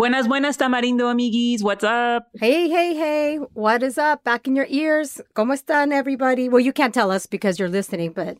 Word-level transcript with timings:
Buenas, 0.00 0.26
buenas, 0.26 0.56
Tamarindo 0.56 1.10
amiguis. 1.10 1.62
What's 1.62 1.84
up? 1.84 2.28
Hey, 2.40 2.70
hey, 2.70 2.94
hey. 2.94 3.36
What 3.52 3.82
is 3.82 3.98
up? 3.98 4.24
Back 4.24 4.46
in 4.46 4.56
your 4.56 4.64
ears. 4.70 5.20
¿Cómo 5.34 5.52
están, 5.52 5.92
everybody? 5.92 6.48
Well, 6.48 6.60
you 6.60 6.72
can't 6.72 6.94
tell 6.94 7.10
us 7.10 7.26
because 7.26 7.58
you're 7.58 7.68
listening, 7.68 8.12
but 8.12 8.38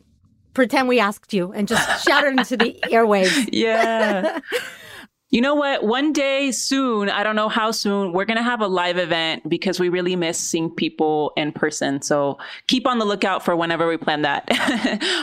pretend 0.54 0.88
we 0.88 0.98
asked 0.98 1.34
you 1.34 1.52
and 1.52 1.68
just 1.68 2.02
shout 2.08 2.24
it 2.24 2.32
into 2.32 2.56
the 2.56 2.80
airwaves. 2.84 3.50
Yeah. 3.52 4.38
You 5.32 5.40
know 5.40 5.54
what? 5.54 5.84
One 5.84 6.12
day 6.12 6.50
soon, 6.50 7.08
I 7.08 7.22
don't 7.22 7.36
know 7.36 7.48
how 7.48 7.70
soon, 7.70 8.12
we're 8.12 8.24
going 8.24 8.36
to 8.36 8.42
have 8.42 8.60
a 8.60 8.66
live 8.66 8.98
event 8.98 9.48
because 9.48 9.78
we 9.78 9.88
really 9.88 10.16
miss 10.16 10.38
seeing 10.38 10.74
people 10.74 11.32
in 11.36 11.52
person. 11.52 12.02
So 12.02 12.36
keep 12.66 12.84
on 12.84 12.98
the 12.98 13.04
lookout 13.04 13.44
for 13.44 13.54
whenever 13.54 13.86
we 13.86 13.96
plan 13.96 14.22
that. 14.22 14.48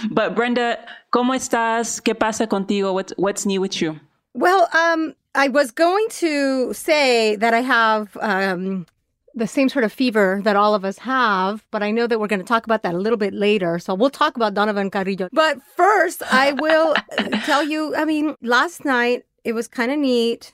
but 0.11 0.33
Brenda, 0.33 0.77
¿cómo 1.11 1.35
estás? 1.35 2.01
¿Qué 2.01 2.17
pasa 2.17 2.47
contigo? 2.47 2.93
What's, 2.93 3.11
what's 3.17 3.45
new 3.45 3.59
with 3.59 3.81
you? 3.81 3.99
Well, 4.33 4.69
um, 4.73 5.13
I 5.37 5.49
was 5.49 5.69
going 5.69 6.07
to 6.09 6.73
say 6.73 7.35
that 7.35 7.53
I 7.53 7.61
have 7.61 8.17
um, 8.19 8.87
the 9.35 9.45
same 9.45 9.69
sort 9.69 9.85
of 9.85 9.93
fever 9.93 10.41
that 10.43 10.55
all 10.55 10.73
of 10.73 10.83
us 10.83 10.97
have, 10.97 11.63
but 11.69 11.83
I 11.83 11.91
know 11.91 12.07
that 12.07 12.19
we're 12.19 12.27
going 12.27 12.39
to 12.39 12.45
talk 12.45 12.65
about 12.65 12.81
that 12.81 12.95
a 12.95 12.97
little 12.97 13.19
bit 13.19 13.35
later. 13.35 13.77
So 13.77 13.93
we'll 13.93 14.09
talk 14.09 14.35
about 14.35 14.55
Donovan 14.55 14.89
Carrillo. 14.89 15.29
But 15.31 15.61
first, 15.75 16.23
I 16.31 16.53
will 16.53 16.95
tell 17.45 17.63
you 17.63 17.95
I 17.95 18.03
mean, 18.03 18.35
last 18.41 18.83
night 18.83 19.25
it 19.43 19.53
was 19.53 19.67
kind 19.67 19.91
of 19.91 19.99
neat. 19.99 20.53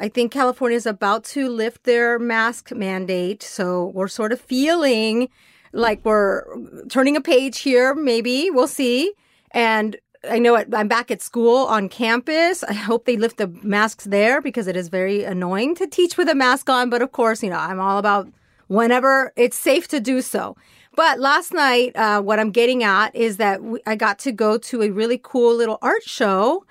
I 0.00 0.08
think 0.08 0.32
California 0.32 0.76
is 0.76 0.86
about 0.86 1.22
to 1.26 1.48
lift 1.48 1.84
their 1.84 2.18
mask 2.18 2.72
mandate. 2.72 3.40
So 3.40 3.92
we're 3.94 4.08
sort 4.08 4.32
of 4.32 4.40
feeling 4.40 5.28
like 5.72 6.04
we're 6.04 6.42
turning 6.88 7.14
a 7.14 7.20
page 7.20 7.60
here, 7.60 7.94
maybe. 7.94 8.50
We'll 8.50 8.66
see. 8.66 9.12
And 9.52 9.96
I 10.30 10.38
know 10.38 10.56
I'm 10.56 10.88
back 10.88 11.10
at 11.10 11.22
school 11.22 11.66
on 11.66 11.88
campus. 11.88 12.62
I 12.64 12.72
hope 12.72 13.04
they 13.04 13.16
lift 13.16 13.36
the 13.36 13.48
masks 13.62 14.04
there 14.04 14.40
because 14.40 14.66
it 14.66 14.76
is 14.76 14.88
very 14.88 15.24
annoying 15.24 15.74
to 15.76 15.86
teach 15.86 16.16
with 16.16 16.28
a 16.28 16.34
mask 16.34 16.68
on. 16.68 16.90
But 16.90 17.02
of 17.02 17.12
course, 17.12 17.42
you 17.42 17.50
know, 17.50 17.58
I'm 17.58 17.80
all 17.80 17.98
about 17.98 18.28
whenever 18.68 19.32
it's 19.36 19.58
safe 19.58 19.88
to 19.88 20.00
do 20.00 20.20
so. 20.20 20.56
But 20.96 21.18
last 21.18 21.52
night, 21.52 21.96
uh, 21.96 22.22
what 22.22 22.38
I'm 22.38 22.50
getting 22.50 22.84
at 22.84 23.14
is 23.14 23.36
that 23.38 23.62
we, 23.62 23.80
I 23.86 23.96
got 23.96 24.18
to 24.20 24.32
go 24.32 24.58
to 24.58 24.82
a 24.82 24.90
really 24.90 25.18
cool 25.22 25.54
little 25.54 25.78
art 25.82 26.04
show. 26.04 26.64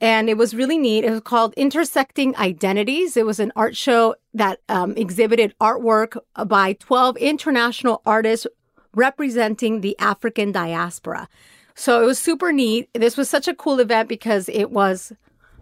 And 0.00 0.28
it 0.28 0.36
was 0.36 0.54
really 0.54 0.76
neat. 0.76 1.04
It 1.04 1.10
was 1.10 1.22
called 1.22 1.54
Intersecting 1.54 2.36
Identities. 2.36 3.16
It 3.16 3.24
was 3.24 3.40
an 3.40 3.50
art 3.56 3.76
show 3.76 4.14
that 4.34 4.60
um, 4.68 4.92
exhibited 4.96 5.54
artwork 5.58 6.18
by 6.46 6.74
12 6.74 7.16
international 7.16 8.02
artists 8.04 8.46
representing 8.94 9.80
the 9.80 9.96
African 9.98 10.52
diaspora. 10.52 11.28
So 11.76 12.02
it 12.02 12.06
was 12.06 12.18
super 12.18 12.52
neat. 12.52 12.88
This 12.94 13.16
was 13.16 13.28
such 13.28 13.46
a 13.46 13.54
cool 13.54 13.80
event 13.80 14.08
because 14.08 14.48
it 14.48 14.70
was 14.70 15.12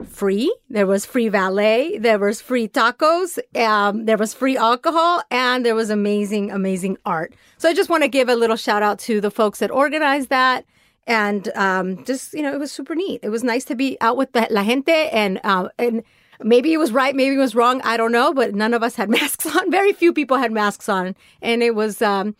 free. 0.06 0.54
There 0.70 0.86
was 0.86 1.04
free 1.04 1.28
valet. 1.28 1.98
There 1.98 2.20
was 2.20 2.40
free 2.40 2.68
tacos. 2.68 3.38
Um, 3.60 4.06
there 4.06 4.16
was 4.16 4.32
free 4.32 4.56
alcohol 4.56 5.22
and 5.30 5.66
there 5.66 5.74
was 5.74 5.90
amazing, 5.90 6.52
amazing 6.52 6.98
art. 7.04 7.34
So 7.58 7.68
I 7.68 7.74
just 7.74 7.90
want 7.90 8.04
to 8.04 8.08
give 8.08 8.28
a 8.28 8.36
little 8.36 8.56
shout 8.56 8.82
out 8.82 9.00
to 9.00 9.20
the 9.20 9.30
folks 9.30 9.58
that 9.58 9.72
organized 9.72 10.28
that. 10.28 10.64
And, 11.06 11.48
um, 11.56 12.04
just, 12.04 12.32
you 12.32 12.42
know, 12.42 12.54
it 12.54 12.58
was 12.58 12.72
super 12.72 12.94
neat. 12.94 13.20
It 13.22 13.28
was 13.28 13.44
nice 13.44 13.64
to 13.66 13.74
be 13.74 13.98
out 14.00 14.16
with 14.16 14.32
the, 14.32 14.46
la 14.50 14.62
gente 14.62 15.10
and, 15.10 15.40
uh, 15.44 15.68
and, 15.78 16.02
maybe 16.42 16.72
it 16.72 16.78
was 16.78 16.92
right, 16.92 17.14
maybe 17.14 17.36
it 17.36 17.38
was 17.38 17.54
wrong. 17.54 17.80
I 17.82 17.96
don't 17.96 18.10
know, 18.10 18.34
but 18.34 18.54
none 18.54 18.74
of 18.74 18.82
us 18.82 18.96
had 18.96 19.08
masks 19.18 19.46
on. 19.46 19.70
Very 19.70 19.92
few 19.92 20.12
people 20.12 20.36
had 20.36 20.52
masks 20.52 20.88
on. 20.88 21.14
And 21.42 21.62
it 21.62 21.74
was, 21.74 22.02
um, 22.02 22.34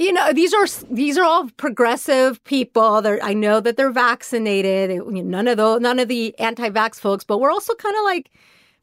you 0.00 0.12
know 0.14 0.32
these 0.32 0.54
are 0.54 0.66
these 0.90 1.18
are 1.18 1.24
all 1.24 1.48
progressive 1.58 2.42
people 2.44 3.02
they're, 3.02 3.22
i 3.22 3.34
know 3.34 3.60
that 3.60 3.76
they're 3.76 3.92
vaccinated. 3.92 4.90
None 5.06 5.46
of 5.46 5.58
those 5.58 5.80
none 5.80 5.98
of 5.98 6.08
the 6.08 6.34
anti-vax 6.38 6.98
folks 6.98 7.22
but 7.22 7.38
we're 7.38 7.50
also 7.50 7.74
kind 7.74 7.94
of 7.96 8.04
like 8.04 8.30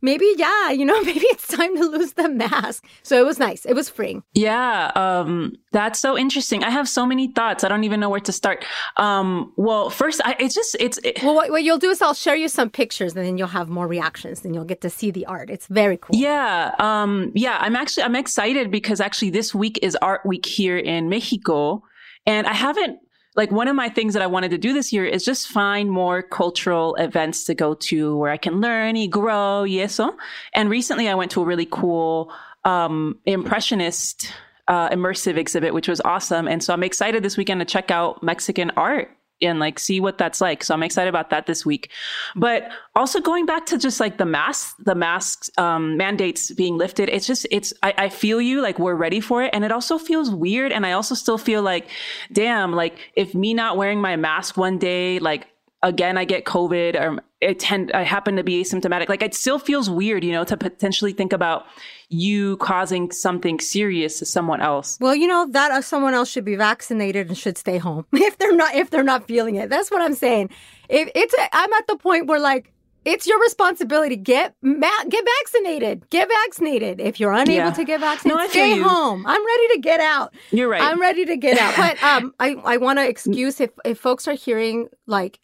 maybe 0.02 0.28
yeah 0.38 0.70
you 0.72 0.86
know 0.86 1.02
maybe 1.10 1.26
it's 1.26 1.48
time 1.48 1.76
to 1.76 1.86
lose 1.86 2.14
the 2.14 2.30
mask. 2.30 2.86
So 3.04 3.20
it 3.20 3.26
was 3.26 3.40
nice. 3.40 3.66
It 3.66 3.74
was 3.74 3.90
freeing. 3.90 4.24
Yeah 4.34 4.92
um 4.96 5.54
that's 5.72 6.00
so 6.00 6.18
interesting. 6.18 6.64
I 6.64 6.70
have 6.70 6.88
so 6.88 7.06
many 7.06 7.32
thoughts. 7.32 7.64
I 7.64 7.68
don't 7.68 7.84
even 7.84 8.00
know 8.00 8.10
where 8.10 8.20
to 8.22 8.32
start. 8.32 8.66
Um 8.98 9.54
well 9.58 9.90
first 9.90 10.22
I, 10.26 10.36
it's 10.40 10.56
just 10.56 10.76
it's 10.80 10.98
it, 11.04 11.24
well 11.24 11.36
what, 11.36 11.50
what, 11.52 11.64
you'll 11.64 11.78
do 11.78 11.90
is 11.90 12.02
i'll 12.02 12.14
share 12.14 12.36
you 12.36 12.48
some 12.48 12.70
pictures 12.70 13.16
and 13.16 13.26
then 13.26 13.38
you'll 13.38 13.48
have 13.48 13.70
more 13.70 13.88
reactions 13.88 14.44
and 14.44 14.54
you'll 14.54 14.66
get 14.66 14.82
to 14.82 14.90
see 14.90 15.12
the 15.12 15.26
art. 15.26 15.50
It's 15.50 15.68
very 15.68 15.98
cool. 15.98 16.16
Yeah 16.16 16.74
um 16.80 17.32
yeah 17.36 17.58
i'm 17.62 17.76
actually 17.76 18.04
i'm 18.04 18.16
excited 18.16 18.72
because 18.72 19.00
actually 19.02 19.32
this 19.32 19.54
week 19.54 19.80
is 19.82 19.96
art 20.02 20.26
week 20.26 20.46
here 20.46 20.78
in 20.78 21.10
mexico. 21.10 21.84
And 22.26 22.46
i 22.46 22.54
haven't 22.54 23.00
like 23.38 23.52
one 23.52 23.68
of 23.68 23.76
my 23.76 23.88
things 23.88 24.14
that 24.16 24.24
I 24.24 24.28
wanted 24.28 24.50
to 24.52 24.58
do 24.58 24.74
this 24.74 24.92
year 24.92 25.06
is 25.06 25.24
just 25.24 25.48
find 25.48 25.92
more 25.92 26.24
cultural 26.24 26.96
events 26.96 27.46
to 27.46 27.54
go 27.54 27.76
to 27.76 28.18
where 28.18 28.32
I 28.32 28.38
can 28.38 28.60
learn 28.60 28.98
and 28.98 29.12
grow, 29.12 29.62
y 29.62 29.78
eso. 29.78 30.18
And 30.54 30.70
recently 30.70 31.08
I 31.08 31.14
went 31.14 31.32
to 31.32 31.42
a 31.44 31.46
really 31.46 31.68
cool 31.70 32.34
um, 32.66 33.20
impressionist 33.26 34.34
uh, 34.68 34.90
immersive 34.90 35.38
exhibit, 35.38 35.74
which 35.74 35.88
was 35.88 36.02
awesome. 36.02 36.48
And 36.48 36.62
so 36.62 36.74
I'm 36.74 36.84
excited 36.84 37.24
this 37.24 37.38
weekend 37.38 37.62
to 37.62 37.66
check 37.66 37.90
out 37.92 38.22
Mexican 38.22 38.72
art 38.72 39.17
and 39.42 39.60
like 39.60 39.80
see 39.80 40.00
what 40.00 40.18
that's 40.18 40.42
like. 40.42 40.64
So 40.64 40.74
I'm 40.74 40.84
excited 40.84 41.10
about 41.10 41.30
that 41.30 41.46
this 41.46 41.66
week. 41.66 41.92
But 42.36 42.70
also 42.96 43.20
going 43.20 43.46
back 43.46 43.66
to 43.68 43.78
just 43.78 44.00
like 44.00 44.18
the 44.18 44.26
mask, 44.26 44.76
the 44.80 44.96
masks 44.96 45.50
um, 45.58 45.98
mandates 45.98 46.52
being 46.52 46.78
lifted. 46.78 47.10
It's 47.10 47.28
just 47.28 47.46
it's 47.52 47.74
I, 47.84 47.94
I 47.98 48.10
feel 48.10 48.42
you 48.42 48.62
like 48.62 48.80
we're 48.80 48.96
ready 48.96 49.20
for 49.20 49.44
it, 49.44 49.52
and 49.54 49.64
it 49.64 49.72
also 49.72 49.98
feels 49.98 50.32
weird. 50.32 50.72
And 50.72 50.86
I 50.86 50.94
also 50.94 51.16
still 51.16 51.38
feel 51.38 51.62
like, 51.62 51.88
damn, 52.32 52.74
like 52.74 52.98
if 53.16 53.36
me 53.36 53.54
not 53.54 53.78
wearing 53.78 54.02
my 54.02 54.16
mask 54.16 54.58
one 54.58 54.78
day, 54.78 55.20
like 55.20 55.48
again 55.84 56.18
I 56.18 56.26
get 56.26 56.44
COVID 56.44 57.00
or 57.00 57.24
I 57.42 57.54
tend 57.54 57.92
I 57.92 58.02
happen 58.02 58.36
to 58.38 58.44
be 58.44 58.64
asymptomatic. 58.64 59.10
Like 59.10 59.22
it 59.22 59.36
still 59.36 59.60
feels 59.60 59.90
weird, 59.90 60.24
you 60.24 60.32
know, 60.32 60.44
to 60.44 60.58
potentially 60.58 61.14
think 61.14 61.34
about 61.34 61.66
you 62.10 62.56
causing 62.58 63.12
something 63.12 63.60
serious 63.60 64.20
to 64.20 64.26
someone 64.26 64.62
else. 64.62 64.98
Well, 65.02 65.14
you 65.16 65.28
know 65.28 65.46
that 65.52 65.72
uh, 65.72 65.82
someone 65.82 66.14
else 66.14 66.30
should 66.30 66.46
be 66.46 66.56
vaccinated 66.56 67.28
and 67.28 67.38
should 67.38 67.58
stay 67.58 67.78
home 67.78 68.06
if 68.14 68.38
they're 68.38 68.56
not 68.56 68.76
if 68.76 68.90
they're 68.90 69.04
not 69.04 69.28
feeling 69.28 69.56
it. 69.56 69.70
That's 69.70 69.92
what 69.92 70.02
I'm 70.02 70.16
saying. 70.16 70.50
If 70.90 71.10
it's 71.16 71.34
a, 71.34 71.50
I'm 71.56 71.72
at 71.74 71.88
the 71.88 71.98
point 71.98 72.28
where 72.28 72.40
like 72.40 72.72
it's 73.04 73.26
your 73.28 73.40
responsibility. 73.42 74.16
Get 74.16 74.54
ma- 74.62 75.04
get 75.10 75.24
vaccinated. 75.42 76.10
Get 76.10 76.28
vaccinated. 76.30 77.00
If 77.02 77.20
you're 77.20 77.32
unable 77.34 77.54
Yeah. 77.54 77.72
to 77.72 77.84
get 77.84 78.00
vaccinated, 78.02 78.38
No, 78.42 78.48
stay 78.50 78.78
home. 78.80 79.26
I'm 79.26 79.46
ready 79.46 79.68
to 79.76 79.80
get 79.82 80.00
out. 80.00 80.34
You're 80.52 80.68
right. 80.70 80.82
I'm 80.82 81.00
ready 81.00 81.26
to 81.26 81.36
get 81.38 81.58
out. 81.58 81.76
But 81.78 82.02
um, 82.10 82.34
I 82.40 82.56
I 82.64 82.78
want 82.78 83.00
to 83.00 83.08
excuse 83.08 83.60
if 83.60 83.72
if 83.86 84.00
folks 84.00 84.28
are 84.30 84.34
hearing 84.34 84.88
like 85.08 85.40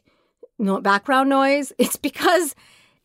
no 0.59 0.79
background 0.79 1.29
noise. 1.29 1.73
It's 1.77 1.97
because 1.97 2.55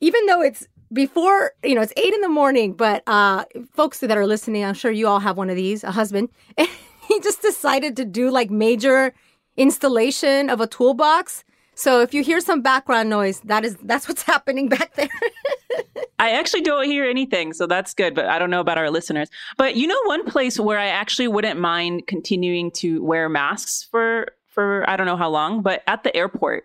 even 0.00 0.26
though 0.26 0.43
it's 0.43 0.66
before 0.93 1.52
you 1.62 1.75
know 1.75 1.82
it's 1.82 1.93
eight 1.96 2.14
in 2.14 2.20
the 2.20 2.29
morning, 2.29 2.73
but 2.73 3.02
uh, 3.06 3.44
folks 3.73 4.00
that 4.00 4.17
are 4.17 4.26
listening, 4.26 4.64
I'm 4.64 4.75
sure 4.75 4.90
you 4.90 5.06
all 5.08 5.20
have 5.20 5.37
one 5.37 5.50
of 5.50 5.56
these. 5.56 5.85
A 5.85 5.90
husband, 5.90 6.29
he 6.56 7.20
just 7.20 7.43
decided 7.43 7.96
to 7.96 8.05
do 8.05 8.31
like 8.31 8.50
major 8.50 9.14
installation 9.56 10.49
of 10.49 10.61
a 10.61 10.67
toolbox. 10.67 11.44
So 11.75 12.00
if 12.00 12.12
you 12.12 12.25
hear 12.25 12.40
some 12.40 12.61
background 12.61 13.08
noise, 13.08 13.40
that 13.44 13.64
is 13.64 13.76
that's 13.82 14.08
what's 14.08 14.23
happening 14.32 14.69
back 14.69 14.94
there. 14.94 15.08
I 16.19 16.32
actually 16.32 16.62
don't 16.62 16.87
hear 16.87 17.05
anything, 17.05 17.52
so 17.52 17.67
that's 17.67 17.94
good, 17.94 18.14
but 18.14 18.26
I 18.26 18.40
don't 18.40 18.50
know 18.50 18.61
about 18.61 18.79
our 18.79 18.90
listeners. 18.90 19.29
But 19.56 19.76
you 19.76 19.87
know 19.87 20.00
one 20.06 20.25
place 20.25 20.58
where 20.58 20.79
I 20.79 20.87
actually 20.87 21.29
wouldn't 21.29 21.61
mind 21.61 22.06
continuing 22.08 22.73
to 22.73 23.02
wear 23.05 23.29
masks 23.29 23.87
for 23.88 24.29
for 24.46 24.88
I 24.88 24.96
don't 24.96 25.06
know 25.06 25.17
how 25.17 25.29
long, 25.29 25.62
but 25.62 25.82
at 25.87 26.02
the 26.02 26.17
airport. 26.17 26.64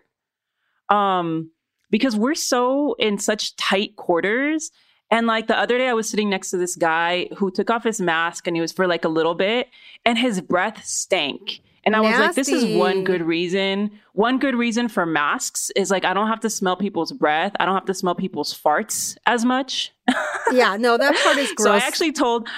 Um 0.88 1.50
because 1.94 2.16
we're 2.16 2.34
so 2.34 2.94
in 2.94 3.18
such 3.18 3.54
tight 3.54 3.94
quarters 3.94 4.72
and 5.12 5.28
like 5.28 5.46
the 5.46 5.56
other 5.56 5.78
day 5.78 5.86
I 5.86 5.92
was 5.92 6.10
sitting 6.10 6.28
next 6.28 6.50
to 6.50 6.56
this 6.56 6.74
guy 6.74 7.28
who 7.36 7.52
took 7.52 7.70
off 7.70 7.84
his 7.84 8.00
mask 8.00 8.48
and 8.48 8.56
he 8.56 8.60
was 8.60 8.72
for 8.72 8.88
like 8.88 9.04
a 9.04 9.08
little 9.08 9.36
bit 9.36 9.68
and 10.04 10.18
his 10.18 10.40
breath 10.40 10.84
stank. 10.84 11.60
And 11.84 11.94
I 11.94 12.00
was 12.00 12.18
like, 12.18 12.34
this 12.34 12.48
is 12.48 12.76
one 12.76 13.04
good 13.04 13.22
reason. 13.22 13.92
One 14.12 14.40
good 14.40 14.56
reason 14.56 14.88
for 14.88 15.06
masks 15.06 15.70
is 15.76 15.92
like 15.92 16.04
I 16.04 16.14
don't 16.14 16.26
have 16.26 16.40
to 16.40 16.50
smell 16.50 16.74
people's 16.74 17.12
breath. 17.12 17.52
I 17.60 17.64
don't 17.64 17.74
have 17.74 17.84
to 17.84 17.94
smell 17.94 18.16
people's 18.16 18.52
farts 18.52 19.16
as 19.24 19.44
much. 19.44 19.92
yeah, 20.52 20.76
no, 20.76 20.98
that 20.98 21.14
part 21.22 21.36
is 21.36 21.52
gross. 21.52 21.64
So 21.64 21.72
I 21.74 21.76
actually 21.76 22.10
told 22.10 22.48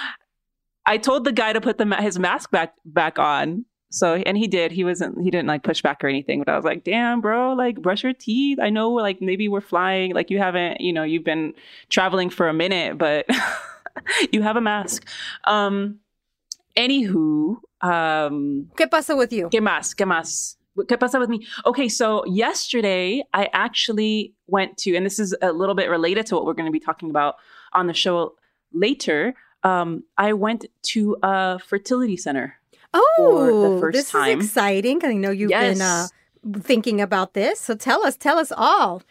I 0.87 0.97
told 0.97 1.25
the 1.25 1.31
guy 1.31 1.53
to 1.53 1.61
put 1.61 1.77
the 1.77 1.85
his 1.97 2.17
mask 2.17 2.49
back 2.49 2.73
back 2.85 3.19
on. 3.19 3.65
So 3.89 4.15
and 4.15 4.37
he 4.37 4.47
did. 4.47 4.71
He 4.71 4.83
wasn't 4.83 5.21
he 5.21 5.31
didn't 5.31 5.47
like 5.47 5.63
push 5.63 5.81
back 5.81 6.03
or 6.03 6.07
anything. 6.07 6.43
But 6.43 6.51
I 6.51 6.55
was 6.55 6.65
like, 6.65 6.83
"Damn, 6.83 7.21
bro, 7.21 7.53
like 7.53 7.81
brush 7.81 8.03
your 8.03 8.13
teeth. 8.13 8.59
I 8.61 8.69
know 8.69 8.89
like 8.91 9.21
maybe 9.21 9.47
we're 9.47 9.61
flying, 9.61 10.13
like 10.13 10.29
you 10.29 10.39
haven't, 10.39 10.81
you 10.81 10.91
know, 10.91 11.03
you've 11.03 11.23
been 11.23 11.53
traveling 11.89 12.29
for 12.29 12.49
a 12.49 12.53
minute, 12.53 12.97
but 12.97 13.25
you 14.31 14.41
have 14.41 14.57
a 14.57 14.61
mask." 14.61 15.07
Um 15.45 15.99
anywho, 16.75 17.57
um 17.81 18.69
¿Qué 18.75 18.89
pasa 18.89 19.15
with 19.15 19.31
you? 19.31 19.49
¿Qué 19.49 19.61
más? 19.61 19.95
¿Qué 19.95 20.05
más? 20.05 20.57
¿Qué 20.85 20.99
pasa 20.99 21.19
with 21.19 21.29
me? 21.29 21.45
Okay, 21.65 21.89
so 21.89 22.25
yesterday 22.25 23.23
I 23.33 23.49
actually 23.53 24.33
went 24.47 24.77
to, 24.79 24.95
and 24.95 25.05
this 25.05 25.17
is 25.17 25.35
a 25.41 25.51
little 25.51 25.75
bit 25.75 25.89
related 25.89 26.25
to 26.27 26.35
what 26.35 26.45
we're 26.45 26.53
going 26.53 26.67
to 26.67 26.71
be 26.71 26.79
talking 26.79 27.09
about 27.09 27.35
on 27.73 27.87
the 27.87 27.93
show 27.93 28.35
later. 28.73 29.33
Um, 29.63 30.03
I 30.17 30.33
went 30.33 30.65
to 30.93 31.17
a 31.23 31.59
fertility 31.59 32.15
center. 32.15 32.59
Oh, 33.19 33.79
first 33.79 33.95
this 33.95 34.11
time. 34.11 34.39
is 34.39 34.45
exciting. 34.47 35.03
I 35.03 35.13
know 35.13 35.31
you've 35.31 35.51
Yes. 35.51 35.77
been 35.77 35.81
uh, 35.81 36.07
thinking 36.61 37.01
about 37.01 37.33
this. 37.33 37.59
So 37.59 37.75
tell 37.75 38.05
us, 38.05 38.15
tell 38.17 38.37
us 38.37 38.51
all. 38.55 39.03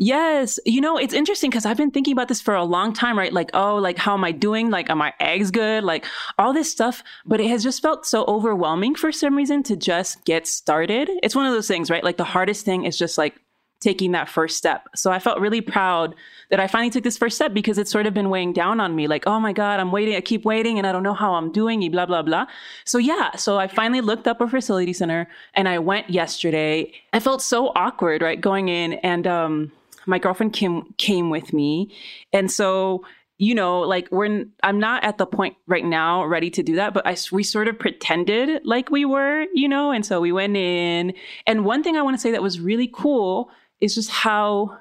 Yes. 0.00 0.60
You 0.64 0.80
know, 0.80 0.96
it's 0.96 1.12
interesting 1.12 1.50
because 1.50 1.66
I've 1.66 1.76
been 1.76 1.90
thinking 1.90 2.12
about 2.12 2.28
this 2.28 2.40
for 2.40 2.54
a 2.54 2.62
long 2.62 2.92
time, 2.92 3.18
right? 3.18 3.32
Like, 3.32 3.50
oh, 3.52 3.74
like, 3.76 3.98
how 3.98 4.14
am 4.14 4.22
I 4.22 4.30
doing? 4.30 4.70
Like, 4.70 4.88
are 4.90 4.94
my 4.96 5.12
eggs 5.18 5.50
good? 5.50 5.82
Like, 5.82 6.06
all 6.38 6.52
this 6.52 6.70
stuff. 6.70 7.02
But 7.26 7.40
it 7.40 7.48
has 7.48 7.64
just 7.64 7.82
felt 7.82 8.06
so 8.06 8.24
overwhelming 8.26 8.94
for 8.94 9.10
some 9.10 9.34
reason 9.34 9.64
to 9.64 9.74
just 9.76 10.24
get 10.24 10.46
started. 10.46 11.10
It's 11.24 11.34
one 11.34 11.46
of 11.46 11.52
those 11.52 11.66
things, 11.66 11.90
right? 11.90 12.04
Like, 12.04 12.16
the 12.16 12.22
hardest 12.24 12.64
thing 12.64 12.84
is 12.84 12.96
just 12.96 13.18
like 13.18 13.40
taking 13.80 14.12
that 14.12 14.28
first 14.28 14.56
step. 14.56 14.88
So 14.96 15.10
I 15.12 15.18
felt 15.18 15.38
really 15.38 15.60
proud 15.60 16.14
that 16.50 16.58
I 16.58 16.66
finally 16.66 16.90
took 16.90 17.04
this 17.04 17.16
first 17.16 17.36
step 17.36 17.54
because 17.54 17.78
it's 17.78 17.90
sort 17.90 18.06
of 18.06 18.14
been 18.14 18.30
weighing 18.30 18.52
down 18.52 18.80
on 18.80 18.96
me. 18.96 19.06
Like, 19.06 19.26
oh 19.26 19.38
my 19.38 19.52
God, 19.52 19.78
I'm 19.78 19.92
waiting. 19.92 20.16
I 20.16 20.20
keep 20.20 20.44
waiting 20.44 20.78
and 20.78 20.86
I 20.86 20.92
don't 20.92 21.02
know 21.02 21.14
how 21.14 21.34
I'm 21.34 21.52
doing, 21.52 21.88
blah, 21.90 22.06
blah, 22.06 22.22
blah. 22.22 22.46
So 22.84 22.98
yeah. 22.98 23.36
So 23.36 23.58
I 23.58 23.68
finally 23.68 24.00
looked 24.00 24.26
up 24.26 24.40
a 24.40 24.48
facility 24.48 24.92
center 24.92 25.28
and 25.54 25.68
I 25.68 25.78
went 25.78 26.10
yesterday. 26.10 26.92
I 27.12 27.20
felt 27.20 27.42
so 27.42 27.68
awkward, 27.76 28.22
right? 28.22 28.40
Going 28.40 28.68
in 28.68 28.94
and, 28.94 29.26
um, 29.26 29.72
my 30.06 30.18
girlfriend 30.18 30.54
Kim 30.54 30.94
came 30.96 31.28
with 31.28 31.52
me. 31.52 31.94
And 32.32 32.50
so, 32.50 33.04
you 33.36 33.54
know, 33.54 33.80
like 33.80 34.08
we're, 34.10 34.46
I'm 34.62 34.80
not 34.80 35.04
at 35.04 35.18
the 35.18 35.26
point 35.26 35.54
right 35.66 35.84
now 35.84 36.24
ready 36.24 36.50
to 36.50 36.62
do 36.62 36.74
that, 36.76 36.94
but 36.94 37.06
I, 37.06 37.14
we 37.30 37.42
sort 37.42 37.68
of 37.68 37.78
pretended 37.78 38.64
like 38.64 38.90
we 38.90 39.04
were, 39.04 39.44
you 39.54 39.68
know, 39.68 39.92
and 39.92 40.04
so 40.04 40.20
we 40.20 40.32
went 40.32 40.56
in. 40.56 41.12
And 41.46 41.64
one 41.64 41.84
thing 41.84 41.96
I 41.96 42.02
want 42.02 42.16
to 42.16 42.20
say 42.20 42.32
that 42.32 42.42
was 42.42 42.58
really 42.58 42.90
cool 42.92 43.50
is 43.80 43.94
just 43.94 44.10
how 44.10 44.76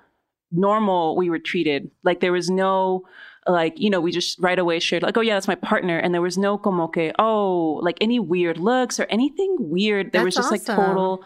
normal 0.51 1.15
we 1.15 1.29
were 1.29 1.39
treated. 1.39 1.91
Like 2.03 2.19
there 2.19 2.31
was 2.31 2.49
no, 2.49 3.03
like, 3.47 3.79
you 3.79 3.89
know, 3.89 3.99
we 4.01 4.11
just 4.11 4.39
right 4.39 4.57
away 4.59 4.79
shared, 4.79 5.03
like, 5.03 5.17
oh, 5.17 5.21
yeah, 5.21 5.35
that's 5.35 5.47
my 5.47 5.55
partner. 5.55 5.97
And 5.97 6.13
there 6.13 6.21
was 6.21 6.37
no 6.37 6.57
como 6.57 6.87
que, 6.87 7.11
oh, 7.19 7.79
like 7.83 7.97
any 8.01 8.19
weird 8.19 8.57
looks 8.57 8.99
or 8.99 9.05
anything 9.05 9.55
weird. 9.59 10.11
There 10.11 10.23
was 10.23 10.35
That's 10.35 10.49
just 10.49 10.67
like 10.67 10.77
total 10.77 11.23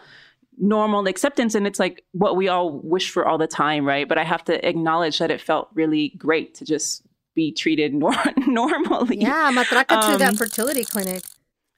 normal 0.58 1.06
acceptance 1.06 1.54
and 1.54 1.66
it's 1.66 1.78
like 1.80 2.04
what 2.12 2.36
we 2.36 2.46
all 2.46 2.78
wish 2.84 3.10
for 3.10 3.26
all 3.26 3.38
the 3.38 3.46
time 3.46 3.86
right 3.86 4.06
but 4.06 4.18
i 4.18 4.22
have 4.22 4.44
to 4.44 4.68
acknowledge 4.68 5.18
that 5.18 5.30
it 5.30 5.40
felt 5.40 5.66
really 5.72 6.12
great 6.18 6.54
to 6.54 6.62
just 6.62 7.02
be 7.34 7.50
treated 7.50 7.94
nor- 7.94 8.12
normally 8.46 9.16
Yeah, 9.16 9.50
matraca 9.50 10.12
to 10.12 10.18
that 10.18 10.28
Um, 10.28 10.36
fertility 10.36 10.84
clinic. 10.84 11.22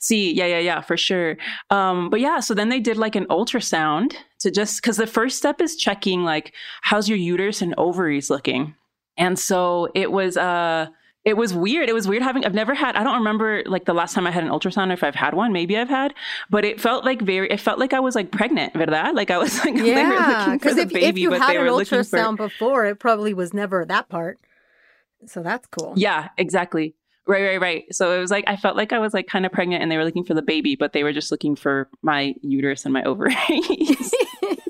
See, 0.04 0.34
yeah, 0.34 0.44
yeah, 0.44 0.58
yeah, 0.58 0.80
for 0.82 0.98
sure. 0.98 1.38
Um, 1.70 2.10
but 2.10 2.20
yeah, 2.20 2.40
so 2.40 2.52
then 2.52 2.68
they 2.68 2.78
did 2.78 2.98
like 2.98 3.16
an 3.16 3.24
ultrasound 3.28 4.12
to 4.40 4.50
just 4.50 4.82
because 4.82 4.98
the 4.98 5.06
first 5.06 5.38
step 5.38 5.62
is 5.62 5.76
checking 5.76 6.24
like 6.24 6.52
how's 6.82 7.08
your 7.08 7.16
uterus 7.16 7.62
and 7.62 7.74
ovaries 7.78 8.28
looking, 8.28 8.74
and 9.16 9.38
so 9.38 9.88
it 9.94 10.12
was 10.12 10.36
uh 10.36 10.88
it 11.24 11.38
was 11.38 11.54
weird. 11.54 11.88
It 11.88 11.94
was 11.94 12.06
weird 12.06 12.22
having. 12.22 12.44
I've 12.44 12.52
never 12.52 12.74
had. 12.74 12.96
I 12.96 13.02
don't 13.02 13.14
remember 13.14 13.62
like 13.64 13.86
the 13.86 13.94
last 13.94 14.14
time 14.14 14.26
I 14.26 14.30
had 14.30 14.44
an 14.44 14.50
ultrasound. 14.50 14.90
Or 14.90 14.92
if 14.92 15.02
I've 15.02 15.14
had 15.14 15.32
one, 15.32 15.54
maybe 15.54 15.78
I've 15.78 15.88
had, 15.88 16.12
but 16.50 16.66
it 16.66 16.82
felt 16.82 17.06
like 17.06 17.22
very. 17.22 17.50
It 17.50 17.60
felt 17.60 17.78
like 17.78 17.94
I 17.94 18.00
was 18.00 18.14
like 18.14 18.30
pregnant, 18.30 18.74
verdad? 18.74 19.14
Like 19.14 19.30
I 19.30 19.38
was 19.38 19.58
like 19.64 19.74
Yeah, 19.78 20.10
looking 20.10 20.44
for 20.44 20.58
because 20.58 20.76
the 20.76 20.82
if, 20.82 20.88
baby, 20.90 21.06
if 21.06 21.16
you 21.16 21.32
had 21.32 21.56
an 21.56 21.66
looking 21.72 22.04
for 22.04 22.18
ultrasound 22.18 22.36
before, 22.36 22.84
it 22.84 22.98
probably 22.98 23.32
was 23.32 23.54
never 23.54 23.86
that 23.86 24.10
part. 24.10 24.38
So 25.24 25.42
that's 25.42 25.66
cool. 25.68 25.94
Yeah, 25.96 26.28
exactly. 26.36 26.94
Right, 27.26 27.42
right, 27.42 27.60
right. 27.60 27.84
So 27.94 28.14
it 28.14 28.20
was 28.20 28.30
like 28.30 28.44
I 28.46 28.56
felt 28.56 28.76
like 28.76 28.92
I 28.92 28.98
was 28.98 29.14
like 29.14 29.26
kind 29.26 29.46
of 29.46 29.52
pregnant 29.52 29.82
and 29.82 29.90
they 29.90 29.96
were 29.96 30.04
looking 30.04 30.24
for 30.24 30.34
the 30.34 30.42
baby, 30.42 30.76
but 30.76 30.92
they 30.92 31.02
were 31.02 31.12
just 31.12 31.30
looking 31.30 31.56
for 31.56 31.88
my 32.02 32.34
uterus 32.42 32.84
and 32.84 32.92
my 32.92 33.02
ovaries. 33.04 34.14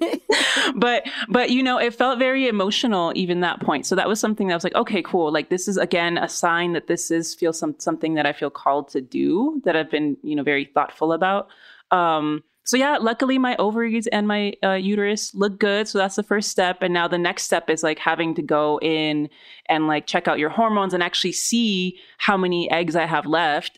but 0.77 1.05
but 1.29 1.51
you 1.51 1.65
know, 1.65 1.79
it 1.79 1.95
felt 1.95 2.21
very 2.21 2.47
emotional 2.47 3.13
even 3.17 3.41
that 3.41 3.61
point. 3.61 3.87
So 3.87 3.97
that 3.97 4.07
was 4.07 4.21
something 4.21 4.47
that 4.49 4.55
was 4.55 4.63
like, 4.63 4.75
okay, 4.77 5.03
cool. 5.03 5.33
Like 5.33 5.49
this 5.49 5.67
is 5.67 5.77
again 5.77 6.17
a 6.17 6.29
sign 6.29 6.75
that 6.75 6.87
this 6.87 7.11
is 7.11 7.35
feel 7.35 7.53
some 7.53 7.75
something 7.79 8.15
that 8.15 8.27
I 8.27 8.33
feel 8.33 8.51
called 8.51 8.89
to 8.91 9.01
do 9.01 9.61
that 9.65 9.75
I've 9.75 9.91
been, 9.91 10.17
you 10.23 10.37
know, 10.37 10.45
very 10.45 10.65
thoughtful 10.67 11.13
about. 11.13 11.49
Um 11.91 12.45
so 12.65 12.79
yeah, 12.79 12.97
luckily 12.97 13.37
my 13.37 13.57
ovaries 13.57 14.07
and 14.07 14.27
my 14.27 14.55
uh, 14.63 14.73
uterus 14.73 15.35
look 15.35 15.59
good. 15.59 15.87
So 15.87 15.99
that's 15.99 16.17
the 16.17 16.23
first 16.23 16.51
step. 16.51 16.79
And 16.81 16.95
now 16.95 17.07
the 17.07 17.19
next 17.19 17.43
step 17.45 17.69
is 17.69 17.83
like 17.83 17.99
having 17.99 18.35
to 18.37 18.43
go 18.43 18.79
in 18.81 19.29
and 19.69 19.87
like 19.87 20.07
check 20.07 20.27
out 20.29 20.39
your 20.39 20.49
hormones 20.49 20.95
and 20.95 21.03
actually 21.03 21.33
see 21.33 21.99
how 22.17 22.39
many 22.39 22.71
eggs 22.71 22.97
I 22.97 23.05
have 23.05 23.27
left. 23.27 23.77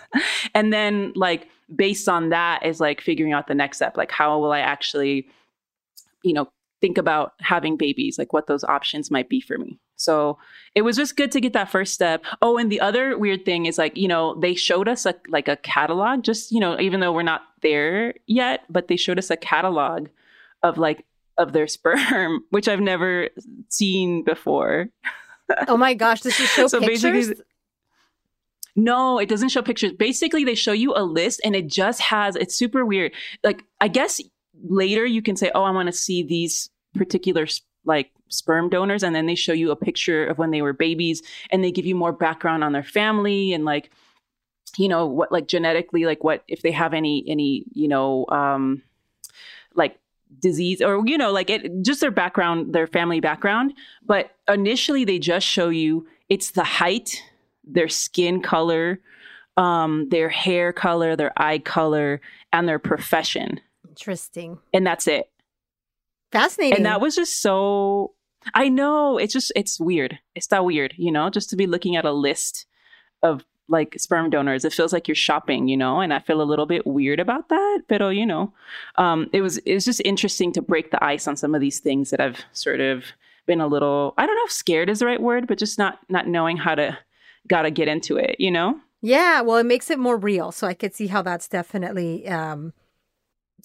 and 0.54 0.72
then 0.72 1.12
like 1.14 1.46
based 1.76 2.08
on 2.08 2.30
that 2.30 2.64
is 2.64 2.80
like 2.80 3.02
figuring 3.02 3.34
out 3.34 3.48
the 3.48 3.54
next 3.54 3.76
step. 3.76 3.98
Like 3.98 4.10
how 4.10 4.38
will 4.38 4.52
I 4.52 4.60
actually, 4.60 5.28
you 6.24 6.32
know, 6.32 6.48
think 6.80 6.96
about 6.96 7.34
having 7.40 7.76
babies, 7.76 8.18
like 8.18 8.32
what 8.32 8.46
those 8.46 8.64
options 8.64 9.10
might 9.10 9.28
be 9.28 9.42
for 9.42 9.58
me. 9.58 9.78
So 10.02 10.38
it 10.74 10.82
was 10.82 10.96
just 10.96 11.16
good 11.16 11.30
to 11.32 11.40
get 11.40 11.52
that 11.52 11.70
first 11.70 11.94
step. 11.94 12.24
Oh, 12.40 12.58
and 12.58 12.70
the 12.70 12.80
other 12.80 13.16
weird 13.16 13.44
thing 13.44 13.66
is 13.66 13.78
like, 13.78 13.96
you 13.96 14.08
know, 14.08 14.34
they 14.40 14.54
showed 14.54 14.88
us 14.88 15.06
a, 15.06 15.14
like 15.28 15.48
a 15.48 15.56
catalog, 15.56 16.22
just, 16.22 16.50
you 16.50 16.60
know, 16.60 16.78
even 16.80 17.00
though 17.00 17.12
we're 17.12 17.22
not 17.22 17.42
there 17.62 18.14
yet, 18.26 18.64
but 18.68 18.88
they 18.88 18.96
showed 18.96 19.18
us 19.18 19.30
a 19.30 19.36
catalog 19.36 20.08
of 20.62 20.78
like, 20.78 21.04
of 21.38 21.52
their 21.52 21.66
sperm, 21.76 22.44
which 22.50 22.68
I've 22.68 22.80
never 22.80 23.28
seen 23.68 24.22
before. 24.24 24.88
Oh 25.68 25.76
my 25.76 25.94
gosh, 25.94 26.20
this 26.22 26.38
is 26.40 26.50
So 26.70 26.80
basically- 26.80 27.20
pictures? 27.20 27.42
No, 28.74 29.18
it 29.18 29.28
doesn't 29.28 29.50
show 29.50 29.60
pictures. 29.60 29.92
Basically, 29.92 30.44
they 30.44 30.54
show 30.54 30.72
you 30.72 30.94
a 30.96 31.04
list 31.04 31.42
and 31.44 31.54
it 31.54 31.66
just 31.66 32.00
has, 32.00 32.36
it's 32.36 32.54
super 32.54 32.86
weird. 32.86 33.12
Like, 33.44 33.62
I 33.82 33.88
guess 33.88 34.18
later 34.66 35.04
you 35.04 35.20
can 35.20 35.36
say, 35.36 35.50
oh, 35.54 35.62
I 35.64 35.70
want 35.72 35.88
to 35.88 35.92
see 35.92 36.22
these 36.22 36.70
particular 36.94 37.46
like 37.84 38.10
sperm 38.28 38.68
donors. 38.68 39.02
And 39.02 39.14
then 39.14 39.26
they 39.26 39.34
show 39.34 39.52
you 39.52 39.70
a 39.70 39.76
picture 39.76 40.26
of 40.26 40.38
when 40.38 40.50
they 40.50 40.62
were 40.62 40.72
babies 40.72 41.22
and 41.50 41.62
they 41.62 41.70
give 41.70 41.86
you 41.86 41.94
more 41.94 42.12
background 42.12 42.64
on 42.64 42.72
their 42.72 42.82
family 42.82 43.52
and 43.52 43.64
like, 43.64 43.90
you 44.76 44.88
know, 44.88 45.06
what, 45.06 45.30
like 45.30 45.48
genetically, 45.48 46.04
like 46.04 46.24
what, 46.24 46.42
if 46.48 46.62
they 46.62 46.70
have 46.70 46.94
any, 46.94 47.24
any, 47.28 47.64
you 47.72 47.88
know, 47.88 48.26
um, 48.28 48.82
like 49.74 49.98
disease 50.40 50.80
or, 50.80 51.02
you 51.06 51.18
know, 51.18 51.30
like 51.30 51.50
it, 51.50 51.82
just 51.82 52.00
their 52.00 52.10
background, 52.10 52.72
their 52.74 52.86
family 52.86 53.20
background. 53.20 53.74
But 54.04 54.30
initially 54.48 55.04
they 55.04 55.18
just 55.18 55.46
show 55.46 55.68
you 55.68 56.06
it's 56.28 56.52
the 56.52 56.64
height, 56.64 57.22
their 57.64 57.88
skin 57.88 58.40
color, 58.40 59.00
um, 59.58 60.08
their 60.08 60.30
hair 60.30 60.72
color, 60.72 61.16
their 61.16 61.32
eye 61.36 61.58
color, 61.58 62.20
and 62.52 62.66
their 62.66 62.78
profession. 62.78 63.60
Interesting. 63.86 64.58
And 64.72 64.86
that's 64.86 65.06
it. 65.06 65.28
Fascinating. 66.32 66.78
And 66.78 66.86
that 66.86 67.00
was 67.00 67.14
just 67.14 67.40
so 67.40 68.14
I 68.54 68.68
know 68.68 69.18
it's 69.18 69.32
just 69.32 69.52
it's 69.54 69.78
weird. 69.78 70.18
It's 70.34 70.48
that 70.48 70.64
weird, 70.64 70.94
you 70.96 71.12
know, 71.12 71.30
just 71.30 71.50
to 71.50 71.56
be 71.56 71.66
looking 71.66 71.96
at 71.96 72.04
a 72.04 72.12
list 72.12 72.66
of 73.22 73.44
like 73.68 73.94
sperm 73.98 74.30
donors. 74.30 74.64
It 74.64 74.72
feels 74.72 74.92
like 74.92 75.06
you're 75.06 75.14
shopping, 75.14 75.68
you 75.68 75.76
know, 75.76 76.00
and 76.00 76.12
I 76.12 76.18
feel 76.18 76.42
a 76.42 76.44
little 76.44 76.66
bit 76.66 76.86
weird 76.86 77.20
about 77.20 77.48
that. 77.48 77.82
But 77.88 78.00
you 78.10 78.26
know, 78.26 78.52
um, 78.96 79.30
it 79.32 79.40
was 79.40 79.58
it 79.58 79.74
was 79.74 79.84
just 79.84 80.02
interesting 80.04 80.52
to 80.52 80.62
break 80.62 80.90
the 80.90 81.02
ice 81.04 81.28
on 81.28 81.36
some 81.36 81.54
of 81.54 81.60
these 81.60 81.80
things 81.80 82.10
that 82.10 82.20
I've 82.20 82.44
sort 82.52 82.80
of 82.80 83.04
been 83.46 83.60
a 83.60 83.66
little 83.66 84.14
I 84.18 84.26
don't 84.26 84.36
know 84.36 84.44
if 84.44 84.52
scared 84.52 84.88
is 84.88 85.00
the 85.00 85.06
right 85.06 85.22
word, 85.22 85.46
but 85.46 85.58
just 85.58 85.78
not 85.78 85.98
not 86.08 86.26
knowing 86.26 86.56
how 86.56 86.74
to 86.74 86.98
gotta 87.48 87.70
get 87.70 87.88
into 87.88 88.16
it, 88.16 88.36
you 88.38 88.50
know. 88.50 88.80
Yeah, 89.04 89.40
well, 89.40 89.56
it 89.56 89.66
makes 89.66 89.90
it 89.90 89.98
more 89.98 90.16
real, 90.16 90.52
so 90.52 90.66
I 90.68 90.74
could 90.74 90.94
see 90.94 91.08
how 91.08 91.22
that's 91.22 91.48
definitely 91.48 92.28
um, 92.28 92.72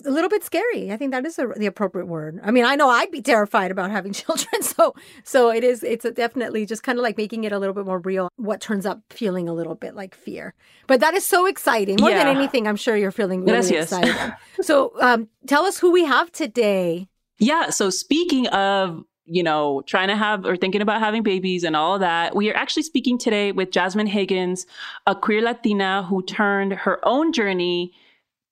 a 0.06 0.12
little 0.12 0.30
bit 0.30 0.44
scary. 0.44 0.92
I 0.92 0.98
think 0.98 1.12
that 1.12 1.26
is 1.26 1.40
a, 1.40 1.48
the 1.48 1.66
appropriate 1.66 2.06
word. 2.06 2.40
I 2.44 2.52
mean, 2.52 2.66
I 2.66 2.76
know 2.76 2.90
I'd 2.90 3.12
be 3.12 3.22
terrified 3.22 3.72
about 3.72 3.92
having 3.92 4.14
children, 4.14 4.62
so 4.62 4.94
so 5.24 5.50
it 5.50 5.64
is. 5.64 5.84
It's 5.84 6.10
definitely 6.12 6.66
just 6.66 6.84
kind 6.84 6.98
of 6.98 7.04
like 7.04 7.18
making 7.18 7.44
it 7.44 7.52
a 7.52 7.60
little 7.60 7.74
bit 7.74 7.86
more 7.86 8.00
real. 8.00 8.30
What 8.36 8.62
turns 8.62 8.86
up 8.86 9.02
feeling 9.10 9.50
a 9.50 9.54
little 9.54 9.76
bit 9.76 9.96
like 9.96 10.16
fear, 10.16 10.54
but 10.88 11.00
that 11.00 11.14
is 11.14 11.26
so 11.26 11.46
exciting. 11.46 11.98
More 12.00 12.12
yeah. 12.12 12.24
than 12.24 12.38
anything, 12.38 12.68
I'm 12.68 12.76
sure 12.76 12.96
you're 12.96 13.12
feeling 13.12 13.46
really 13.46 13.70
yes, 13.70 13.92
excited. 13.92 14.36
so, 14.62 14.94
um, 15.02 15.30
tell 15.48 15.66
us 15.66 15.80
who 15.80 15.92
we 15.92 16.06
have 16.06 16.32
today. 16.32 17.08
Yeah. 17.40 17.70
So 17.70 17.90
speaking 17.90 18.48
of 18.48 19.04
you 19.30 19.44
know, 19.44 19.84
trying 19.86 20.08
to 20.08 20.16
have 20.16 20.46
or 20.46 20.56
thinking 20.56 20.82
about 20.82 21.02
having 21.02 21.22
babies 21.22 21.66
and 21.66 21.76
all 21.76 22.00
that. 22.00 22.34
We 22.34 22.50
are 22.50 22.56
actually 22.56 22.84
speaking 22.84 23.18
today 23.18 23.52
with 23.52 23.72
Jasmine 23.72 24.08
Higgins, 24.08 24.66
a 25.06 25.14
queer 25.14 25.42
Latina 25.42 26.04
who 26.04 26.24
turned 26.24 26.72
her 26.72 27.06
own 27.06 27.34
journey 27.34 27.92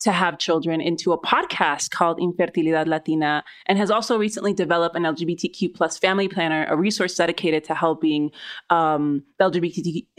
to 0.01 0.11
have 0.11 0.37
children 0.37 0.81
into 0.81 1.11
a 1.13 1.21
podcast 1.21 1.91
called 1.91 2.19
Infertilidad 2.19 2.87
Latina 2.87 3.43
and 3.65 3.77
has 3.77 3.89
also 3.89 4.17
recently 4.17 4.53
developed 4.53 4.95
an 4.95 5.03
LGBTQ 5.03 5.73
plus 5.73 5.97
family 5.97 6.27
planner, 6.27 6.65
a 6.69 6.75
resource 6.75 7.15
dedicated 7.15 7.63
to 7.65 7.75
helping 7.75 8.31
um, 8.69 9.23
the 9.39 9.45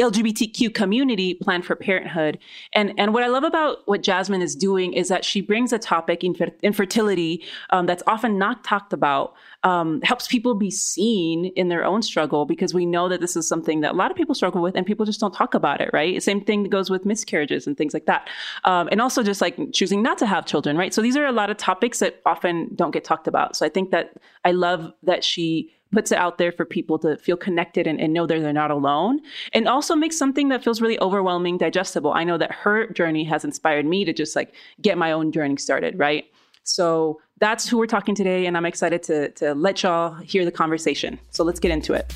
LGBTQ 0.00 0.74
community 0.74 1.34
plan 1.34 1.62
for 1.62 1.76
parenthood. 1.76 2.38
And, 2.72 2.94
and 2.98 3.12
what 3.12 3.22
I 3.22 3.28
love 3.28 3.44
about 3.44 3.78
what 3.86 4.02
Jasmine 4.02 4.42
is 4.42 4.56
doing 4.56 4.92
is 4.92 5.08
that 5.08 5.24
she 5.24 5.40
brings 5.40 5.72
a 5.72 5.78
topic, 5.78 6.24
infer- 6.24 6.54
infertility, 6.62 7.44
um, 7.70 7.86
that's 7.86 8.02
often 8.06 8.38
not 8.38 8.64
talked 8.64 8.92
about, 8.92 9.34
um, 9.62 10.00
helps 10.02 10.26
people 10.26 10.54
be 10.54 10.70
seen 10.70 11.46
in 11.56 11.68
their 11.68 11.84
own 11.84 12.02
struggle 12.02 12.46
because 12.46 12.72
we 12.72 12.86
know 12.86 13.08
that 13.08 13.20
this 13.20 13.36
is 13.36 13.48
something 13.48 13.80
that 13.80 13.92
a 13.92 13.96
lot 13.96 14.10
of 14.10 14.16
people 14.16 14.34
struggle 14.34 14.62
with 14.62 14.76
and 14.76 14.86
people 14.86 15.04
just 15.04 15.20
don't 15.20 15.34
talk 15.34 15.54
about 15.54 15.80
it, 15.80 15.90
right? 15.92 16.22
Same 16.22 16.40
thing 16.40 16.62
that 16.62 16.70
goes 16.70 16.90
with 16.90 17.04
miscarriages 17.04 17.66
and 17.66 17.76
things 17.76 17.92
like 17.92 18.06
that. 18.06 18.28
Um, 18.64 18.88
and 18.90 19.00
also 19.00 19.22
just 19.22 19.40
like 19.40 19.56
choosing 19.72 20.02
not 20.02 20.18
to 20.18 20.26
have 20.26 20.46
children, 20.46 20.76
right? 20.76 20.92
So 20.92 21.02
these 21.02 21.16
are 21.16 21.26
a 21.26 21.32
lot 21.32 21.50
of 21.50 21.56
topics 21.56 21.98
that 22.00 22.20
often 22.26 22.70
don't 22.74 22.90
get 22.90 23.04
talked 23.04 23.26
about. 23.26 23.56
So 23.56 23.66
I 23.66 23.68
think 23.68 23.90
that 23.90 24.14
I 24.44 24.52
love 24.52 24.92
that 25.02 25.24
she 25.24 25.72
puts 25.92 26.10
it 26.10 26.18
out 26.18 26.38
there 26.38 26.52
for 26.52 26.64
people 26.64 26.98
to 26.98 27.16
feel 27.16 27.36
connected 27.36 27.86
and, 27.86 28.00
and 28.00 28.12
know 28.12 28.26
that 28.26 28.40
they're 28.40 28.52
not 28.52 28.70
alone 28.70 29.20
and 29.52 29.68
also 29.68 29.94
makes 29.94 30.18
something 30.18 30.48
that 30.48 30.62
feels 30.62 30.80
really 30.80 30.98
overwhelming 31.00 31.58
digestible. 31.58 32.12
I 32.12 32.24
know 32.24 32.38
that 32.38 32.52
her 32.52 32.88
journey 32.88 33.24
has 33.24 33.44
inspired 33.44 33.86
me 33.86 34.04
to 34.04 34.12
just 34.12 34.34
like 34.34 34.54
get 34.82 34.98
my 34.98 35.12
own 35.12 35.32
journey 35.32 35.56
started, 35.56 35.98
right? 35.98 36.24
So 36.64 37.20
that's 37.38 37.68
who 37.68 37.78
we're 37.78 37.86
talking 37.86 38.14
today, 38.14 38.46
and 38.46 38.56
I'm 38.56 38.66
excited 38.66 39.02
to, 39.04 39.30
to 39.32 39.54
let 39.54 39.82
y'all 39.82 40.14
hear 40.14 40.44
the 40.44 40.50
conversation. 40.50 41.18
So 41.30 41.44
let's 41.44 41.60
get 41.60 41.70
into 41.70 41.92
it. 41.92 42.12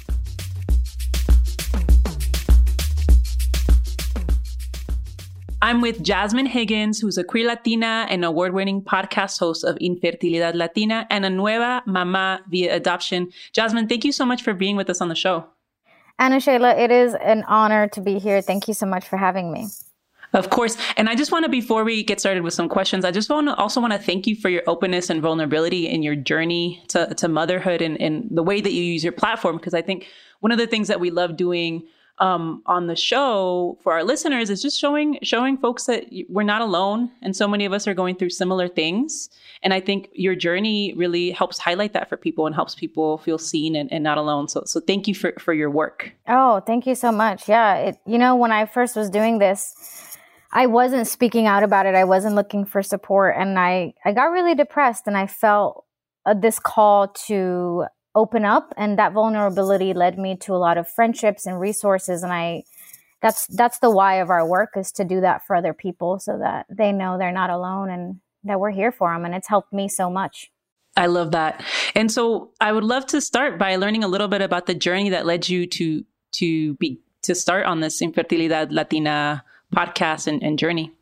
I'm 5.62 5.82
with 5.82 6.02
Jasmine 6.02 6.46
Higgins, 6.46 7.00
who's 7.00 7.18
a 7.18 7.24
queer 7.24 7.46
Latina 7.46 8.06
and 8.08 8.24
award 8.24 8.54
winning 8.54 8.80
podcast 8.80 9.38
host 9.38 9.62
of 9.62 9.76
Infertilidad 9.76 10.54
Latina 10.54 11.06
and 11.10 11.26
a 11.26 11.30
nueva 11.30 11.82
mama 11.84 12.40
via 12.48 12.74
adoption. 12.74 13.30
Jasmine, 13.52 13.86
thank 13.86 14.04
you 14.04 14.12
so 14.12 14.24
much 14.24 14.42
for 14.42 14.54
being 14.54 14.76
with 14.76 14.88
us 14.88 15.02
on 15.02 15.08
the 15.08 15.14
show. 15.14 15.44
Ana 16.18 16.40
Sheila, 16.40 16.76
it 16.76 16.90
is 16.90 17.14
an 17.14 17.44
honor 17.46 17.88
to 17.88 18.00
be 18.00 18.18
here. 18.18 18.40
Thank 18.40 18.68
you 18.68 18.74
so 18.74 18.86
much 18.86 19.06
for 19.06 19.18
having 19.18 19.52
me. 19.52 19.66
Of 20.32 20.48
course. 20.48 20.78
And 20.96 21.10
I 21.10 21.14
just 21.14 21.30
want 21.30 21.44
to, 21.44 21.50
before 21.50 21.84
we 21.84 22.04
get 22.04 22.20
started 22.20 22.42
with 22.42 22.54
some 22.54 22.68
questions, 22.68 23.04
I 23.04 23.10
just 23.10 23.28
want 23.28 23.48
to 23.48 23.54
also 23.56 23.82
want 23.82 23.92
to 23.92 23.98
thank 23.98 24.26
you 24.26 24.36
for 24.36 24.48
your 24.48 24.62
openness 24.66 25.10
and 25.10 25.20
vulnerability 25.20 25.88
in 25.88 26.02
your 26.02 26.14
journey 26.14 26.82
to, 26.88 27.14
to 27.16 27.28
motherhood 27.28 27.82
and, 27.82 28.00
and 28.00 28.28
the 28.30 28.42
way 28.42 28.62
that 28.62 28.72
you 28.72 28.82
use 28.82 29.04
your 29.04 29.12
platform. 29.12 29.56
Because 29.56 29.74
I 29.74 29.82
think 29.82 30.06
one 30.38 30.52
of 30.52 30.58
the 30.58 30.66
things 30.66 30.88
that 30.88 31.00
we 31.00 31.10
love 31.10 31.36
doing 31.36 31.86
um, 32.20 32.62
on 32.66 32.86
the 32.86 32.94
show 32.94 33.78
for 33.82 33.94
our 33.94 34.04
listeners 34.04 34.50
is 34.50 34.60
just 34.62 34.78
showing 34.78 35.18
showing 35.22 35.56
folks 35.56 35.86
that 35.86 36.04
we're 36.28 36.42
not 36.42 36.60
alone, 36.60 37.10
and 37.22 37.34
so 37.34 37.48
many 37.48 37.64
of 37.64 37.72
us 37.72 37.88
are 37.88 37.94
going 37.94 38.14
through 38.14 38.30
similar 38.30 38.68
things. 38.68 39.30
And 39.62 39.72
I 39.72 39.80
think 39.80 40.10
your 40.12 40.34
journey 40.34 40.92
really 40.94 41.30
helps 41.30 41.58
highlight 41.58 41.94
that 41.94 42.08
for 42.08 42.16
people 42.16 42.46
and 42.46 42.54
helps 42.54 42.74
people 42.74 43.18
feel 43.18 43.38
seen 43.38 43.74
and, 43.74 43.90
and 43.90 44.04
not 44.04 44.18
alone. 44.18 44.48
So 44.48 44.62
so 44.66 44.80
thank 44.80 45.08
you 45.08 45.14
for 45.14 45.32
for 45.38 45.54
your 45.54 45.70
work. 45.70 46.12
Oh, 46.28 46.60
thank 46.60 46.86
you 46.86 46.94
so 46.94 47.10
much. 47.10 47.48
Yeah, 47.48 47.76
it, 47.76 47.96
you 48.06 48.18
know 48.18 48.36
when 48.36 48.52
I 48.52 48.66
first 48.66 48.94
was 48.96 49.10
doing 49.10 49.38
this. 49.38 50.16
I 50.52 50.66
wasn't 50.66 51.06
speaking 51.06 51.46
out 51.46 51.62
about 51.62 51.86
it. 51.86 51.94
I 51.94 52.02
wasn't 52.02 52.34
looking 52.34 52.64
for 52.64 52.82
support 52.82 53.36
and 53.38 53.58
I 53.58 53.94
I 54.04 54.12
got 54.12 54.32
really 54.32 54.54
depressed 54.54 55.06
and 55.06 55.16
I 55.16 55.26
felt 55.26 55.84
uh, 56.26 56.34
this 56.34 56.58
call 56.58 57.08
to 57.26 57.86
open 58.14 58.44
up 58.44 58.72
and 58.76 58.98
that 58.98 59.12
vulnerability 59.12 59.94
led 59.94 60.18
me 60.18 60.36
to 60.36 60.54
a 60.54 60.58
lot 60.58 60.78
of 60.78 60.88
friendships 60.88 61.46
and 61.46 61.60
resources 61.60 62.22
and 62.22 62.32
I 62.32 62.64
that's 63.22 63.46
that's 63.48 63.78
the 63.78 63.90
why 63.90 64.16
of 64.16 64.30
our 64.30 64.46
work 64.46 64.70
is 64.76 64.92
to 64.92 65.04
do 65.04 65.20
that 65.20 65.46
for 65.46 65.54
other 65.54 65.74
people 65.74 66.18
so 66.18 66.38
that 66.38 66.66
they 66.70 66.92
know 66.92 67.18
they're 67.18 67.32
not 67.32 67.50
alone 67.50 67.90
and 67.90 68.20
that 68.44 68.58
we're 68.58 68.70
here 68.70 68.92
for 68.92 69.12
them 69.12 69.24
and 69.24 69.34
it's 69.34 69.48
helped 69.48 69.72
me 69.72 69.88
so 69.88 70.10
much. 70.10 70.50
I 70.96 71.06
love 71.06 71.32
that. 71.32 71.62
And 71.94 72.10
so 72.10 72.50
I 72.60 72.72
would 72.72 72.84
love 72.84 73.06
to 73.06 73.20
start 73.20 73.58
by 73.58 73.76
learning 73.76 74.04
a 74.04 74.08
little 74.08 74.28
bit 74.28 74.42
about 74.42 74.66
the 74.66 74.74
journey 74.74 75.10
that 75.10 75.26
led 75.26 75.48
you 75.48 75.66
to 75.66 76.04
to 76.32 76.74
be 76.74 77.00
to 77.22 77.34
start 77.34 77.66
on 77.66 77.80
this 77.80 78.00
Infertilidad 78.00 78.72
Latina 78.72 79.44
podcast 79.74 80.26
and, 80.26 80.42
and 80.42 80.58
journey. 80.58 80.92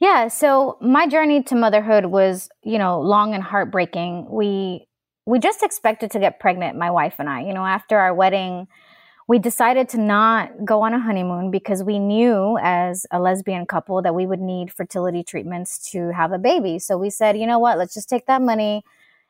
Yeah, 0.00 0.28
so 0.28 0.78
my 0.80 1.08
journey 1.08 1.42
to 1.44 1.56
motherhood 1.56 2.06
was, 2.06 2.48
you 2.62 2.78
know, 2.78 3.00
long 3.00 3.34
and 3.34 3.42
heartbreaking. 3.42 4.28
We 4.30 4.87
we 5.28 5.38
just 5.38 5.62
expected 5.62 6.10
to 6.12 6.18
get 6.18 6.40
pregnant, 6.40 6.78
my 6.78 6.90
wife 6.90 7.16
and 7.18 7.28
I. 7.28 7.42
You 7.42 7.52
know, 7.52 7.66
after 7.66 7.98
our 7.98 8.14
wedding, 8.14 8.66
we 9.26 9.38
decided 9.38 9.86
to 9.90 9.98
not 9.98 10.64
go 10.64 10.80
on 10.80 10.94
a 10.94 10.98
honeymoon 10.98 11.50
because 11.50 11.82
we 11.82 11.98
knew 11.98 12.56
as 12.62 13.04
a 13.10 13.20
lesbian 13.20 13.66
couple 13.66 14.00
that 14.00 14.14
we 14.14 14.24
would 14.24 14.40
need 14.40 14.72
fertility 14.72 15.22
treatments 15.22 15.90
to 15.90 16.12
have 16.14 16.32
a 16.32 16.38
baby. 16.38 16.78
So 16.78 16.96
we 16.96 17.10
said, 17.10 17.36
you 17.36 17.46
know 17.46 17.58
what, 17.58 17.76
let's 17.76 17.92
just 17.92 18.08
take 18.08 18.24
that 18.24 18.40
money 18.40 18.82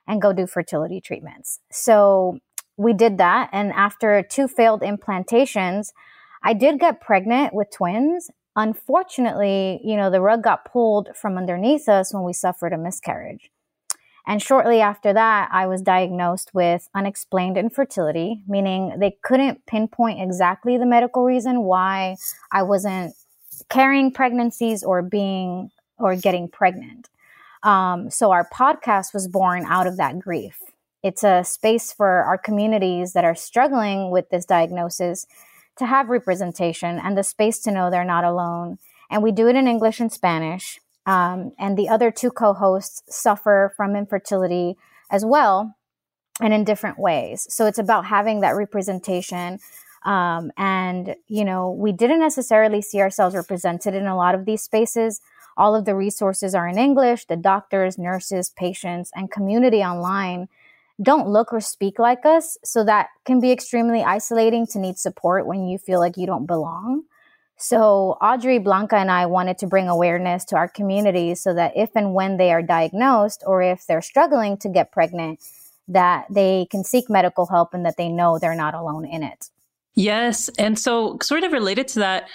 and 0.07 0.23
go 0.23 0.33
do 0.33 0.47
fertility 0.47 1.01
treatments. 1.01 1.59
So 1.73 2.39
we 2.77 2.93
did 2.93 3.19
that. 3.19 3.51
And 3.53 3.73
after 3.73 4.23
two 4.23 4.47
failed 4.47 4.83
implantations, 4.83 5.89
I 6.45 6.55
did 6.55 6.79
get 6.79 7.01
pregnant 7.01 7.53
with 7.53 7.73
twins. 7.73 8.31
Unfortunately, 8.55 9.81
you 9.83 9.97
know, 9.97 10.13
the 10.13 10.21
rug 10.21 10.45
got 10.45 10.65
pulled 10.65 11.09
from 11.17 11.37
underneath 11.37 11.89
us 11.89 12.15
when 12.15 12.23
we 12.23 12.33
suffered 12.33 12.73
a 12.73 12.79
miscarriage. 12.79 13.51
And 14.29 14.43
shortly 14.43 14.83
after 14.83 15.15
that, 15.15 15.49
I 15.51 15.67
was 15.67 15.81
diagnosed 15.81 16.51
with 16.53 16.91
unexplained 16.95 17.57
infertility, 17.57 18.43
meaning 18.47 18.99
they 18.99 19.17
couldn't 19.23 19.65
pinpoint 19.65 20.21
exactly 20.21 20.77
the 20.77 20.85
medical 20.85 21.25
reason 21.25 21.63
why 21.63 22.17
I 22.53 22.63
wasn't 22.63 23.15
carrying 23.71 24.13
pregnancies 24.13 24.85
or 24.85 25.01
being 25.01 25.71
or 25.99 26.15
getting 26.15 26.47
pregnant. 26.47 27.09
Um, 27.63 28.11
so 28.11 28.31
our 28.31 28.47
podcast 28.47 29.15
was 29.15 29.27
born 29.27 29.65
out 29.67 29.87
of 29.87 29.97
that 29.97 30.19
grief. 30.19 30.61
It's 31.03 31.25
a 31.25 31.43
space 31.43 31.91
for 31.91 32.23
our 32.25 32.37
communities 32.37 33.15
that 33.15 33.25
are 33.25 33.35
struggling 33.35 34.11
with 34.11 34.29
this 34.29 34.45
diagnosis 34.45 35.27
to 35.79 35.87
have 35.87 36.11
representation 36.11 36.99
and 36.99 37.17
the 37.17 37.25
space 37.25 37.61
to 37.61 37.73
know 37.73 37.91
they're 37.91 38.05
not 38.05 38.25
alone. 38.25 38.79
And 39.11 39.23
we 39.23 39.33
do 39.33 39.49
it 39.49 39.57
in 39.57 39.67
English 39.67 40.01
and 40.01 40.13
Spanish. 40.13 40.81
Um, 41.09 41.53
and 41.59 41.79
the 41.79 41.89
other 41.89 42.11
two 42.11 42.31
co 42.31 42.53
hosts 42.53 43.03
suffer 43.09 43.73
from 43.75 43.97
infertility 43.97 44.77
as 45.11 45.25
well 45.25 45.75
and 46.39 46.53
in 46.53 46.65
different 46.65 46.99
ways. 46.99 47.47
So 47.49 47.65
it's 47.65 47.79
about 47.79 48.05
having 48.05 48.41
that 48.41 48.55
representation. 48.55 49.59
Um, 50.05 50.53
and, 50.59 51.17
you 51.27 51.47
know, 51.47 51.71
we 51.71 51.93
didn't 51.93 52.21
necessarily 52.21 52.83
see 52.83 53.01
ourselves 53.01 53.35
represented 53.35 53.95
in 53.95 54.07
a 54.07 54.17
lot 54.17 54.35
of 54.35 54.45
these 54.45 54.63
spaces. 54.63 55.23
All 55.57 55.75
of 55.75 55.87
the 55.87 55.95
resources 55.95 56.55
are 56.55 56.69
in 56.69 56.77
English. 56.77 57.25
The 57.25 57.37
doctors, 57.37 57.97
nurses, 57.97 58.51
patients, 58.51 59.11
and 59.15 59.31
community 59.31 59.79
online 59.79 60.49
don't 61.01 61.29
look 61.29 61.55
or 61.55 61.61
speak 61.61 61.99
like 61.99 62.27
us. 62.27 62.59
So 62.65 62.85
that 62.85 63.09
can 63.25 63.41
be 63.41 63.51
extremely 63.51 64.03
isolating 64.03 64.67
to 64.69 64.79
need 64.79 64.99
support 64.99 65.47
when 65.47 65.67
you 65.67 65.79
feel 65.79 66.01
like 66.01 66.19
you 66.19 66.27
don't 66.27 66.47
belong. 66.47 67.05
So, 67.61 68.17
Audrey 68.23 68.59
Blanca 68.59 68.97
and 68.97 69.11
I 69.11 69.27
wanted 69.27 69.59
to 69.59 69.67
bring 69.67 69.89
awareness 69.89 70.45
to 70.47 70.57
our 70.57 70.69
communities 70.69 71.41
so 71.41 71.55
that 71.55 71.73
if 71.77 71.91
and 71.97 72.15
when 72.15 72.37
they 72.37 72.53
are 72.53 72.63
diagnosed 72.63 73.43
or 73.47 73.63
if 73.63 73.87
they're 73.87 74.01
struggling 74.01 74.57
to 74.59 74.69
get 74.69 74.93
pregnant, 74.93 75.41
that 75.89 76.27
they 76.31 76.69
can 76.71 76.85
seek 76.85 77.11
medical 77.11 77.47
help 77.47 77.75
and 77.75 77.85
that 77.85 77.97
they 77.97 78.09
know 78.09 78.39
they're 78.39 78.55
not 78.55 78.75
alone 78.75 79.05
in 79.05 79.23
it. 79.23 79.51
Yes. 79.95 80.49
And 80.59 80.79
so, 80.79 81.19
sort 81.21 81.43
of 81.43 81.53
related 81.53 81.89
to 81.89 81.99
that, 81.99 82.29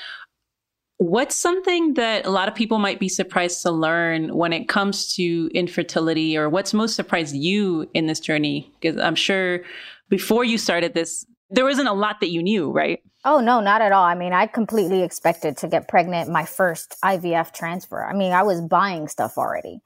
What's 0.97 1.35
something 1.35 1.95
that 1.95 2.25
a 2.25 2.29
lot 2.29 2.47
of 2.47 2.55
people 2.55 2.77
might 2.77 2.99
be 2.99 3.09
surprised 3.09 3.61
to 3.63 3.71
learn 3.71 4.33
when 4.33 4.53
it 4.53 4.69
comes 4.69 5.13
to 5.15 5.49
infertility, 5.53 6.37
or 6.37 6.49
what's 6.49 6.73
most 6.73 6.95
surprised 6.95 7.35
you 7.35 7.89
in 7.93 8.05
this 8.05 8.21
journey? 8.21 8.71
Because 8.79 8.97
I'm 8.97 9.15
sure 9.15 9.61
before 10.07 10.45
you 10.45 10.57
started 10.57 10.93
this, 10.93 11.25
there 11.53 11.65
wasn't 11.65 11.87
a 11.87 11.93
lot 11.93 12.19
that 12.19 12.29
you 12.29 12.41
knew, 12.41 12.71
right? 12.71 13.01
Oh, 13.25 13.39
no, 13.39 13.61
not 13.61 13.81
at 13.81 13.91
all. 13.91 14.03
I 14.03 14.15
mean, 14.15 14.33
I 14.33 14.47
completely 14.47 15.03
expected 15.03 15.55
to 15.57 15.67
get 15.67 15.87
pregnant 15.87 16.29
my 16.29 16.45
first 16.45 16.95
IVF 17.03 17.53
transfer. 17.53 18.03
I 18.03 18.13
mean, 18.13 18.33
I 18.33 18.43
was 18.43 18.59
buying 18.59 19.07
stuff 19.07 19.37
already. 19.37 19.79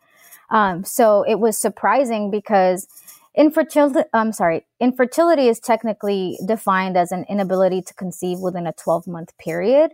Um, 0.50 0.84
so 0.86 1.24
it 1.24 1.40
was 1.40 1.58
surprising 1.58 2.32
because 2.32 2.88
infertility, 3.36 4.10
I'm 4.14 4.32
sorry, 4.32 4.66
infertility 4.80 5.50
is 5.50 5.60
technically 5.60 6.40
defined 6.46 6.98
as 6.98 7.12
an 7.12 7.26
inability 7.30 7.82
to 7.84 7.94
conceive 7.94 8.40
within 8.40 8.66
a 8.66 8.74
12 8.74 9.06
month 9.08 9.38
period. 9.38 9.92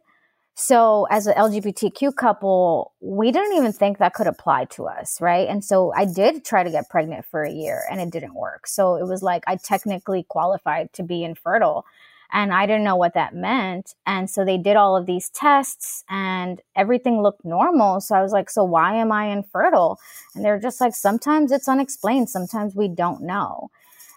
So 0.56 1.08
as 1.10 1.26
an 1.26 1.34
LGBTQ 1.36 2.16
couple, 2.16 2.94
we 3.02 3.32
didn't 3.32 3.58
even 3.58 3.74
think 3.74 3.98
that 3.98 4.14
could 4.14 4.28
apply 4.28 4.66
to 4.66 4.86
us, 4.86 5.20
right? 5.20 5.48
And 5.48 5.64
so 5.64 5.92
I 5.96 6.06
did 6.06 6.46
try 6.46 6.64
to 6.64 6.70
get 6.70 6.90
pregnant 6.90 7.26
for 7.26 7.44
a 7.44 7.52
year 7.52 7.82
and 7.90 8.00
it 8.00 8.12
didn't 8.12 8.36
work. 8.36 8.68
So 8.68 8.96
it 8.96 9.08
was 9.08 9.24
like 9.24 9.44
I 9.48 9.56
technically 9.56 10.26
qualified 10.30 10.94
to 10.94 11.04
be 11.04 11.24
infertile 11.24 11.86
and 12.32 12.54
I 12.54 12.66
didn't 12.68 12.84
know 12.84 12.96
what 12.96 13.16
that 13.16 13.36
meant. 13.36 13.96
And 14.06 14.30
so 14.30 14.46
they 14.46 14.58
did 14.58 14.76
all 14.76 14.96
of 14.96 15.06
these 15.08 15.30
tests 15.30 16.04
and 16.10 16.62
everything 16.76 17.22
looked 17.22 17.46
normal. 17.46 18.00
So 18.02 18.16
I 18.16 18.22
was 18.22 18.32
like, 18.32 18.50
so 18.50 18.64
why 18.64 18.96
am 18.96 19.12
I 19.12 19.26
infertile? 19.26 20.00
And 20.36 20.46
they're 20.46 20.60
just 20.60 20.82
like, 20.82 20.96
sometimes 20.96 21.52
it's 21.52 21.68
unexplained. 21.68 22.30
Sometimes 22.30 22.76
we 22.76 22.88
don't 22.88 23.22
know. 23.22 23.70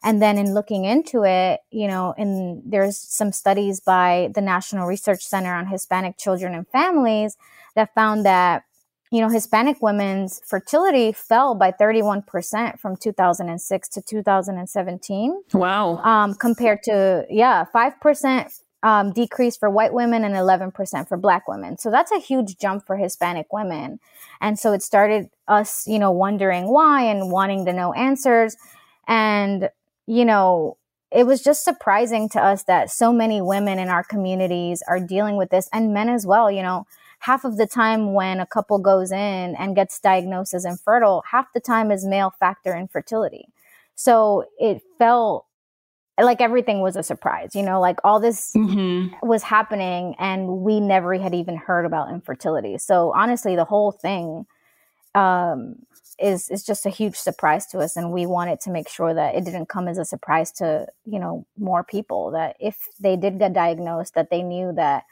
And 0.06 0.22
then 0.22 0.38
in 0.38 0.54
looking 0.54 0.84
into 0.84 1.24
it, 1.24 1.62
you 1.72 1.88
know, 1.88 2.14
and 2.16 2.62
there's 2.64 2.96
some 2.96 3.32
studies 3.32 3.80
by 3.80 4.30
the 4.36 4.40
National 4.40 4.86
Research 4.86 5.24
Center 5.24 5.52
on 5.52 5.66
Hispanic 5.66 6.16
Children 6.16 6.54
and 6.54 6.68
Families 6.68 7.36
that 7.74 7.92
found 7.92 8.24
that, 8.24 8.62
you 9.10 9.20
know, 9.20 9.28
Hispanic 9.28 9.82
women's 9.82 10.40
fertility 10.46 11.10
fell 11.10 11.56
by 11.56 11.72
31% 11.72 12.78
from 12.78 12.96
2006 12.96 13.88
to 13.88 14.00
2017. 14.00 15.42
Wow. 15.52 15.96
Um, 15.96 16.34
compared 16.34 16.84
to, 16.84 17.26
yeah, 17.28 17.64
5% 17.74 18.60
um, 18.84 19.12
decrease 19.12 19.56
for 19.56 19.68
white 19.68 19.92
women 19.92 20.22
and 20.22 20.36
11% 20.36 21.08
for 21.08 21.16
black 21.16 21.48
women. 21.48 21.78
So 21.78 21.90
that's 21.90 22.12
a 22.12 22.20
huge 22.20 22.58
jump 22.58 22.86
for 22.86 22.96
Hispanic 22.96 23.52
women. 23.52 23.98
And 24.40 24.56
so 24.56 24.72
it 24.72 24.84
started 24.84 25.30
us, 25.48 25.84
you 25.88 25.98
know, 25.98 26.12
wondering 26.12 26.68
why 26.68 27.02
and 27.02 27.32
wanting 27.32 27.64
to 27.64 27.72
know 27.72 27.92
answers. 27.92 28.56
And 29.08 29.68
you 30.06 30.24
know, 30.24 30.76
it 31.12 31.26
was 31.26 31.42
just 31.42 31.64
surprising 31.64 32.28
to 32.30 32.42
us 32.42 32.64
that 32.64 32.90
so 32.90 33.12
many 33.12 33.40
women 33.40 33.78
in 33.78 33.88
our 33.88 34.02
communities 34.04 34.82
are 34.88 35.00
dealing 35.00 35.36
with 35.36 35.50
this 35.50 35.68
and 35.72 35.94
men 35.94 36.08
as 36.08 36.26
well. 36.26 36.50
You 36.50 36.62
know, 36.62 36.86
half 37.20 37.44
of 37.44 37.56
the 37.56 37.66
time 37.66 38.12
when 38.12 38.40
a 38.40 38.46
couple 38.46 38.78
goes 38.78 39.12
in 39.12 39.56
and 39.56 39.76
gets 39.76 40.00
diagnosed 40.00 40.54
as 40.54 40.64
infertile, 40.64 41.22
half 41.30 41.46
the 41.54 41.60
time 41.60 41.90
is 41.90 42.04
male 42.04 42.32
factor 42.38 42.76
infertility. 42.76 43.48
So 43.94 44.44
it 44.58 44.82
felt 44.98 45.46
like 46.20 46.40
everything 46.40 46.80
was 46.80 46.96
a 46.96 47.02
surprise, 47.02 47.54
you 47.54 47.62
know, 47.62 47.80
like 47.80 47.98
all 48.02 48.20
this 48.20 48.52
mm-hmm. 48.52 49.14
was 49.26 49.42
happening 49.42 50.14
and 50.18 50.48
we 50.58 50.80
never 50.80 51.14
had 51.14 51.34
even 51.34 51.56
heard 51.56 51.84
about 51.84 52.10
infertility. 52.10 52.78
So 52.78 53.12
honestly, 53.14 53.54
the 53.54 53.64
whole 53.64 53.92
thing 53.92 54.46
um, 55.14 55.76
is 56.18 56.48
is 56.48 56.64
just 56.64 56.86
a 56.86 56.90
huge 56.90 57.16
surprise 57.16 57.66
to 57.66 57.78
us 57.78 57.96
and 57.96 58.10
we 58.10 58.24
wanted 58.24 58.58
to 58.60 58.70
make 58.70 58.88
sure 58.88 59.12
that 59.12 59.34
it 59.34 59.44
didn't 59.44 59.68
come 59.68 59.86
as 59.86 59.98
a 59.98 60.04
surprise 60.04 60.50
to 60.50 60.86
you 61.04 61.18
know 61.18 61.46
more 61.58 61.84
people 61.84 62.30
that 62.30 62.56
if 62.58 62.88
they 62.98 63.16
did 63.16 63.38
get 63.38 63.52
diagnosed 63.52 64.14
that 64.14 64.30
they 64.30 64.42
knew 64.42 64.72
that 64.72 65.04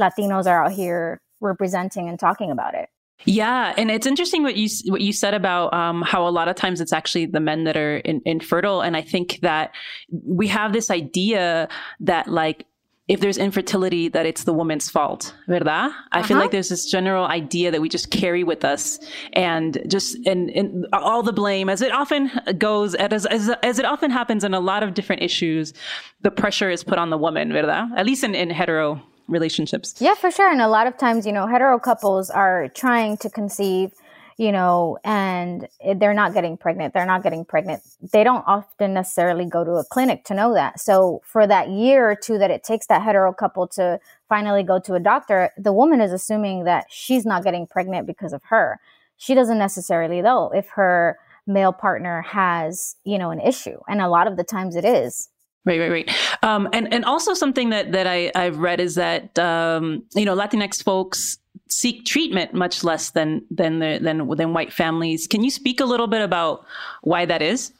latinos 0.00 0.46
are 0.46 0.64
out 0.64 0.72
here 0.72 1.20
representing 1.40 2.08
and 2.08 2.18
talking 2.18 2.50
about 2.50 2.74
it. 2.74 2.88
Yeah, 3.24 3.72
and 3.76 3.90
it's 3.90 4.06
interesting 4.06 4.42
what 4.42 4.56
you 4.56 4.68
what 4.86 5.00
you 5.00 5.12
said 5.12 5.32
about 5.32 5.72
um, 5.72 6.02
how 6.02 6.26
a 6.26 6.30
lot 6.30 6.48
of 6.48 6.56
times 6.56 6.80
it's 6.80 6.92
actually 6.92 7.26
the 7.26 7.38
men 7.38 7.64
that 7.64 7.76
are 7.76 7.98
in, 7.98 8.20
infertile, 8.24 8.80
and 8.80 8.96
I 8.96 9.02
think 9.02 9.38
that 9.42 9.72
we 10.10 10.48
have 10.48 10.72
this 10.72 10.90
idea 10.90 11.68
that 12.00 12.26
like 12.26 12.66
if 13.12 13.20
there's 13.20 13.36
infertility, 13.36 14.08
that 14.08 14.24
it's 14.24 14.44
the 14.44 14.54
woman's 14.54 14.88
fault, 14.88 15.34
verdad? 15.46 15.90
I 16.12 16.18
uh-huh. 16.18 16.22
feel 16.28 16.36
like 16.38 16.50
there's 16.50 16.70
this 16.70 16.90
general 16.90 17.26
idea 17.26 17.70
that 17.70 17.80
we 17.80 17.88
just 17.88 18.10
carry 18.10 18.42
with 18.42 18.64
us 18.64 18.98
and 19.34 19.82
just, 19.86 20.16
and, 20.26 20.48
and 20.50 20.86
all 20.94 21.22
the 21.22 21.32
blame, 21.32 21.68
as 21.68 21.82
it 21.82 21.92
often 21.92 22.30
goes, 22.56 22.94
as, 22.94 23.26
as, 23.26 23.50
as 23.62 23.78
it 23.78 23.84
often 23.84 24.10
happens 24.10 24.44
in 24.44 24.54
a 24.54 24.60
lot 24.60 24.82
of 24.82 24.94
different 24.94 25.22
issues, 25.22 25.74
the 26.22 26.30
pressure 26.30 26.70
is 26.70 26.82
put 26.82 26.98
on 26.98 27.10
the 27.10 27.18
woman, 27.18 27.52
verdad? 27.52 27.90
At 27.96 28.06
least 28.06 28.24
in, 28.24 28.34
in 28.34 28.48
hetero 28.48 29.02
relationships. 29.28 29.94
Yeah, 30.00 30.14
for 30.14 30.30
sure. 30.30 30.50
And 30.50 30.62
a 30.62 30.68
lot 30.68 30.86
of 30.86 30.96
times, 30.96 31.26
you 31.26 31.32
know, 31.32 31.46
hetero 31.46 31.78
couples 31.78 32.30
are 32.30 32.68
trying 32.68 33.18
to 33.18 33.28
conceive 33.28 33.92
you 34.38 34.52
know, 34.52 34.98
and 35.04 35.68
they're 35.96 36.14
not 36.14 36.34
getting 36.34 36.56
pregnant. 36.56 36.94
They're 36.94 37.06
not 37.06 37.22
getting 37.22 37.44
pregnant. 37.44 37.82
They 38.12 38.24
don't 38.24 38.44
often 38.46 38.94
necessarily 38.94 39.44
go 39.44 39.64
to 39.64 39.72
a 39.72 39.84
clinic 39.84 40.24
to 40.24 40.34
know 40.34 40.54
that. 40.54 40.80
So 40.80 41.20
for 41.24 41.46
that 41.46 41.70
year 41.70 42.10
or 42.10 42.16
two 42.16 42.38
that 42.38 42.50
it 42.50 42.64
takes 42.64 42.86
that 42.86 43.02
hetero 43.02 43.32
couple 43.32 43.66
to 43.68 44.00
finally 44.28 44.62
go 44.62 44.78
to 44.80 44.94
a 44.94 45.00
doctor, 45.00 45.50
the 45.56 45.72
woman 45.72 46.00
is 46.00 46.12
assuming 46.12 46.64
that 46.64 46.86
she's 46.90 47.26
not 47.26 47.44
getting 47.44 47.66
pregnant 47.66 48.06
because 48.06 48.32
of 48.32 48.42
her. 48.44 48.80
She 49.16 49.34
doesn't 49.34 49.58
necessarily 49.58 50.20
know 50.22 50.50
if 50.50 50.68
her 50.70 51.18
male 51.46 51.72
partner 51.72 52.22
has, 52.22 52.96
you 53.04 53.18
know, 53.18 53.30
an 53.30 53.40
issue. 53.40 53.78
And 53.88 54.00
a 54.00 54.08
lot 54.08 54.26
of 54.26 54.36
the 54.36 54.44
times 54.44 54.76
it 54.76 54.84
is. 54.84 55.28
Right, 55.64 55.78
right, 55.78 55.90
right. 55.90 56.10
Um, 56.42 56.68
and 56.72 56.92
and 56.92 57.04
also 57.04 57.34
something 57.34 57.70
that 57.70 57.92
that 57.92 58.08
I 58.08 58.32
I've 58.34 58.58
read 58.58 58.80
is 58.80 58.96
that 58.96 59.38
um, 59.38 60.02
you 60.12 60.24
know 60.24 60.36
Latinx 60.36 60.82
folks 60.82 61.38
seek 61.72 62.04
treatment 62.04 62.52
much 62.52 62.84
less 62.84 63.10
than 63.10 63.44
than 63.50 63.78
the, 63.78 63.98
than 64.00 64.28
than 64.36 64.52
white 64.52 64.72
families. 64.72 65.26
Can 65.26 65.42
you 65.42 65.50
speak 65.50 65.80
a 65.80 65.84
little 65.84 66.06
bit 66.06 66.22
about 66.22 66.64
why 67.02 67.24
that 67.26 67.42
is? 67.42 67.72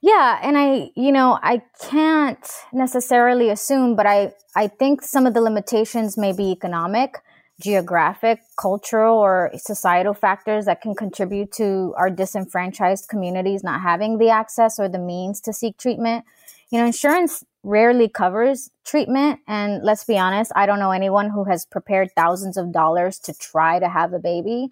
Yeah, 0.00 0.38
and 0.42 0.58
I, 0.58 0.90
you 0.96 1.12
know, 1.12 1.38
I 1.42 1.62
can't 1.80 2.46
necessarily 2.72 3.48
assume, 3.48 3.96
but 3.96 4.06
I 4.06 4.34
I 4.54 4.68
think 4.68 5.02
some 5.02 5.26
of 5.26 5.34
the 5.34 5.40
limitations 5.40 6.16
may 6.16 6.32
be 6.32 6.52
economic, 6.52 7.18
geographic, 7.60 8.40
cultural, 8.60 9.16
or 9.18 9.50
societal 9.56 10.14
factors 10.14 10.66
that 10.66 10.82
can 10.82 10.94
contribute 10.94 11.52
to 11.52 11.94
our 11.96 12.10
disenfranchised 12.10 13.08
communities 13.08 13.64
not 13.64 13.80
having 13.80 14.18
the 14.18 14.28
access 14.28 14.78
or 14.78 14.88
the 14.88 14.98
means 14.98 15.40
to 15.40 15.52
seek 15.52 15.78
treatment. 15.78 16.24
You 16.70 16.80
know, 16.80 16.86
insurance 16.86 17.44
rarely 17.64 18.08
covers 18.08 18.70
treatment. 18.84 19.40
And 19.48 19.82
let's 19.82 20.04
be 20.04 20.18
honest, 20.18 20.52
I 20.54 20.66
don't 20.66 20.78
know 20.78 20.92
anyone 20.92 21.30
who 21.30 21.44
has 21.44 21.66
prepared 21.66 22.12
thousands 22.14 22.56
of 22.56 22.70
dollars 22.70 23.18
to 23.20 23.34
try 23.34 23.80
to 23.80 23.88
have 23.88 24.12
a 24.12 24.18
baby. 24.18 24.68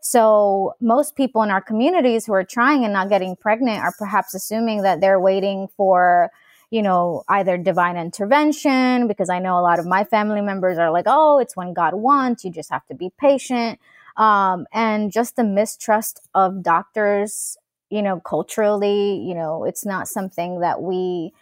So 0.00 0.74
most 0.80 1.16
people 1.16 1.42
in 1.42 1.50
our 1.50 1.62
communities 1.62 2.26
who 2.26 2.34
are 2.34 2.44
trying 2.44 2.84
and 2.84 2.92
not 2.92 3.08
getting 3.08 3.34
pregnant 3.34 3.82
are 3.82 3.94
perhaps 3.98 4.34
assuming 4.34 4.82
that 4.82 5.00
they're 5.00 5.18
waiting 5.18 5.68
for, 5.78 6.30
you 6.70 6.82
know, 6.82 7.24
either 7.28 7.56
divine 7.56 7.96
intervention, 7.96 9.08
because 9.08 9.30
I 9.30 9.38
know 9.38 9.58
a 9.58 9.62
lot 9.62 9.78
of 9.78 9.86
my 9.86 10.04
family 10.04 10.42
members 10.42 10.76
are 10.76 10.90
like, 10.90 11.06
oh, 11.08 11.38
it's 11.38 11.56
when 11.56 11.72
God 11.72 11.94
wants, 11.94 12.44
you 12.44 12.50
just 12.50 12.70
have 12.70 12.86
to 12.88 12.94
be 12.94 13.10
patient. 13.18 13.80
Um, 14.18 14.66
and 14.72 15.10
just 15.10 15.36
the 15.36 15.44
mistrust 15.44 16.20
of 16.34 16.62
doctors, 16.62 17.56
you 17.88 18.02
know, 18.02 18.20
culturally, 18.20 19.16
you 19.16 19.34
know, 19.34 19.64
it's 19.64 19.86
not 19.86 20.08
something 20.08 20.60
that 20.60 20.82
we 20.82 21.32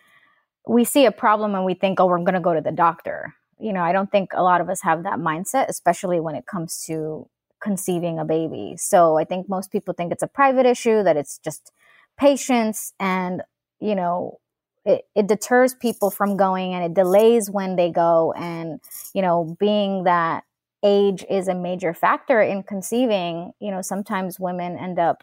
we 0.66 0.84
see 0.84 1.06
a 1.06 1.12
problem 1.12 1.54
and 1.54 1.64
we 1.64 1.74
think, 1.74 2.00
oh, 2.00 2.06
we're 2.06 2.18
going 2.18 2.34
to 2.34 2.40
go 2.40 2.54
to 2.54 2.60
the 2.60 2.72
doctor. 2.72 3.34
You 3.58 3.72
know, 3.72 3.82
I 3.82 3.92
don't 3.92 4.10
think 4.10 4.30
a 4.34 4.42
lot 4.42 4.60
of 4.60 4.68
us 4.68 4.82
have 4.82 5.04
that 5.04 5.18
mindset, 5.18 5.68
especially 5.68 6.20
when 6.20 6.34
it 6.34 6.46
comes 6.46 6.82
to 6.86 7.28
conceiving 7.62 8.18
a 8.18 8.24
baby. 8.24 8.74
So 8.76 9.16
I 9.18 9.24
think 9.24 9.48
most 9.48 9.70
people 9.70 9.94
think 9.94 10.12
it's 10.12 10.22
a 10.22 10.28
private 10.28 10.66
issue, 10.66 11.02
that 11.02 11.16
it's 11.16 11.38
just 11.38 11.72
patience 12.18 12.92
and, 12.98 13.42
you 13.80 13.94
know, 13.94 14.38
it, 14.84 15.02
it 15.14 15.28
deters 15.28 15.74
people 15.74 16.10
from 16.10 16.36
going 16.36 16.74
and 16.74 16.84
it 16.84 16.94
delays 16.94 17.48
when 17.48 17.76
they 17.76 17.90
go. 17.90 18.32
And, 18.36 18.80
you 19.14 19.22
know, 19.22 19.56
being 19.60 20.04
that 20.04 20.42
age 20.82 21.24
is 21.30 21.46
a 21.46 21.54
major 21.54 21.94
factor 21.94 22.42
in 22.42 22.64
conceiving, 22.64 23.52
you 23.60 23.70
know, 23.70 23.80
sometimes 23.82 24.40
women 24.40 24.76
end 24.76 24.98
up, 24.98 25.22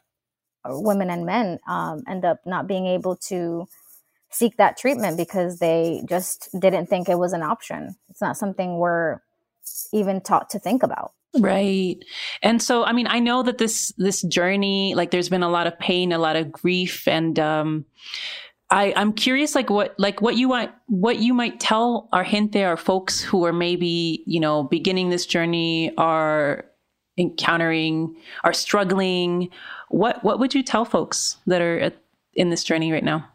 women 0.66 1.10
and 1.10 1.26
men 1.26 1.60
um, 1.68 2.04
end 2.08 2.24
up 2.24 2.40
not 2.46 2.68
being 2.68 2.86
able 2.86 3.18
to 3.18 3.68
seek 4.32 4.58
that 4.58 4.78
treatment 4.78 5.18
because 5.18 5.60
they 5.60 6.04
just 6.08 6.50
didn't 6.60 6.88
think 6.88 7.10
it 7.10 7.18
was 7.18 7.34
an 7.34 7.44
option. 7.44 7.96
It's 8.10 8.22
not 8.22 8.38
something 8.38 8.78
we're 8.78 9.20
even 9.92 10.22
taught 10.22 10.50
to 10.52 10.60
think 10.60 10.84
about. 10.84 11.14
Right. 11.38 11.98
And 12.42 12.62
so 12.62 12.84
I 12.84 12.92
mean 12.92 13.08
I 13.08 13.20
know 13.20 13.44
that 13.44 13.60
this 13.60 13.94
this 13.98 14.22
journey 14.24 14.96
like 14.96 15.12
there's 15.12 15.30
been 15.30 15.44
a 15.44 15.50
lot 15.50 15.68
of 15.68 15.78
pain, 15.78 16.12
a 16.12 16.18
lot 16.18 16.36
of 16.36 16.52
grief 16.52 17.08
and 17.08 17.38
um 17.40 17.86
I, 18.72 18.94
I'm 18.96 19.14
curious, 19.14 19.56
like 19.56 19.72
what, 19.72 19.96
like 19.98 20.22
what 20.22 20.36
you 20.36 20.48
want, 20.48 20.72
what 20.86 21.18
you 21.18 21.34
might 21.34 21.60
tell 21.60 22.08
our 22.14 22.24
gente, 22.24 22.64
our 22.64 22.78
folks 22.78 23.20
who 23.20 23.44
are 23.46 23.54
maybe, 23.54 24.24
you 24.28 24.40
know, 24.40 24.62
beginning 24.64 25.10
this 25.10 25.26
journey, 25.26 25.92
are 25.98 26.66
encountering, 27.18 28.16
are 28.44 28.54
struggling. 28.54 29.50
What, 29.90 30.24
what 30.24 30.40
would 30.40 30.54
you 30.54 30.62
tell 30.62 30.86
folks 30.86 31.38
that 31.48 31.62
are 31.62 31.92
in 32.36 32.52
this 32.52 32.64
journey 32.64 32.92
right 32.92 33.04
now? 33.04 33.28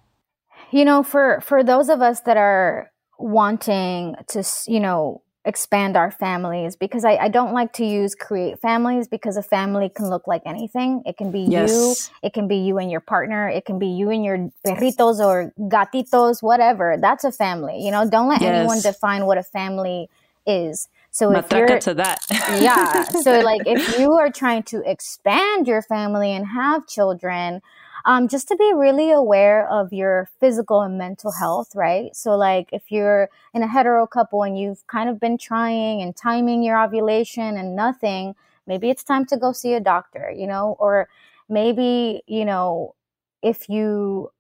You 0.75 0.85
know 0.85 1.03
for 1.03 1.41
for 1.41 1.63
those 1.63 1.89
of 1.89 2.03
us 2.03 2.21
that 2.23 2.37
are 2.37 2.91
wanting 3.19 4.17
to 4.29 4.43
you 4.67 4.81
know 4.81 5.23
expand 5.47 5.97
our 5.97 6.11
families 6.11 6.75
because 6.75 7.05
I, 7.05 7.17
I 7.17 7.29
don't 7.29 7.53
like 7.53 7.75
to 7.75 7.85
use 7.85 8.15
create 8.15 8.59
families 8.61 9.07
because 9.07 9.37
a 9.37 9.43
family 9.43 9.91
can 9.95 10.09
look 10.09 10.27
like 10.27 10.41
anything. 10.47 11.03
It 11.05 11.19
can 11.19 11.31
be 11.31 11.41
Yes. 11.41 11.71
you, 11.71 11.95
it 12.23 12.33
can 12.33 12.49
be 12.49 12.57
you 12.57 12.79
and 12.79 12.91
your 12.91 13.01
partner, 13.01 13.47
it 13.49 13.67
can 13.67 13.79
be 13.79 13.89
you 13.89 14.09
and 14.09 14.25
your 14.25 14.51
perritos 14.67 15.19
or 15.19 15.53
gatitos, 15.59 16.43
whatever. 16.43 16.97
That's 16.99 17.25
a 17.25 17.33
family. 17.33 17.79
You 17.85 17.91
know, 17.91 18.09
don't 18.09 18.29
let 18.29 18.41
anyone 18.41 18.81
define 18.81 19.27
what 19.27 19.37
a 19.37 19.43
family 19.43 20.09
is. 20.47 20.89
So 21.11 21.31
if 21.33 21.53
you're 21.53 21.79
to 21.79 21.95
that. 21.95 22.25
yeah. 22.31 23.05
So 23.11 23.41
like 23.41 23.63
if 23.67 23.99
you 23.99 24.13
are 24.15 24.31
trying 24.31 24.63
to 24.65 24.83
expand 24.91 25.69
your 25.69 25.83
family 25.83 26.33
and 26.33 26.47
have 26.47 26.89
children, 26.89 27.61
um, 28.05 28.29
just 28.29 28.49
to 28.49 28.57
be 28.57 28.73
really 28.75 29.11
aware 29.11 29.69
of 29.69 29.93
your 29.93 30.29
physical 30.41 30.83
and 30.83 30.99
mental 30.99 31.33
health, 31.33 31.75
right? 31.75 32.15
So 32.15 32.37
like 32.37 32.69
if 32.73 32.91
you're 32.91 33.31
in 33.55 33.63
a 33.63 33.67
hetero 33.67 34.07
couple 34.07 34.43
and 34.43 34.59
you've 34.59 34.87
kind 34.87 35.09
of 35.09 35.19
been 35.19 35.39
trying 35.39 36.03
and 36.03 36.15
timing 36.15 36.63
your 36.63 36.83
ovulation 36.83 37.57
and 37.57 37.75
nothing, 37.75 38.35
maybe 38.67 38.91
it's 38.91 39.05
time 39.05 39.25
to 39.27 39.37
go 39.37 39.53
see 39.53 39.75
a 39.75 39.81
doctor, 39.81 40.31
you 40.31 40.47
know, 40.47 40.77
or 40.79 41.09
maybe, 41.49 42.23
you 42.27 42.45
know, 42.45 42.95
if 43.43 43.69
you 43.69 44.31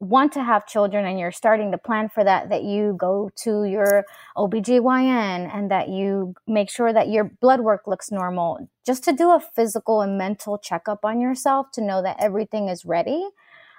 want 0.00 0.32
to 0.32 0.44
have 0.44 0.66
children 0.66 1.04
and 1.04 1.18
you're 1.18 1.32
starting 1.32 1.72
to 1.72 1.78
plan 1.78 2.08
for 2.08 2.22
that 2.22 2.50
that 2.50 2.62
you 2.62 2.94
go 2.98 3.30
to 3.34 3.64
your 3.64 4.04
OBGYN 4.36 5.52
and 5.52 5.70
that 5.70 5.88
you 5.88 6.34
make 6.46 6.70
sure 6.70 6.92
that 6.92 7.08
your 7.08 7.24
blood 7.40 7.60
work 7.60 7.86
looks 7.86 8.10
normal. 8.10 8.68
Just 8.86 9.02
to 9.04 9.12
do 9.12 9.30
a 9.30 9.40
physical 9.40 10.00
and 10.00 10.16
mental 10.16 10.56
checkup 10.58 11.04
on 11.04 11.20
yourself 11.20 11.72
to 11.72 11.82
know 11.82 12.02
that 12.02 12.16
everything 12.20 12.68
is 12.68 12.84
ready 12.84 13.26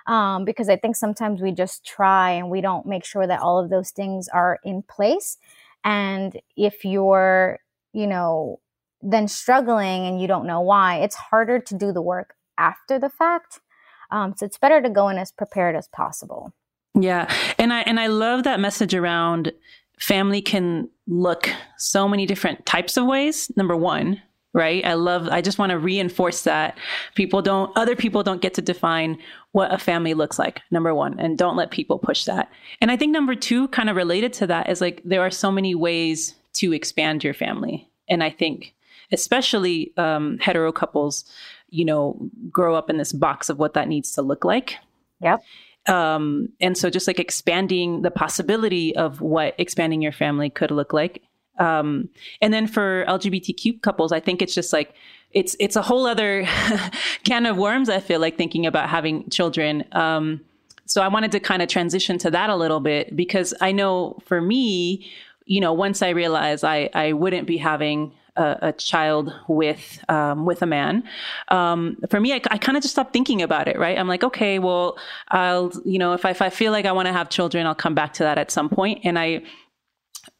um, 0.07 0.43
because 0.43 0.67
I 0.67 0.75
think 0.75 0.97
sometimes 0.97 1.41
we 1.41 1.51
just 1.51 1.85
try 1.85 2.31
and 2.31 2.49
we 2.49 2.59
don't 2.59 2.85
make 2.85 3.05
sure 3.05 3.25
that 3.25 3.39
all 3.39 3.57
of 3.57 3.69
those 3.69 3.91
things 3.91 4.27
are 4.27 4.59
in 4.65 4.81
place. 4.81 5.37
And 5.85 6.37
if 6.57 6.83
you're 6.83 7.59
you 7.93 8.07
know 8.07 8.59
then 9.01 9.27
struggling 9.27 10.05
and 10.05 10.21
you 10.21 10.27
don't 10.27 10.45
know 10.45 10.59
why 10.59 10.97
it's 10.97 11.15
harder 11.15 11.59
to 11.59 11.75
do 11.75 11.93
the 11.93 12.01
work 12.01 12.35
after 12.57 12.99
the 12.99 13.09
fact 13.09 13.61
um, 14.11 14.33
so 14.35 14.45
it's 14.45 14.57
better 14.57 14.81
to 14.81 14.89
go 14.89 15.09
in 15.09 15.17
as 15.17 15.31
prepared 15.31 15.75
as 15.75 15.87
possible. 15.87 16.53
Yeah. 16.95 17.31
And 17.57 17.71
I 17.71 17.81
and 17.81 17.99
I 17.99 18.07
love 18.07 18.43
that 18.43 18.59
message 18.59 18.93
around 18.93 19.51
family 19.99 20.41
can 20.41 20.89
look 21.07 21.49
so 21.77 22.07
many 22.07 22.25
different 22.25 22.65
types 22.65 22.97
of 22.97 23.05
ways. 23.05 23.51
Number 23.55 23.75
1, 23.75 24.21
right? 24.53 24.83
I 24.85 24.93
love 24.93 25.27
I 25.29 25.41
just 25.41 25.59
want 25.59 25.71
to 25.71 25.77
reinforce 25.77 26.43
that 26.43 26.77
people 27.15 27.41
don't 27.41 27.75
other 27.77 27.95
people 27.95 28.23
don't 28.23 28.41
get 28.41 28.53
to 28.55 28.61
define 28.61 29.17
what 29.51 29.73
a 29.73 29.77
family 29.77 30.13
looks 30.13 30.39
like. 30.39 30.61
Number 30.71 30.93
1, 30.93 31.19
and 31.19 31.37
don't 31.37 31.55
let 31.55 31.71
people 31.71 31.99
push 31.99 32.25
that. 32.25 32.49
And 32.81 32.91
I 32.91 32.97
think 32.97 33.11
number 33.11 33.35
2 33.35 33.67
kind 33.69 33.89
of 33.89 33.95
related 33.95 34.33
to 34.33 34.47
that 34.47 34.69
is 34.69 34.81
like 34.81 35.01
there 35.03 35.21
are 35.21 35.31
so 35.31 35.51
many 35.51 35.75
ways 35.75 36.35
to 36.53 36.73
expand 36.73 37.23
your 37.23 37.33
family. 37.33 37.87
And 38.07 38.23
I 38.23 38.31
think 38.31 38.73
especially 39.11 39.93
um, 39.97 40.37
hetero 40.39 40.71
couples, 40.71 41.25
you 41.69 41.85
know, 41.85 42.17
grow 42.51 42.75
up 42.75 42.89
in 42.89 42.97
this 42.97 43.13
box 43.13 43.49
of 43.49 43.59
what 43.59 43.73
that 43.73 43.87
needs 43.87 44.11
to 44.13 44.21
look 44.21 44.43
like. 44.43 44.77
Yep. 45.21 45.43
um, 45.87 46.49
and 46.61 46.77
so 46.77 46.89
just 46.89 47.07
like 47.07 47.19
expanding 47.19 48.03
the 48.03 48.11
possibility 48.11 48.95
of 48.95 49.21
what 49.21 49.53
expanding 49.57 50.01
your 50.01 50.11
family 50.11 50.49
could 50.49 50.71
look 50.71 50.93
like. 50.93 51.23
Um, 51.57 52.07
and 52.41 52.53
then 52.53 52.67
for 52.67 53.03
lgbtq 53.05 53.81
couples 53.81 54.13
i 54.13 54.21
think 54.21 54.41
it's 54.41 54.55
just 54.55 54.71
like 54.71 54.93
it's 55.31 55.57
it's 55.59 55.75
a 55.75 55.81
whole 55.81 56.07
other 56.07 56.45
can 57.25 57.45
of 57.45 57.57
worms 57.57 57.89
i 57.89 57.99
feel 57.99 58.21
like 58.21 58.37
thinking 58.37 58.65
about 58.65 58.87
having 58.87 59.29
children. 59.29 59.83
Um, 59.91 60.39
so 60.85 61.01
i 61.01 61.07
wanted 61.09 61.33
to 61.33 61.39
kind 61.41 61.61
of 61.61 61.67
transition 61.67 62.17
to 62.19 62.31
that 62.31 62.49
a 62.49 62.55
little 62.55 62.79
bit 62.79 63.13
because 63.13 63.53
i 63.59 63.71
know 63.73 64.17
for 64.25 64.39
me 64.39 65.05
you 65.45 65.59
know 65.59 65.73
once 65.73 66.01
i 66.01 66.09
realized 66.09 66.63
i 66.63 66.89
i 66.93 67.11
wouldn't 67.11 67.45
be 67.45 67.57
having 67.57 68.13
a, 68.35 68.57
a 68.61 68.71
child 68.73 69.33
with 69.47 70.03
um, 70.09 70.45
with 70.45 70.61
a 70.61 70.65
man. 70.65 71.03
Um, 71.49 71.97
for 72.09 72.19
me, 72.19 72.33
I, 72.33 72.41
I 72.51 72.57
kind 72.57 72.77
of 72.77 72.83
just 72.83 72.93
stopped 72.93 73.13
thinking 73.13 73.41
about 73.41 73.67
it. 73.67 73.77
Right? 73.77 73.97
I'm 73.97 74.07
like, 74.07 74.23
okay, 74.23 74.59
well, 74.59 74.97
I'll 75.29 75.71
you 75.85 75.99
know 75.99 76.13
if 76.13 76.25
I, 76.25 76.31
if 76.31 76.41
I 76.41 76.49
feel 76.49 76.71
like 76.71 76.85
I 76.85 76.91
want 76.91 77.07
to 77.07 77.13
have 77.13 77.29
children, 77.29 77.65
I'll 77.65 77.75
come 77.75 77.95
back 77.95 78.13
to 78.13 78.23
that 78.23 78.37
at 78.37 78.51
some 78.51 78.69
point. 78.69 79.01
And 79.03 79.17
I, 79.17 79.41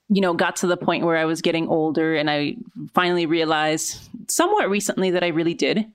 you 0.10 0.22
know, 0.22 0.34
got 0.34 0.56
to 0.58 0.68
the 0.68 0.78
point 0.78 1.06
where 1.06 1.18
I 1.18 1.26
was 1.26 1.42
getting 1.42 1.68
older, 1.68 2.16
and 2.16 2.30
I 2.30 2.56
finally 2.94 3.26
realized 3.26 4.10
somewhat 4.30 4.70
recently 4.70 5.12
that 5.12 5.24
I 5.24 5.28
really 5.28 5.54
did 5.54 5.86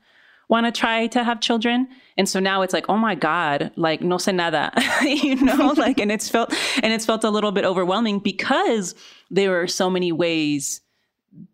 want 0.48 0.66
to 0.66 0.72
try 0.72 1.06
to 1.08 1.24
have 1.24 1.40
children. 1.40 1.88
And 2.16 2.28
so 2.28 2.38
now 2.38 2.62
it's 2.62 2.72
like, 2.72 2.86
oh 2.88 2.96
my 2.96 3.14
God, 3.14 3.72
like 3.76 4.00
no 4.02 4.16
sé 4.16 4.34
nada, 4.34 4.70
you 5.02 5.36
know, 5.36 5.74
like, 5.76 5.98
and 5.98 6.12
it's 6.12 6.28
felt, 6.28 6.54
and 6.82 6.92
it's 6.92 7.06
felt 7.06 7.24
a 7.24 7.30
little 7.30 7.52
bit 7.52 7.64
overwhelming 7.64 8.18
because 8.18 8.94
there 9.30 9.60
are 9.60 9.66
so 9.66 9.90
many 9.90 10.12
ways 10.12 10.80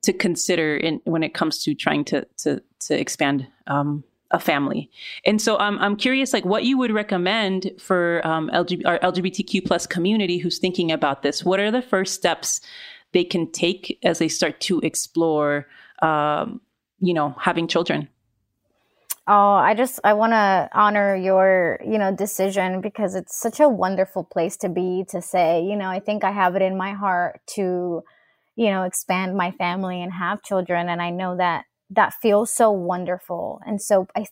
to 0.03 0.13
consider 0.13 0.77
in 0.77 1.01
when 1.05 1.23
it 1.23 1.35
comes 1.35 1.63
to 1.65 1.75
trying 1.75 2.05
to 2.07 2.27
to 2.39 2.63
to 2.81 2.99
expand 2.99 3.47
um, 3.67 4.05
a 4.31 4.39
family. 4.39 4.91
And 5.27 5.41
so 5.41 5.59
I'm 5.59 5.79
I'm 5.79 5.97
curious, 5.97 6.33
like 6.33 6.45
what 6.45 6.65
you 6.65 6.79
would 6.79 6.93
recommend 6.93 7.73
for 7.79 8.21
um, 8.27 8.51
our 8.53 8.99
LGBTQ 8.99 9.67
plus 9.67 9.87
community 9.87 10.39
who's 10.39 10.59
thinking 10.59 10.93
about 10.93 11.23
this. 11.23 11.45
What 11.45 11.61
are 11.61 11.71
the 11.71 11.83
first 11.83 12.15
steps 12.15 12.61
they 13.13 13.25
can 13.25 13.51
take 13.51 13.99
as 14.03 14.19
they 14.19 14.29
start 14.29 14.61
to 14.61 14.81
explore, 14.81 15.67
um, 16.01 16.61
you 17.01 17.13
know, 17.13 17.35
having 17.39 17.67
children? 17.67 18.09
Oh, 19.27 19.53
I 19.53 19.75
just 19.75 20.01
I 20.03 20.15
want 20.15 20.33
to 20.33 20.69
honor 20.73 21.15
your, 21.15 21.79
you 21.85 21.99
know, 21.99 22.15
decision 22.15 22.81
because 22.81 23.15
it's 23.15 23.37
such 23.37 23.61
a 23.61 23.69
wonderful 23.69 24.25
place 24.25 24.57
to 24.59 24.69
be 24.69 25.05
to 25.09 25.21
say, 25.21 25.63
you 25.63 25.77
know, 25.77 25.89
I 25.89 26.01
think 26.01 26.25
I 26.25 26.33
have 26.33 26.57
it 26.57 26.63
in 26.63 26.77
my 26.77 26.93
heart 26.93 27.41
to, 27.55 28.03
you 28.61 28.71
know, 28.71 28.83
expand 28.83 29.35
my 29.35 29.51
family 29.53 30.03
and 30.03 30.13
have 30.13 30.43
children 30.43 30.91
and 30.91 31.01
I 31.01 31.09
know 31.09 31.35
that 31.39 31.65
that 31.89 32.13
feels 32.21 32.53
so 32.53 32.71
wonderful. 32.71 33.59
And 33.67 33.81
so 33.81 34.07
I 34.15 34.27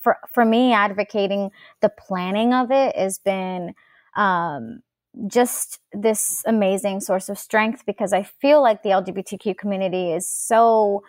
for 0.00 0.16
for 0.32 0.44
me 0.44 0.72
advocating 0.72 1.50
the 1.80 1.88
planning 1.88 2.54
of 2.54 2.70
it 2.70 2.96
has 2.96 3.18
been 3.18 3.74
um 4.16 4.80
just 5.26 5.80
this 5.92 6.42
amazing 6.46 7.00
source 7.00 7.28
of 7.28 7.36
strength 7.36 7.84
because 7.84 8.12
I 8.12 8.22
feel 8.22 8.62
like 8.62 8.84
the 8.84 8.90
LGBTQ 8.90 9.58
community 9.58 10.12
is 10.12 10.28
so 10.28 11.02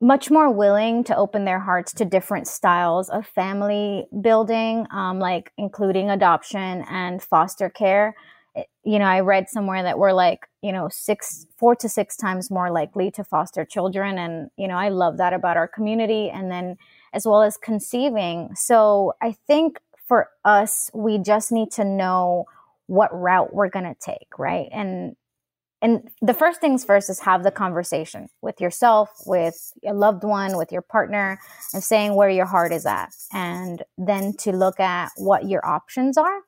much 0.00 0.30
more 0.30 0.50
willing 0.50 1.04
to 1.04 1.16
open 1.16 1.44
their 1.44 1.60
hearts 1.60 1.92
to 1.94 2.04
different 2.04 2.46
styles 2.48 3.08
of 3.08 3.26
family 3.26 4.06
building, 4.20 4.86
um, 4.90 5.18
like 5.18 5.52
including 5.56 6.10
adoption 6.10 6.84
and 6.90 7.22
foster 7.22 7.70
care. 7.70 8.14
You 8.84 8.98
know, 8.98 9.06
I 9.06 9.20
read 9.20 9.48
somewhere 9.48 9.82
that 9.82 9.98
we're 9.98 10.12
like, 10.12 10.48
you 10.62 10.72
know, 10.72 10.88
six, 10.90 11.46
four 11.56 11.74
to 11.76 11.88
six 11.88 12.16
times 12.16 12.50
more 12.50 12.70
likely 12.70 13.10
to 13.12 13.24
foster 13.24 13.64
children. 13.64 14.18
And, 14.18 14.50
you 14.56 14.68
know, 14.68 14.76
I 14.76 14.90
love 14.90 15.16
that 15.18 15.32
about 15.32 15.56
our 15.56 15.66
community. 15.66 16.30
And 16.30 16.50
then 16.50 16.76
as 17.12 17.26
well 17.26 17.42
as 17.42 17.56
conceiving. 17.56 18.50
So 18.54 19.14
I 19.22 19.36
think 19.46 19.80
for 20.06 20.28
us, 20.44 20.90
we 20.92 21.18
just 21.18 21.52
need 21.52 21.70
to 21.72 21.84
know 21.84 22.44
what 22.86 23.08
route 23.12 23.54
we're 23.54 23.70
going 23.70 23.86
to 23.86 23.96
take, 23.98 24.38
right? 24.38 24.68
And 24.72 25.16
and 25.84 26.08
the 26.22 26.32
first 26.32 26.62
things 26.62 26.82
first 26.82 27.10
is 27.10 27.20
have 27.20 27.42
the 27.42 27.50
conversation 27.50 28.28
with 28.40 28.58
yourself 28.58 29.10
with 29.26 29.70
a 29.86 29.92
loved 29.92 30.24
one 30.24 30.56
with 30.56 30.72
your 30.72 30.80
partner 30.80 31.38
and 31.74 31.84
saying 31.84 32.14
where 32.16 32.30
your 32.30 32.46
heart 32.46 32.72
is 32.72 32.86
at 32.86 33.14
and 33.34 33.82
then 33.98 34.32
to 34.38 34.52
look 34.52 34.80
at 34.80 35.10
what 35.18 35.46
your 35.46 35.66
options 35.66 36.16
are 36.16 36.40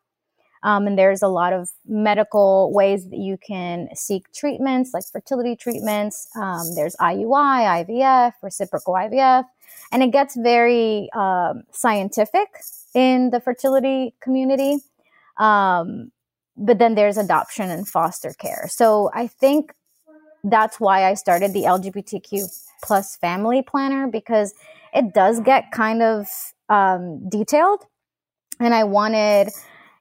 um, 0.63 0.87
and 0.87 0.99
there's 0.99 1.23
a 1.23 1.29
lot 1.29 1.53
of 1.53 1.71
medical 1.87 2.73
ways 2.73 3.09
that 3.11 3.19
you 3.19 3.37
can 3.39 3.89
seek 3.95 4.33
treatments 4.33 4.93
like 4.93 5.05
fertility 5.13 5.57
treatments. 5.57 6.29
Um, 6.37 6.75
there's 6.75 6.97
iui 6.97 7.87
ivf 7.87 8.33
reciprocal 8.43 8.95
ivf 8.95 9.45
and 9.93 10.03
it 10.03 10.11
gets 10.11 10.37
very 10.37 11.09
um, 11.15 11.63
scientific 11.73 12.49
in 12.95 13.31
the 13.31 13.41
fertility 13.41 14.15
community. 14.21 14.79
Um, 15.37 16.11
but 16.57 16.79
then 16.79 16.95
there's 16.95 17.19
adoption 17.19 17.71
and 17.71 17.87
foster 17.87 18.33
care. 18.33 18.67
So 18.69 19.11
I 19.13 19.27
think 19.27 19.75
that's 20.43 20.81
why 20.81 21.05
I 21.05 21.15
started 21.15 21.53
the 21.53 21.63
LGBTQ 21.65 22.49
plus 22.83 23.17
family 23.17 23.63
planner 23.63 24.07
because 24.07 24.55
it 24.95 25.13
does 25.13 25.41
get 25.41 25.71
kind 25.73 26.03
of 26.03 26.27
um, 26.69 27.29
detailed, 27.29 27.85
and 28.59 28.75
I 28.75 28.85
wanted 28.85 29.51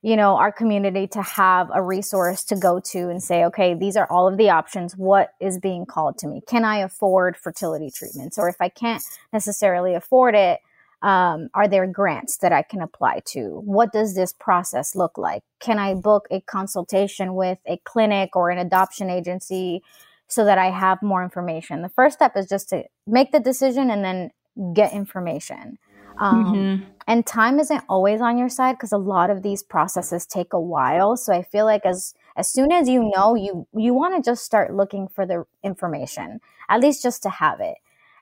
you 0.06 0.15
know 0.15 0.38
our 0.38 0.52
community 0.52 1.08
to 1.08 1.22
have 1.24 1.72
a 1.74 1.82
resource 1.82 2.44
to 2.44 2.56
go 2.56 2.80
to 2.80 3.10
and 3.10 3.24
say 3.24 3.44
okay 3.44 3.74
these 3.74 3.98
are 3.98 4.08
all 4.12 4.28
of 4.28 4.38
the 4.38 4.52
options 4.52 4.96
what 4.96 5.32
is 5.41 5.58
being 5.58 5.84
called 5.84 6.15
to 6.15 6.28
me 6.28 6.41
can 6.48 6.63
i 6.63 6.78
afford 6.78 7.36
fertility 7.36 7.89
treatments 7.89 8.38
or 8.38 8.48
if 8.48 8.58
i 8.62 8.70
can't 8.70 9.02
necessarily 9.34 9.96
afford 9.96 10.36
it 10.36 10.60
um, 11.02 11.50
are 11.54 11.68
there 11.68 11.86
grants 11.86 12.38
that 12.38 12.52
I 12.52 12.63
can 12.63 12.82
apply 12.82 13.22
to? 13.26 13.62
What 13.63 13.94
does 13.94 14.15
this 14.15 14.34
process 14.34 14.96
look 14.96 15.20
like? 15.20 15.44
Can 15.60 15.78
I 15.78 15.94
book 15.94 16.26
a 16.32 16.41
consultation 16.41 17.36
with 17.36 17.60
a 17.68 17.78
clinic 17.84 18.36
or 18.36 18.50
an 18.50 18.58
adoption 18.58 19.12
agency 19.12 19.84
so 20.28 20.46
that 20.46 20.58
I 20.58 20.72
have 20.72 21.04
more 21.04 21.24
information? 21.24 21.84
The 21.84 21.89
first 21.89 22.15
step 22.15 22.36
is 22.36 22.50
just 22.50 22.70
to 22.70 22.86
make 23.06 23.32
the 23.32 23.39
decision 23.39 23.91
and 23.91 24.04
then 24.04 24.32
get 24.74 24.94
information. 24.94 25.78
Um, 26.19 26.54
Mhm. 26.54 26.86
And 27.08 27.23
time 27.23 27.60
isn't 27.60 27.84
always 27.88 28.19
on 28.19 28.36
your 28.36 28.49
side 28.49 28.73
because 28.73 28.91
a 28.91 28.97
lot 28.97 29.30
of 29.30 29.43
these 29.43 29.62
processes 29.62 30.25
take 30.25 30.54
a 30.54 30.60
while. 30.60 31.15
So 31.17 31.32
I 31.34 31.43
feel 31.43 31.65
like 31.65 31.86
as 31.86 32.15
as 32.36 32.47
soon 32.47 32.71
as 32.71 32.89
you 32.89 33.12
know 33.15 33.36
you 33.36 33.67
you 33.73 33.93
want 33.93 34.15
to 34.15 34.28
just 34.30 34.43
start 34.43 34.73
looking 34.73 35.08
for 35.08 35.25
the 35.25 35.45
information 35.63 36.39
at 36.69 36.82
least 36.82 37.01
just 37.04 37.23
to 37.23 37.30
have 37.30 37.60
it 37.60 37.78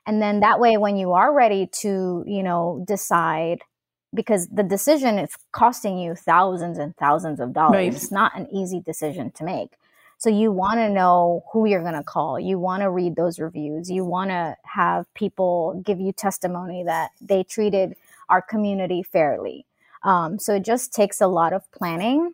and 0.06 0.20
then 0.22 0.40
that 0.40 0.60
way 0.60 0.76
when 0.76 0.96
you 0.96 1.12
are 1.12 1.32
ready 1.32 1.66
to 1.66 2.24
you 2.26 2.42
know 2.42 2.84
decide 2.86 3.60
because 4.14 4.46
the 4.48 4.62
decision 4.62 5.18
is 5.18 5.30
costing 5.52 5.98
you 5.98 6.14
thousands 6.14 6.78
and 6.78 6.96
thousands 6.96 7.40
of 7.40 7.52
dollars 7.52 7.74
right. 7.74 7.94
it's 7.94 8.12
not 8.12 8.36
an 8.36 8.46
easy 8.52 8.80
decision 8.80 9.30
to 9.32 9.44
make 9.44 9.70
so 10.24 10.30
you 10.30 10.50
want 10.50 10.78
to 10.78 10.88
know 10.88 11.44
who 11.52 11.66
you're 11.66 11.82
going 11.82 11.92
to 11.92 12.02
call. 12.02 12.40
You 12.40 12.58
want 12.58 12.82
to 12.82 12.88
read 12.88 13.14
those 13.14 13.38
reviews. 13.38 13.90
You 13.90 14.06
want 14.06 14.30
to 14.30 14.56
have 14.64 15.04
people 15.12 15.82
give 15.84 16.00
you 16.00 16.12
testimony 16.12 16.82
that 16.82 17.10
they 17.20 17.42
treated 17.42 17.94
our 18.30 18.40
community 18.40 19.02
fairly. 19.02 19.66
Um, 20.02 20.38
so 20.38 20.54
it 20.54 20.64
just 20.64 20.94
takes 20.94 21.20
a 21.20 21.26
lot 21.26 21.52
of 21.52 21.70
planning. 21.72 22.32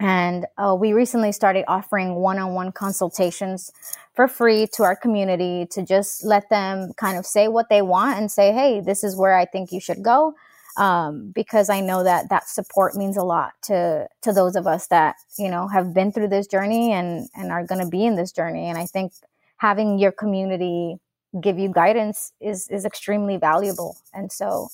And 0.00 0.46
uh, 0.56 0.74
we 0.80 0.94
recently 0.94 1.30
started 1.30 1.66
offering 1.68 2.14
one 2.14 2.38
on 2.38 2.54
one 2.54 2.72
consultations 2.72 3.70
for 4.14 4.26
free 4.26 4.66
to 4.72 4.82
our 4.82 4.96
community 4.96 5.66
to 5.72 5.82
just 5.82 6.24
let 6.24 6.48
them 6.48 6.94
kind 6.96 7.18
of 7.18 7.26
say 7.26 7.48
what 7.48 7.68
they 7.68 7.82
want 7.82 8.18
and 8.18 8.32
say, 8.32 8.50
hey, 8.50 8.80
this 8.80 9.04
is 9.04 9.14
where 9.14 9.36
I 9.36 9.44
think 9.44 9.72
you 9.72 9.80
should 9.80 10.02
go. 10.02 10.34
Um, 10.80 11.30
because 11.34 11.68
I 11.68 11.80
know 11.80 12.02
that 12.04 12.30
that 12.30 12.48
support 12.48 12.96
means 12.96 13.16
a 13.18 13.22
lot 13.22 13.52
to 13.64 14.08
to 14.22 14.32
those 14.32 14.56
of 14.56 14.66
us 14.66 14.86
that 14.86 15.16
you 15.38 15.50
know 15.50 15.68
have 15.68 15.92
been 15.92 16.10
through 16.10 16.28
this 16.28 16.46
journey 16.46 16.92
and 16.92 17.28
and 17.34 17.52
are 17.52 17.66
going 17.66 17.84
to 17.84 17.90
be 17.90 18.06
in 18.06 18.16
this 18.16 18.32
journey. 18.32 18.66
And 18.68 18.78
I 18.78 18.86
think 18.86 19.12
having 19.58 19.98
your 19.98 20.10
community 20.10 20.96
give 21.38 21.58
you 21.58 21.68
guidance 21.68 22.32
is 22.40 22.66
is 22.68 22.84
extremely 22.84 23.36
valuable. 23.36 23.98
And 24.14 24.32
so, 24.32 24.68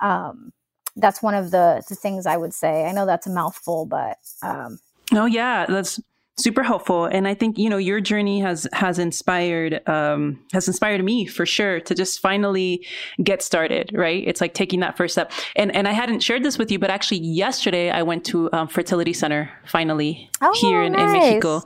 um, 0.00 0.52
that's 0.96 1.22
one 1.22 1.34
of 1.34 1.50
the, 1.50 1.82
the 1.88 1.94
things 1.94 2.26
I 2.26 2.36
would 2.36 2.52
say. 2.52 2.84
I 2.84 2.92
know 2.92 3.06
that's 3.06 3.26
a 3.26 3.30
mouthful, 3.30 3.86
but 3.86 4.18
um, 4.42 4.78
oh 5.12 5.26
yeah, 5.26 5.66
that's 5.66 6.00
super 6.42 6.62
helpful. 6.62 7.04
And 7.04 7.28
i 7.28 7.34
think 7.34 7.58
you 7.58 7.68
know 7.70 7.76
your 7.76 8.00
journey 8.00 8.40
has 8.40 8.66
has 8.72 8.98
inspired 8.98 9.86
um 9.88 10.38
has 10.52 10.68
inspired 10.68 11.02
me 11.04 11.26
for 11.26 11.46
sure 11.46 11.80
to 11.80 11.94
just 11.94 12.20
finally 12.20 12.86
get 13.22 13.42
started 13.42 13.90
right? 13.94 14.22
It's 14.26 14.40
like 14.40 14.54
taking 14.54 14.80
that 14.80 14.96
first 14.96 15.14
step. 15.14 15.32
And 15.56 15.74
and 15.74 15.86
i 15.88 15.92
hadn't 15.92 16.20
shared 16.20 16.42
this 16.42 16.58
with 16.58 16.70
you 16.70 16.78
but 16.78 16.90
actually 16.90 17.20
yesterday 17.20 17.90
i 17.90 18.02
went 18.02 18.24
to 18.26 18.50
um, 18.52 18.68
fertility 18.68 19.12
center 19.12 19.50
finally 19.66 20.30
oh, 20.40 20.52
here 20.60 20.82
in, 20.82 20.92
nice. 20.92 21.00
in 21.00 21.12
mexico. 21.12 21.62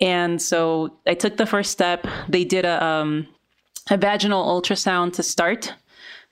And 0.00 0.40
so 0.40 0.98
i 1.06 1.14
took 1.14 1.36
the 1.36 1.46
first 1.46 1.70
step. 1.70 2.06
They 2.28 2.44
did 2.44 2.64
a 2.64 2.84
um 2.84 3.26
a 3.90 3.96
vaginal 3.96 4.44
ultrasound 4.46 5.14
to 5.14 5.22
start 5.22 5.74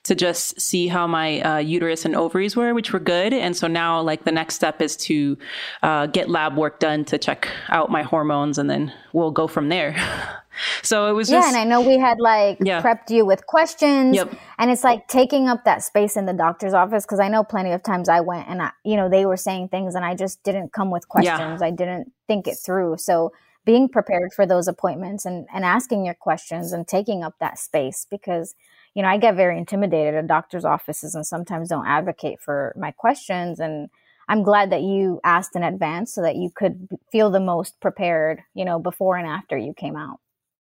to 0.03 0.15
just 0.15 0.59
see 0.59 0.87
how 0.87 1.05
my 1.05 1.41
uh, 1.41 1.57
uterus 1.57 2.05
and 2.05 2.15
ovaries 2.15 2.55
were, 2.55 2.73
which 2.73 2.91
were 2.91 2.99
good. 2.99 3.33
And 3.33 3.55
so 3.55 3.67
now, 3.67 4.01
like, 4.01 4.23
the 4.23 4.31
next 4.31 4.55
step 4.55 4.81
is 4.81 4.97
to 4.97 5.37
uh, 5.83 6.07
get 6.07 6.27
lab 6.29 6.57
work 6.57 6.79
done 6.79 7.05
to 7.05 7.17
check 7.19 7.47
out 7.69 7.91
my 7.91 8.01
hormones, 8.01 8.57
and 8.57 8.69
then 8.69 8.91
we'll 9.13 9.31
go 9.31 9.47
from 9.47 9.69
there. 9.69 9.95
so 10.81 11.07
it 11.07 11.13
was 11.13 11.29
yeah, 11.29 11.47
and 11.47 11.55
I 11.55 11.63
know 11.65 11.81
we 11.81 11.99
had 11.99 12.19
like 12.19 12.57
yeah. 12.61 12.81
prepped 12.81 13.11
you 13.11 13.25
with 13.25 13.45
questions, 13.45 14.15
yep. 14.15 14.33
and 14.57 14.71
it's 14.71 14.83
like 14.83 15.07
taking 15.07 15.47
up 15.47 15.65
that 15.65 15.83
space 15.83 16.17
in 16.17 16.25
the 16.25 16.33
doctor's 16.33 16.73
office 16.73 17.05
because 17.05 17.19
I 17.19 17.27
know 17.27 17.43
plenty 17.43 17.71
of 17.71 17.83
times 17.83 18.09
I 18.09 18.21
went 18.21 18.47
and 18.49 18.61
I, 18.61 18.71
you 18.83 18.97
know, 18.97 19.07
they 19.07 19.25
were 19.27 19.37
saying 19.37 19.69
things, 19.69 19.93
and 19.93 20.03
I 20.03 20.15
just 20.15 20.41
didn't 20.43 20.73
come 20.73 20.89
with 20.89 21.07
questions. 21.07 21.61
Yeah. 21.61 21.67
I 21.67 21.71
didn't 21.71 22.11
think 22.27 22.47
it 22.47 22.55
through. 22.55 22.97
So 22.97 23.31
being 23.65 23.87
prepared 23.87 24.33
for 24.33 24.45
those 24.45 24.67
appointments 24.67 25.25
and, 25.25 25.47
and 25.53 25.63
asking 25.63 26.05
your 26.05 26.15
questions 26.15 26.71
and 26.71 26.87
taking 26.87 27.23
up 27.23 27.35
that 27.39 27.59
space 27.59 28.07
because 28.09 28.55
you 28.93 29.01
know, 29.01 29.07
I 29.07 29.17
get 29.17 29.35
very 29.35 29.57
intimidated 29.57 30.15
at 30.15 30.27
doctor's 30.27 30.65
offices 30.65 31.15
and 31.15 31.25
sometimes 31.25 31.69
don't 31.69 31.87
advocate 31.87 32.39
for 32.41 32.73
my 32.77 32.91
questions. 32.91 33.59
And 33.59 33.89
I'm 34.27 34.43
glad 34.43 34.71
that 34.71 34.81
you 34.81 35.19
asked 35.23 35.55
in 35.55 35.63
advance 35.63 36.13
so 36.13 36.21
that 36.21 36.35
you 36.35 36.51
could 36.53 36.87
feel 37.11 37.29
the 37.29 37.39
most 37.39 37.79
prepared, 37.79 38.41
you 38.53 38.65
know, 38.65 38.79
before 38.79 39.17
and 39.17 39.27
after 39.27 39.57
you 39.57 39.73
came 39.73 39.95
out. 39.95 40.19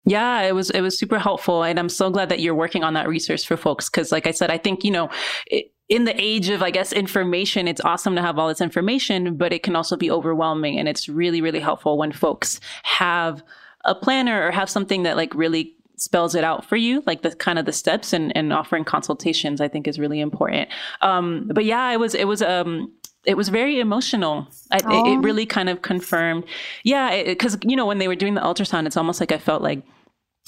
Yeah, 0.07 0.41
it 0.41 0.53
was 0.53 0.69
it 0.69 0.81
was 0.81 0.99
super 0.99 1.17
helpful, 1.17 1.63
and 1.63 1.79
I'm 1.79 1.89
so 1.89 2.11
glad 2.11 2.29
that 2.29 2.39
you're 2.39 2.53
working 2.53 2.83
on 2.83 2.93
that 2.93 3.07
resource 3.07 3.43
for 3.43 3.57
folks. 3.57 3.89
Because, 3.89 4.11
like 4.11 4.27
I 4.27 4.31
said, 4.31 4.51
I 4.51 4.59
think 4.59 4.83
you 4.83 4.91
know, 4.91 5.09
it, 5.47 5.73
in 5.89 6.03
the 6.05 6.13
age 6.21 6.49
of 6.49 6.61
I 6.61 6.69
guess 6.69 6.93
information, 6.93 7.67
it's 7.67 7.81
awesome 7.81 8.15
to 8.15 8.21
have 8.21 8.37
all 8.37 8.47
this 8.47 8.61
information, 8.61 9.35
but 9.35 9.51
it 9.51 9.63
can 9.63 9.75
also 9.75 9.97
be 9.97 10.11
overwhelming, 10.11 10.77
and 10.77 10.87
it's 10.87 11.09
really 11.09 11.41
really 11.41 11.59
helpful 11.59 11.97
when 11.97 12.11
folks 12.11 12.59
have 12.83 13.43
a 13.83 13.95
planner 13.95 14.45
or 14.47 14.51
have 14.51 14.69
something 14.69 15.03
that 15.03 15.15
like 15.15 15.33
really 15.33 15.74
spells 15.97 16.35
it 16.35 16.43
out 16.43 16.65
for 16.65 16.75
you, 16.75 17.03
like 17.05 17.21
the 17.21 17.35
kind 17.35 17.59
of 17.59 17.65
the 17.65 17.71
steps 17.71 18.13
and, 18.13 18.35
and 18.35 18.51
offering 18.53 18.83
consultations, 18.83 19.61
I 19.61 19.67
think 19.67 19.87
is 19.87 19.99
really 19.99 20.19
important. 20.19 20.69
Um, 21.01 21.49
but 21.53 21.65
yeah, 21.65 21.91
it 21.91 21.99
was, 21.99 22.15
it 22.15 22.25
was, 22.25 22.41
um, 22.41 22.91
it 23.25 23.37
was 23.37 23.49
very 23.49 23.79
emotional. 23.79 24.47
I, 24.71 24.77
it, 24.77 25.13
it, 25.13 25.17
really 25.17 25.45
kind 25.45 25.69
of 25.69 25.81
confirmed. 25.81 26.45
Yeah. 26.83 27.33
Cause 27.35 27.57
you 27.63 27.75
know, 27.75 27.85
when 27.85 27.97
they 27.97 28.07
were 28.07 28.15
doing 28.15 28.35
the 28.35 28.41
ultrasound, 28.41 28.85
it's 28.85 28.97
almost 28.97 29.19
like 29.19 29.31
I 29.31 29.39
felt 29.39 29.63
like 29.63 29.83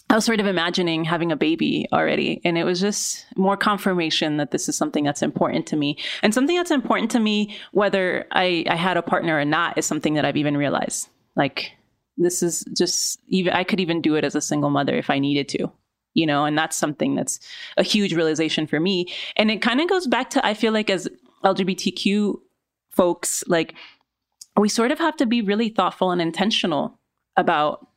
I 0.10 0.16
was 0.16 0.26
sort 0.26 0.40
of 0.40 0.46
imagining 0.46 1.04
having 1.04 1.32
a 1.32 1.36
baby 1.36 1.88
already. 1.92 2.40
And 2.46 2.58
it 2.58 2.64
was 2.64 2.80
just 2.80 3.26
more 3.36 3.58
confirmation 3.58 4.38
that 4.38 4.52
this 4.52 4.70
is 4.70 4.78
something 4.78 5.04
that's 5.04 5.22
important 5.22 5.68
to 5.68 5.76
me. 5.76 5.98
And 6.24 6.34
something 6.34 6.56
that's 6.56 6.72
important 6.72 7.12
to 7.12 7.20
me, 7.20 7.58
whether 7.74 8.26
I, 8.32 8.64
I 8.70 8.76
had 8.76 8.96
a 8.96 9.02
partner 9.02 9.38
or 9.38 9.44
not, 9.44 9.78
is 9.78 9.86
something 9.86 10.14
that 10.14 10.24
I've 10.24 10.38
even 10.38 10.56
realized. 10.56 11.10
Like, 11.36 11.74
this 12.18 12.42
is 12.42 12.66
just 12.74 13.20
even 13.28 13.54
i 13.54 13.64
could 13.64 13.80
even 13.80 14.02
do 14.02 14.16
it 14.16 14.24
as 14.24 14.36
a 14.36 14.42
single 14.42 14.70
mother 14.70 14.96
if 14.96 15.10
i 15.10 15.20
needed 15.20 15.48
to 15.48 15.72
you 16.14 16.26
know 16.26 16.46
and 16.46 16.58
that's 16.58 16.76
something 16.76 17.16
that's 17.16 17.40
a 17.78 17.84
huge 17.84 18.14
realization 18.14 18.66
for 18.66 18.80
me. 18.80 19.08
And 19.36 19.52
it 19.52 19.62
kind 19.62 19.80
of 19.80 19.88
goes 19.88 20.08
back 20.08 20.30
to 20.32 20.46
i 20.46 20.54
feel 20.54 20.74
like 20.74 20.90
as 20.90 21.08
lgbtq 21.44 22.36
folks 22.90 23.44
like 23.48 23.76
we 24.58 24.70
sort 24.70 24.92
of 24.92 24.98
have 24.98 25.16
to 25.18 25.26
be 25.26 25.42
really 25.42 25.70
thoughtful 25.70 26.12
and 26.12 26.22
intentional 26.22 26.98
about 27.36 27.88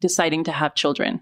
deciding 0.00 0.44
to 0.44 0.52
have 0.52 0.74
children 0.74 1.20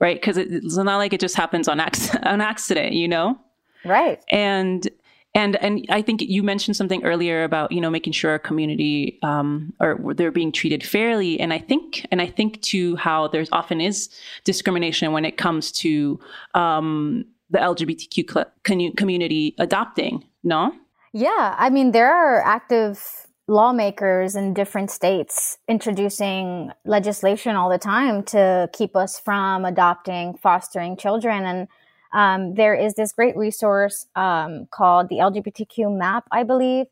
right? 0.00 0.16
Because 0.16 0.36
it's 0.36 0.76
not 0.76 0.98
like 0.98 1.12
it 1.12 1.20
just 1.20 1.36
happens 1.36 1.68
on, 1.68 1.80
ac- 1.80 2.18
on 2.22 2.40
accident 2.40 2.92
you 2.92 3.08
know? 3.08 3.38
Right. 3.84 4.22
And 4.28 4.88
and 5.36 5.56
and 5.56 5.84
I 5.90 6.00
think 6.00 6.22
you 6.22 6.42
mentioned 6.42 6.76
something 6.76 7.04
earlier 7.04 7.44
about 7.44 7.70
you 7.70 7.80
know 7.80 7.90
making 7.90 8.14
sure 8.14 8.30
our 8.30 8.38
community 8.38 9.18
um, 9.22 9.74
or 9.78 10.14
they're 10.14 10.32
being 10.32 10.50
treated 10.50 10.82
fairly, 10.82 11.38
and 11.38 11.52
I 11.52 11.58
think 11.58 12.06
and 12.10 12.22
I 12.22 12.26
think 12.26 12.62
too 12.62 12.96
how 12.96 13.28
there's 13.28 13.50
often 13.52 13.80
is 13.80 14.08
discrimination 14.44 15.12
when 15.12 15.26
it 15.26 15.36
comes 15.36 15.70
to 15.72 16.18
um, 16.54 17.26
the 17.50 17.58
LGBTQ 17.58 18.32
cl- 18.32 18.92
community 18.96 19.54
adopting. 19.58 20.24
No. 20.42 20.72
Yeah, 21.12 21.54
I 21.58 21.68
mean 21.68 21.92
there 21.92 22.10
are 22.10 22.42
active 22.42 23.04
lawmakers 23.46 24.34
in 24.34 24.54
different 24.54 24.90
states 24.90 25.58
introducing 25.68 26.72
legislation 26.84 27.54
all 27.54 27.68
the 27.68 27.78
time 27.78 28.22
to 28.24 28.68
keep 28.72 28.96
us 28.96 29.20
from 29.20 29.66
adopting, 29.66 30.34
fostering 30.38 30.96
children, 30.96 31.44
and 31.44 31.68
um, 32.16 32.54
there 32.54 32.74
is 32.74 32.94
this 32.94 33.12
great 33.12 33.36
resource 33.36 34.06
um, 34.16 34.68
called 34.70 35.10
the 35.10 35.16
LGBTQ 35.16 35.94
map, 35.94 36.24
I 36.32 36.44
believe, 36.44 36.86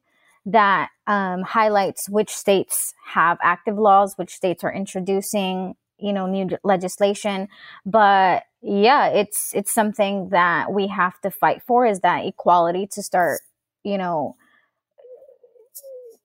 that 0.44 0.90
um, 1.06 1.40
highlights 1.40 2.10
which 2.10 2.28
states 2.28 2.92
have 3.06 3.38
active 3.42 3.78
laws, 3.78 4.18
which 4.18 4.34
states 4.34 4.62
are 4.62 4.72
introducing, 4.72 5.76
you 5.98 6.12
know, 6.12 6.26
new 6.26 6.50
legislation. 6.62 7.48
But 7.86 8.42
yeah, 8.60 9.06
it's 9.06 9.54
it's 9.54 9.72
something 9.72 10.28
that 10.28 10.70
we 10.70 10.88
have 10.88 11.18
to 11.22 11.30
fight 11.30 11.62
for 11.66 11.86
is 11.86 12.00
that 12.00 12.26
equality 12.26 12.86
to 12.88 13.02
start, 13.02 13.40
you 13.82 13.96
know, 13.96 14.36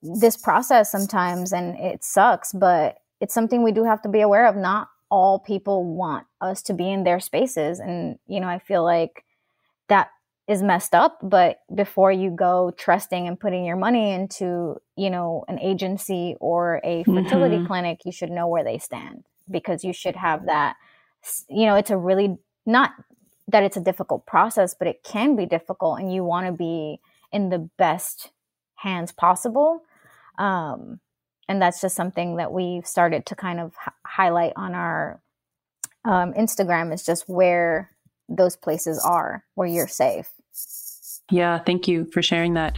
this 0.03 0.35
process 0.35 0.91
sometimes, 0.91 1.53
and 1.53 1.77
it 1.79 2.03
sucks, 2.03 2.51
but 2.51 2.97
it's 3.21 3.33
something 3.33 3.63
we 3.63 3.71
do 3.71 3.85
have 3.85 4.01
to 4.01 4.09
be 4.09 4.19
aware 4.19 4.45
of. 4.45 4.57
Not 4.57 4.89
all 5.09 5.39
people 5.39 5.83
want 5.83 6.25
us 6.39 6.61
to 6.63 6.73
be 6.73 6.89
in 6.89 7.03
their 7.03 7.19
spaces. 7.19 7.79
And, 7.79 8.19
you 8.27 8.39
know, 8.39 8.47
I 8.47 8.59
feel 8.59 8.83
like 8.83 9.25
that 9.87 10.09
is 10.47 10.61
messed 10.63 10.95
up. 10.95 11.19
But 11.21 11.61
before 11.73 12.11
you 12.11 12.31
go 12.31 12.71
trusting 12.77 13.27
and 13.27 13.39
putting 13.39 13.65
your 13.65 13.75
money 13.75 14.11
into, 14.11 14.81
you 14.95 15.09
know, 15.09 15.45
an 15.47 15.59
agency 15.59 16.35
or 16.39 16.81
a 16.83 17.03
fertility 17.03 17.57
mm-hmm. 17.57 17.67
clinic, 17.67 18.01
you 18.05 18.11
should 18.11 18.31
know 18.31 18.47
where 18.47 18.63
they 18.63 18.77
stand 18.77 19.25
because 19.49 19.83
you 19.83 19.93
should 19.93 20.15
have 20.15 20.45
that. 20.45 20.75
You 21.49 21.65
know, 21.65 21.75
it's 21.75 21.89
a 21.89 21.97
really 21.97 22.37
not 22.65 22.91
that 23.47 23.63
it's 23.63 23.77
a 23.77 23.81
difficult 23.81 24.25
process, 24.25 24.75
but 24.77 24.87
it 24.87 25.03
can 25.03 25.35
be 25.35 25.45
difficult, 25.45 25.99
and 25.99 26.13
you 26.13 26.23
want 26.23 26.45
to 26.45 26.51
be 26.51 26.99
in 27.31 27.49
the 27.49 27.69
best 27.77 28.31
hands 28.75 29.11
possible. 29.11 29.83
Um, 30.37 30.99
and 31.49 31.59
that's 31.61 31.81
just 31.81 31.95
something 31.95 32.35
that 32.35 32.53
we've 32.53 32.85
started 32.85 33.25
to 33.25 33.35
kind 33.35 33.59
of 33.59 33.73
h- 33.85 33.93
highlight 34.05 34.53
on 34.55 34.75
our 34.75 35.19
um, 36.05 36.31
Instagram 36.33 36.93
is 36.93 37.03
just 37.03 37.27
where 37.27 37.89
those 38.29 38.55
places 38.55 39.03
are 39.03 39.43
where 39.55 39.67
you're 39.67 39.87
safe. 39.87 40.29
Yeah, 41.31 41.57
thank 41.57 41.87
you 41.87 42.05
for 42.05 42.21
sharing 42.21 42.53
that. 42.53 42.77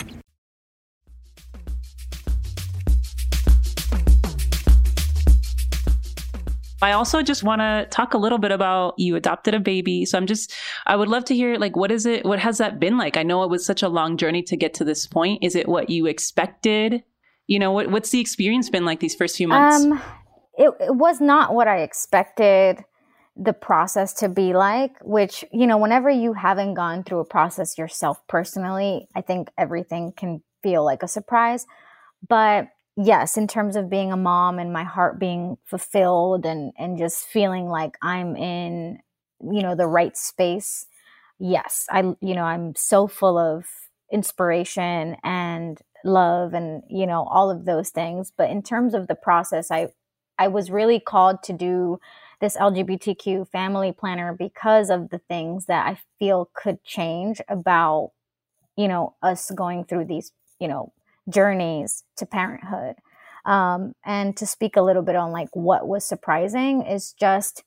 I 6.81 6.93
also 6.93 7.21
just 7.21 7.43
want 7.43 7.61
to 7.61 7.87
talk 7.91 8.13
a 8.13 8.17
little 8.17 8.37
bit 8.37 8.51
about 8.51 8.95
you 8.97 9.15
adopted 9.15 9.53
a 9.53 9.59
baby. 9.59 10.05
So 10.05 10.17
I'm 10.17 10.25
just, 10.25 10.53
I 10.87 10.95
would 10.95 11.09
love 11.09 11.25
to 11.25 11.35
hear, 11.35 11.57
like, 11.57 11.75
what 11.75 11.91
is 11.91 12.05
it? 12.05 12.25
What 12.25 12.39
has 12.39 12.57
that 12.57 12.79
been 12.79 12.97
like? 12.97 13.17
I 13.17 13.23
know 13.23 13.43
it 13.43 13.49
was 13.49 13.65
such 13.65 13.83
a 13.83 13.89
long 13.89 14.17
journey 14.17 14.41
to 14.43 14.57
get 14.57 14.73
to 14.75 14.83
this 14.83 15.05
point. 15.05 15.43
Is 15.43 15.55
it 15.55 15.67
what 15.67 15.89
you 15.89 16.07
expected? 16.07 17.03
You 17.47 17.59
know, 17.59 17.71
what, 17.71 17.91
what's 17.91 18.09
the 18.09 18.19
experience 18.19 18.69
been 18.69 18.85
like 18.85 18.99
these 18.99 19.15
first 19.15 19.37
few 19.37 19.47
months? 19.47 19.83
Um, 19.83 20.01
it, 20.53 20.73
it 20.79 20.95
was 20.95 21.21
not 21.21 21.53
what 21.53 21.67
I 21.67 21.81
expected 21.81 22.83
the 23.35 23.53
process 23.53 24.13
to 24.13 24.29
be 24.29 24.53
like, 24.53 24.91
which, 25.01 25.45
you 25.53 25.65
know, 25.65 25.77
whenever 25.77 26.09
you 26.09 26.33
haven't 26.33 26.73
gone 26.73 27.03
through 27.03 27.19
a 27.19 27.25
process 27.25 27.77
yourself 27.77 28.19
personally, 28.27 29.07
I 29.15 29.21
think 29.21 29.49
everything 29.57 30.13
can 30.15 30.41
feel 30.63 30.83
like 30.83 31.03
a 31.03 31.07
surprise. 31.07 31.65
But 32.27 32.67
yes, 32.97 33.37
in 33.37 33.47
terms 33.47 33.75
of 33.75 33.89
being 33.89 34.11
a 34.11 34.17
mom 34.17 34.59
and 34.59 34.73
my 34.73 34.83
heart 34.83 35.19
being 35.19 35.57
fulfilled 35.65 36.45
and, 36.45 36.73
and 36.77 36.97
just 36.97 37.25
feeling 37.25 37.67
like 37.67 37.97
I'm 38.01 38.35
in, 38.35 38.99
you 39.41 39.61
know, 39.61 39.75
the 39.75 39.87
right 39.87 40.15
space. 40.17 40.85
Yes, 41.39 41.85
I, 41.89 42.01
you 42.21 42.35
know, 42.35 42.43
I'm 42.43 42.75
so 42.75 43.07
full 43.07 43.37
of 43.37 43.65
inspiration 44.11 45.15
and 45.23 45.79
love 46.03 46.53
and, 46.53 46.83
you 46.89 47.07
know, 47.07 47.23
all 47.23 47.49
of 47.49 47.65
those 47.65 47.89
things. 47.89 48.31
But 48.35 48.49
in 48.49 48.61
terms 48.61 48.93
of 48.93 49.07
the 49.07 49.15
process, 49.15 49.71
I, 49.71 49.89
I 50.37 50.47
was 50.49 50.71
really 50.71 50.99
called 50.99 51.43
to 51.43 51.53
do 51.53 51.99
this 52.41 52.57
LGBTQ 52.57 53.47
family 53.47 53.91
planner 53.91 54.33
because 54.33 54.89
of 54.89 55.09
the 55.09 55.19
things 55.19 55.67
that 55.67 55.87
I 55.87 55.99
feel 56.19 56.49
could 56.53 56.83
change 56.83 57.39
about, 57.47 58.11
you 58.75 58.87
know, 58.87 59.15
us 59.21 59.51
going 59.51 59.85
through 59.85 60.05
these, 60.05 60.31
you 60.59 60.67
know, 60.67 60.91
journeys 61.29 62.03
to 62.17 62.25
parenthood. 62.25 62.95
Um, 63.45 63.93
and 64.05 64.37
to 64.37 64.45
speak 64.45 64.75
a 64.75 64.81
little 64.81 65.01
bit 65.01 65.15
on 65.15 65.31
like 65.31 65.49
what 65.53 65.87
was 65.87 66.05
surprising 66.05 66.83
is 66.83 67.13
just 67.13 67.63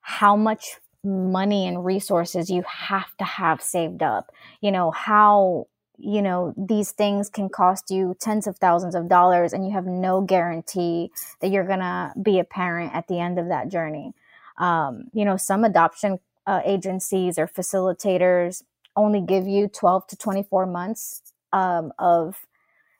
how 0.00 0.36
much 0.36 0.78
money 1.04 1.66
and 1.66 1.84
resources 1.84 2.50
you 2.50 2.62
have 2.66 3.14
to 3.18 3.24
have 3.24 3.62
saved 3.62 4.02
up. 4.02 4.32
You 4.60 4.72
know, 4.72 4.90
how 4.90 5.66
you 5.98 6.22
know 6.22 6.54
these 6.56 6.92
things 6.92 7.28
can 7.28 7.48
cost 7.48 7.90
you 7.90 8.16
tens 8.20 8.46
of 8.46 8.56
thousands 8.58 8.94
of 8.94 9.08
dollars 9.08 9.52
and 9.52 9.66
you 9.66 9.72
have 9.72 9.84
no 9.84 10.20
guarantee 10.20 11.10
that 11.40 11.50
you're 11.50 11.66
to 11.66 12.12
be 12.22 12.38
a 12.38 12.44
parent 12.44 12.94
at 12.94 13.08
the 13.08 13.18
end 13.18 13.38
of 13.38 13.48
that 13.48 13.68
journey 13.68 14.14
um, 14.58 15.10
you 15.12 15.24
know 15.24 15.36
some 15.36 15.64
adoption 15.64 16.20
uh, 16.46 16.60
agencies 16.64 17.38
or 17.38 17.48
facilitators 17.48 18.62
only 18.96 19.20
give 19.20 19.46
you 19.46 19.68
12 19.68 20.06
to 20.06 20.16
24 20.16 20.66
months 20.66 21.22
um, 21.52 21.92
of 21.98 22.46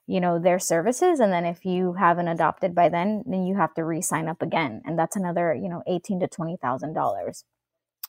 you 0.09 0.21
know 0.21 0.39
their 0.39 0.59
services 0.59 1.21
and 1.21 1.33
then 1.33 1.45
if 1.45 1.65
you 1.65 1.93
haven't 1.93 2.29
adopted 2.29 2.75
by 2.75 2.89
then 2.89 3.23
then 3.27 3.45
you 3.45 3.55
have 3.55 3.73
to 3.75 3.85
re-sign 3.85 4.27
up 4.27 4.43
again 4.43 4.83
and 4.85 4.99
that's 4.99 5.15
another 5.15 5.55
you 5.55 5.69
know 5.69 5.83
18 5.87 6.21
to 6.21 6.27
20 6.27 6.57
thousand 6.57 6.95
dollars 6.95 7.45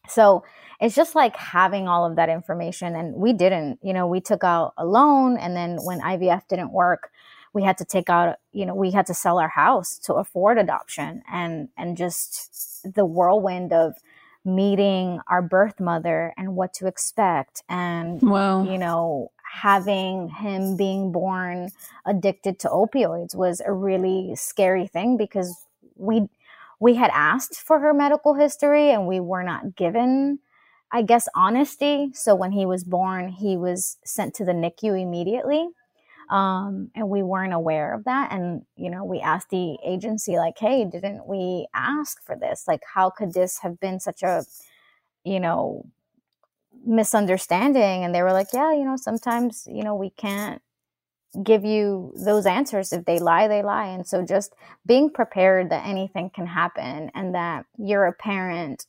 so 0.07 0.43
it's 0.79 0.95
just 0.95 1.13
like 1.13 1.35
having 1.35 1.87
all 1.87 2.05
of 2.09 2.15
that 2.15 2.29
information 2.29 2.95
and 2.95 3.13
we 3.15 3.33
didn't 3.33 3.79
you 3.83 3.93
know 3.93 4.07
we 4.07 4.21
took 4.21 4.43
out 4.43 4.73
a 4.77 4.85
loan 4.85 5.37
and 5.37 5.55
then 5.55 5.77
when 5.83 5.99
ivf 6.01 6.47
didn't 6.47 6.71
work 6.71 7.11
we 7.53 7.63
had 7.63 7.77
to 7.77 7.85
take 7.85 8.09
out 8.09 8.37
you 8.53 8.65
know 8.65 8.73
we 8.73 8.91
had 8.91 9.05
to 9.05 9.13
sell 9.13 9.37
our 9.37 9.49
house 9.49 9.99
to 9.99 10.13
afford 10.13 10.57
adoption 10.57 11.21
and 11.31 11.67
and 11.77 11.97
just 11.97 12.81
the 12.95 13.05
whirlwind 13.05 13.73
of 13.73 13.93
meeting 14.45 15.19
our 15.27 15.41
birth 15.41 15.79
mother 15.79 16.33
and 16.37 16.55
what 16.55 16.73
to 16.73 16.87
expect 16.87 17.61
and 17.67 18.21
wow. 18.21 18.63
you 18.63 18.77
know 18.77 19.29
having 19.51 20.29
him 20.29 20.77
being 20.77 21.11
born 21.11 21.69
addicted 22.05 22.59
to 22.59 22.67
opioids 22.69 23.35
was 23.35 23.61
a 23.65 23.73
really 23.73 24.35
scary 24.35 24.87
thing 24.87 25.17
because 25.17 25.65
we 25.95 26.27
we 26.79 26.95
had 26.95 27.11
asked 27.13 27.57
for 27.57 27.79
her 27.79 27.93
medical 27.93 28.33
history 28.35 28.91
and 28.91 29.05
we 29.05 29.19
were 29.19 29.43
not 29.43 29.75
given 29.75 30.39
I 30.91 31.03
guess 31.03 31.27
honesty. 31.35 32.09
So 32.13 32.33
when 32.33 32.51
he 32.51 32.65
was 32.65 32.83
born, 32.83 33.29
he 33.29 33.57
was 33.57 33.97
sent 34.03 34.33
to 34.35 34.45
the 34.45 34.53
NICU 34.53 34.99
immediately. 34.99 35.67
Um, 36.29 36.91
and 36.95 37.09
we 37.09 37.23
weren't 37.23 37.53
aware 37.53 37.93
of 37.93 38.03
that. 38.05 38.31
And, 38.31 38.63
you 38.75 38.89
know, 38.89 39.03
we 39.03 39.19
asked 39.19 39.49
the 39.49 39.77
agency, 39.83 40.37
like, 40.37 40.57
hey, 40.59 40.85
didn't 40.85 41.27
we 41.27 41.67
ask 41.73 42.23
for 42.23 42.35
this? 42.35 42.65
Like, 42.67 42.81
how 42.93 43.09
could 43.09 43.33
this 43.33 43.59
have 43.59 43.79
been 43.79 43.99
such 43.99 44.21
a, 44.21 44.45
you 45.23 45.39
know, 45.39 45.85
misunderstanding? 46.85 48.03
And 48.03 48.13
they 48.13 48.21
were 48.21 48.33
like, 48.33 48.47
yeah, 48.53 48.73
you 48.73 48.85
know, 48.85 48.95
sometimes, 48.95 49.67
you 49.69 49.83
know, 49.83 49.95
we 49.95 50.09
can't 50.11 50.61
give 51.43 51.63
you 51.63 52.13
those 52.15 52.45
answers. 52.45 52.91
If 52.91 53.05
they 53.05 53.19
lie, 53.19 53.47
they 53.47 53.61
lie. 53.61 53.87
And 53.87 54.07
so 54.07 54.25
just 54.25 54.53
being 54.85 55.09
prepared 55.09 55.69
that 55.69 55.85
anything 55.85 56.29
can 56.29 56.47
happen 56.47 57.11
and 57.13 57.35
that 57.35 57.65
you're 57.77 58.05
a 58.05 58.13
parent 58.13 58.85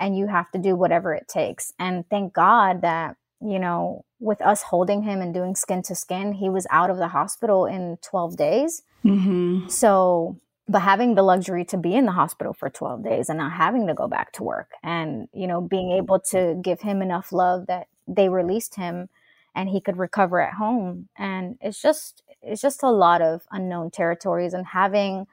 and 0.00 0.16
you 0.16 0.26
have 0.26 0.50
to 0.52 0.58
do 0.58 0.74
whatever 0.74 1.14
it 1.14 1.28
takes. 1.28 1.72
And 1.78 2.08
thank 2.08 2.32
God 2.32 2.82
that, 2.82 3.16
you 3.40 3.58
know, 3.58 4.04
with 4.20 4.40
us 4.42 4.62
holding 4.62 5.02
him 5.02 5.20
and 5.20 5.32
doing 5.32 5.54
skin 5.54 5.82
to 5.82 5.94
skin, 5.94 6.32
he 6.32 6.48
was 6.48 6.66
out 6.70 6.90
of 6.90 6.98
the 6.98 7.08
hospital 7.08 7.66
in 7.66 7.98
12 8.02 8.36
days. 8.36 8.82
Mm-hmm. 9.04 9.68
So, 9.68 10.40
but 10.68 10.80
having 10.80 11.14
the 11.14 11.22
luxury 11.22 11.64
to 11.64 11.78
be 11.78 11.94
in 11.94 12.04
the 12.04 12.12
hospital 12.12 12.52
for 12.52 12.68
12 12.68 13.02
days 13.02 13.28
and 13.28 13.38
not 13.38 13.52
having 13.52 13.86
to 13.86 13.94
go 13.94 14.06
back 14.06 14.32
to 14.32 14.42
work 14.42 14.72
and, 14.82 15.28
you 15.32 15.46
know, 15.46 15.62
being 15.62 15.92
able 15.92 16.20
to 16.20 16.60
give 16.62 16.82
him 16.82 17.00
enough 17.00 17.32
love 17.32 17.66
that 17.66 17.88
they 18.06 18.28
released 18.28 18.74
him 18.74 19.08
and 19.54 19.70
he 19.70 19.80
could 19.80 19.96
recover 19.96 20.40
at 20.40 20.54
home. 20.54 21.08
And 21.16 21.56
it's 21.62 21.80
just, 21.80 22.22
it's 22.42 22.60
just 22.60 22.82
a 22.82 22.90
lot 22.90 23.22
of 23.22 23.42
unknown 23.50 23.90
territories 23.90 24.52
and 24.52 24.66
having 24.66 25.26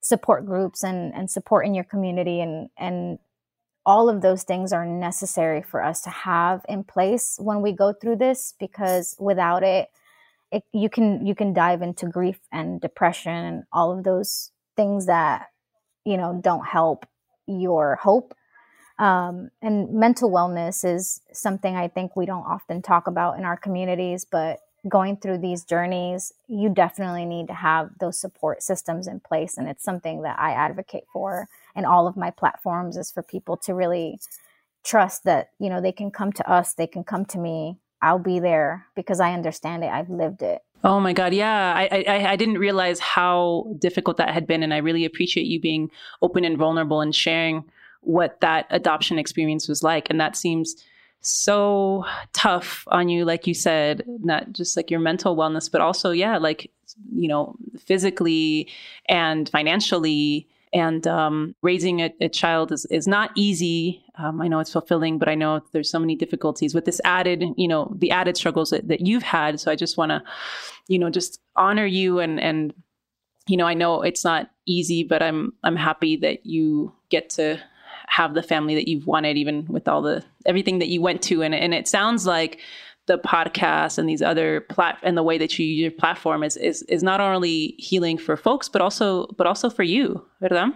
support 0.00 0.44
groups 0.44 0.84
and, 0.84 1.14
and 1.14 1.30
support 1.30 1.64
in 1.64 1.74
your 1.74 1.84
community 1.84 2.40
and, 2.40 2.68
and 2.76 3.18
all 3.86 4.08
of 4.08 4.20
those 4.20 4.42
things 4.42 4.72
are 4.72 4.86
necessary 4.86 5.62
for 5.62 5.82
us 5.82 6.02
to 6.02 6.10
have 6.10 6.64
in 6.68 6.84
place 6.84 7.36
when 7.40 7.62
we 7.62 7.72
go 7.72 7.92
through 7.92 8.16
this 8.16 8.54
because 8.60 9.16
without 9.18 9.62
it, 9.62 9.88
it 10.52 10.62
you 10.72 10.88
can 10.88 11.26
you 11.26 11.34
can 11.34 11.52
dive 11.52 11.82
into 11.82 12.06
grief 12.06 12.38
and 12.52 12.80
depression 12.80 13.32
and 13.32 13.64
all 13.72 13.96
of 13.96 14.04
those 14.04 14.51
things 14.76 15.06
that 15.06 15.48
you 16.04 16.16
know 16.16 16.40
don't 16.42 16.66
help 16.66 17.06
your 17.46 17.96
hope. 17.96 18.34
Um, 18.98 19.50
and 19.60 19.92
mental 19.92 20.30
wellness 20.30 20.84
is 20.84 21.22
something 21.32 21.74
i 21.76 21.88
think 21.88 22.14
we 22.14 22.26
don't 22.26 22.44
often 22.44 22.82
talk 22.82 23.06
about 23.06 23.38
in 23.38 23.44
our 23.44 23.56
communities 23.56 24.26
but 24.30 24.60
going 24.88 25.16
through 25.16 25.38
these 25.38 25.64
journeys 25.64 26.32
you 26.46 26.68
definitely 26.68 27.24
need 27.24 27.46
to 27.48 27.54
have 27.54 27.90
those 28.00 28.20
support 28.20 28.62
systems 28.62 29.06
in 29.06 29.20
place 29.20 29.56
and 29.56 29.68
it's 29.68 29.82
something 29.82 30.22
that 30.22 30.38
i 30.38 30.52
advocate 30.52 31.04
for 31.12 31.48
in 31.74 31.84
all 31.84 32.06
of 32.06 32.16
my 32.16 32.30
platforms 32.30 32.96
is 32.96 33.10
for 33.10 33.22
people 33.22 33.56
to 33.56 33.74
really 33.74 34.18
trust 34.84 35.24
that 35.24 35.50
you 35.58 35.70
know 35.70 35.80
they 35.80 35.92
can 35.92 36.10
come 36.10 36.32
to 36.32 36.48
us 36.50 36.74
they 36.74 36.86
can 36.86 37.04
come 37.04 37.24
to 37.24 37.38
me 37.38 37.78
i'll 38.02 38.18
be 38.18 38.40
there 38.40 38.86
because 38.96 39.20
i 39.20 39.32
understand 39.32 39.84
it 39.84 39.90
i've 39.90 40.10
lived 40.10 40.42
it 40.42 40.62
Oh 40.84 40.98
my 40.98 41.12
God. 41.12 41.32
Yeah. 41.32 41.74
I, 41.76 42.04
I, 42.08 42.26
I, 42.32 42.36
didn't 42.36 42.58
realize 42.58 42.98
how 42.98 43.72
difficult 43.78 44.16
that 44.16 44.30
had 44.30 44.46
been. 44.46 44.62
And 44.62 44.74
I 44.74 44.78
really 44.78 45.04
appreciate 45.04 45.46
you 45.46 45.60
being 45.60 45.90
open 46.22 46.44
and 46.44 46.58
vulnerable 46.58 47.00
and 47.00 47.14
sharing 47.14 47.64
what 48.00 48.40
that 48.40 48.66
adoption 48.70 49.18
experience 49.18 49.68
was 49.68 49.84
like. 49.84 50.08
And 50.10 50.20
that 50.20 50.36
seems 50.36 50.74
so 51.20 52.04
tough 52.32 52.84
on 52.88 53.08
you, 53.08 53.24
like 53.24 53.46
you 53.46 53.54
said, 53.54 54.02
not 54.06 54.52
just 54.52 54.76
like 54.76 54.90
your 54.90 54.98
mental 54.98 55.36
wellness, 55.36 55.70
but 55.70 55.80
also, 55.80 56.10
yeah, 56.10 56.36
like, 56.36 56.70
you 57.14 57.28
know, 57.28 57.54
physically 57.78 58.68
and 59.08 59.48
financially. 59.48 60.48
And 60.74 61.06
um, 61.06 61.54
raising 61.62 62.00
a, 62.00 62.12
a, 62.20 62.28
child 62.28 62.72
is, 62.72 62.86
is 62.86 63.06
not 63.06 63.30
easy. 63.36 64.01
Um, 64.16 64.42
I 64.42 64.48
know 64.48 64.60
it's 64.60 64.72
fulfilling, 64.72 65.18
but 65.18 65.28
I 65.28 65.34
know 65.34 65.62
there's 65.72 65.90
so 65.90 65.98
many 65.98 66.16
difficulties 66.16 66.74
with 66.74 66.84
this 66.84 67.00
added, 67.04 67.44
you 67.56 67.66
know, 67.66 67.94
the 67.98 68.10
added 68.10 68.36
struggles 68.36 68.70
that, 68.70 68.88
that 68.88 69.06
you've 69.06 69.22
had. 69.22 69.58
So 69.58 69.70
I 69.70 69.76
just 69.76 69.96
want 69.96 70.10
to, 70.10 70.22
you 70.86 70.98
know, 70.98 71.08
just 71.08 71.40
honor 71.56 71.86
you 71.86 72.18
and, 72.18 72.38
and, 72.38 72.74
you 73.48 73.56
know, 73.56 73.66
I 73.66 73.74
know 73.74 74.02
it's 74.02 74.24
not 74.24 74.50
easy, 74.66 75.02
but 75.02 75.22
I'm, 75.22 75.54
I'm 75.64 75.76
happy 75.76 76.16
that 76.16 76.44
you 76.44 76.92
get 77.08 77.30
to 77.30 77.58
have 78.06 78.34
the 78.34 78.42
family 78.42 78.74
that 78.74 78.88
you've 78.88 79.06
wanted, 79.06 79.38
even 79.38 79.66
with 79.66 79.88
all 79.88 80.02
the 80.02 80.22
everything 80.44 80.78
that 80.80 80.88
you 80.88 81.00
went 81.00 81.22
to. 81.22 81.42
And, 81.42 81.54
and 81.54 81.72
it 81.72 81.88
sounds 81.88 82.26
like 82.26 82.60
the 83.06 83.18
podcast 83.18 83.98
and 83.98 84.08
these 84.08 84.22
other 84.22 84.60
plat 84.60 84.98
and 85.02 85.16
the 85.16 85.22
way 85.22 85.38
that 85.38 85.58
you 85.58 85.66
use 85.66 85.80
your 85.80 85.90
platform 85.90 86.44
is 86.44 86.56
is 86.56 86.82
is 86.82 87.02
not 87.02 87.20
only 87.20 87.74
healing 87.78 88.18
for 88.18 88.36
folks, 88.36 88.68
but 88.68 88.80
also 88.80 89.26
but 89.38 89.46
also 89.46 89.68
for 89.68 89.82
you, 89.82 90.24
¿verdad? 90.40 90.72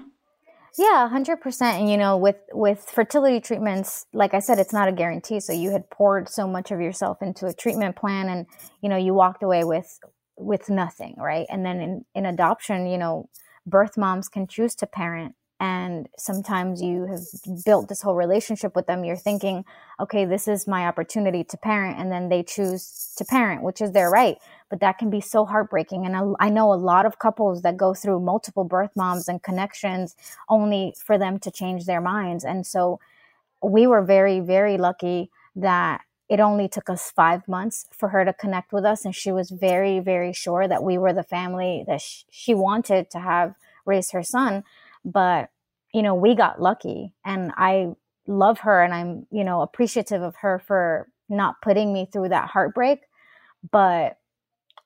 Yeah, 0.79 1.09
hundred 1.09 1.41
percent. 1.41 1.81
And 1.81 1.91
you 1.91 1.97
know, 1.97 2.17
with 2.17 2.37
with 2.53 2.81
fertility 2.81 3.41
treatments, 3.41 4.07
like 4.13 4.35
I 4.35 4.41
said, 4.41 4.59
it's 4.59 4.73
not 4.73 4.89
a 4.89 4.93
guarantee. 4.93 5.41
So 5.41 5.53
you 5.53 5.71
had 5.71 5.89
poured 5.91 6.29
so 6.29 6.47
much 6.47 6.71
of 6.71 6.81
yourself 6.81 7.23
into 7.23 7.47
a 7.47 7.55
treatment 7.55 7.97
plan, 7.97 8.29
and 8.29 8.47
you 8.83 8.89
know, 8.89 8.97
you 8.97 9.15
walked 9.15 9.43
away 9.43 9.65
with 9.65 9.99
with 10.37 10.69
nothing, 10.69 11.15
right? 11.19 11.47
And 11.51 11.65
then 11.65 11.81
in 11.81 12.05
in 12.15 12.27
adoption, 12.27 12.87
you 12.87 12.99
know, 12.99 13.29
birth 13.67 13.97
moms 13.97 14.29
can 14.29 14.47
choose 14.47 14.75
to 14.77 14.87
parent 14.87 15.35
and 15.59 16.09
sometimes 16.19 16.83
you 16.83 17.07
have 17.07 17.21
built 17.65 17.89
this 17.89 18.03
whole 18.03 18.15
relationship 18.15 18.77
with 18.77 18.87
them 18.87 19.05
you're 19.05 19.17
thinking 19.17 19.65
okay 19.99 20.27
this 20.27 20.47
is 20.47 20.67
my 20.67 20.87
opportunity 20.87 21.43
to 21.43 21.57
parent 21.57 21.99
and 21.99 22.13
then 22.13 22.29
they 22.29 22.43
choose 22.43 23.15
to 23.17 23.25
parent 23.25 23.63
which 23.63 23.81
is 23.81 23.93
their 23.93 24.11
right 24.11 24.37
but 24.69 24.81
that 24.81 24.99
can 24.99 25.11
be 25.11 25.21
so 25.21 25.45
heartbreaking. 25.45 26.05
And 26.07 26.17
I, 26.17 26.47
I 26.47 26.49
know 26.49 26.73
a 26.73 26.75
lot 26.75 27.07
of 27.07 27.19
couples 27.19 27.63
that 27.63 27.77
go 27.77 27.95
through 27.95 28.21
multiple 28.21 28.65
birth 28.65 28.91
moms 28.97 29.29
and 29.29 29.43
connections 29.43 30.17
only 30.49 30.95
for 30.99 31.19
them 31.19 31.39
to 31.41 31.51
change 31.51 31.85
their 31.85 32.01
minds. 32.01 32.45
And 32.45 32.67
so 32.67 32.99
we 33.63 33.87
were 33.87 34.03
very 34.03 34.41
very 34.41 34.77
lucky 34.77 35.31
that 35.55 36.03
it 36.29 36.41
only 36.41 36.69
took 36.69 36.91
us 36.91 37.13
five 37.15 37.47
months 37.47 37.87
for 37.93 38.09
her 38.09 38.25
to 38.25 38.33
connect 38.33 38.73
with 38.73 38.85
us. 38.85 39.05
And 39.05 39.15
she 39.15 39.33
was 39.33 39.51
very 39.51 40.01
very 40.01 40.33
sure 40.33 40.67
that 40.69 40.83
we 40.83 40.99
were 40.99 41.13
the 41.13 41.23
family 41.23 41.85
that 41.87 42.01
sh- 42.01 42.25
she 42.31 42.55
wanted 42.55 43.11
to 43.11 43.21
have 43.21 43.55
raise 43.85 44.11
her 44.11 44.23
son. 44.23 44.65
But 45.05 45.51
you 45.95 46.03
know 46.03 46.15
we 46.15 46.35
got 46.35 46.61
lucky. 46.61 47.13
And 47.25 47.53
i 47.57 47.95
love 48.29 48.59
her 48.59 48.83
and 48.83 48.93
i'm 48.93 49.25
you 49.31 49.45
know 49.45 49.63
appreciative 49.63 50.21
of 50.21 50.35
her 50.35 50.59
for 50.67 51.07
not 51.29 51.63
putting 51.63 51.93
me 51.93 52.09
through 52.13 52.29
that 52.31 52.49
heartbreak. 52.51 53.01
But 53.71 54.19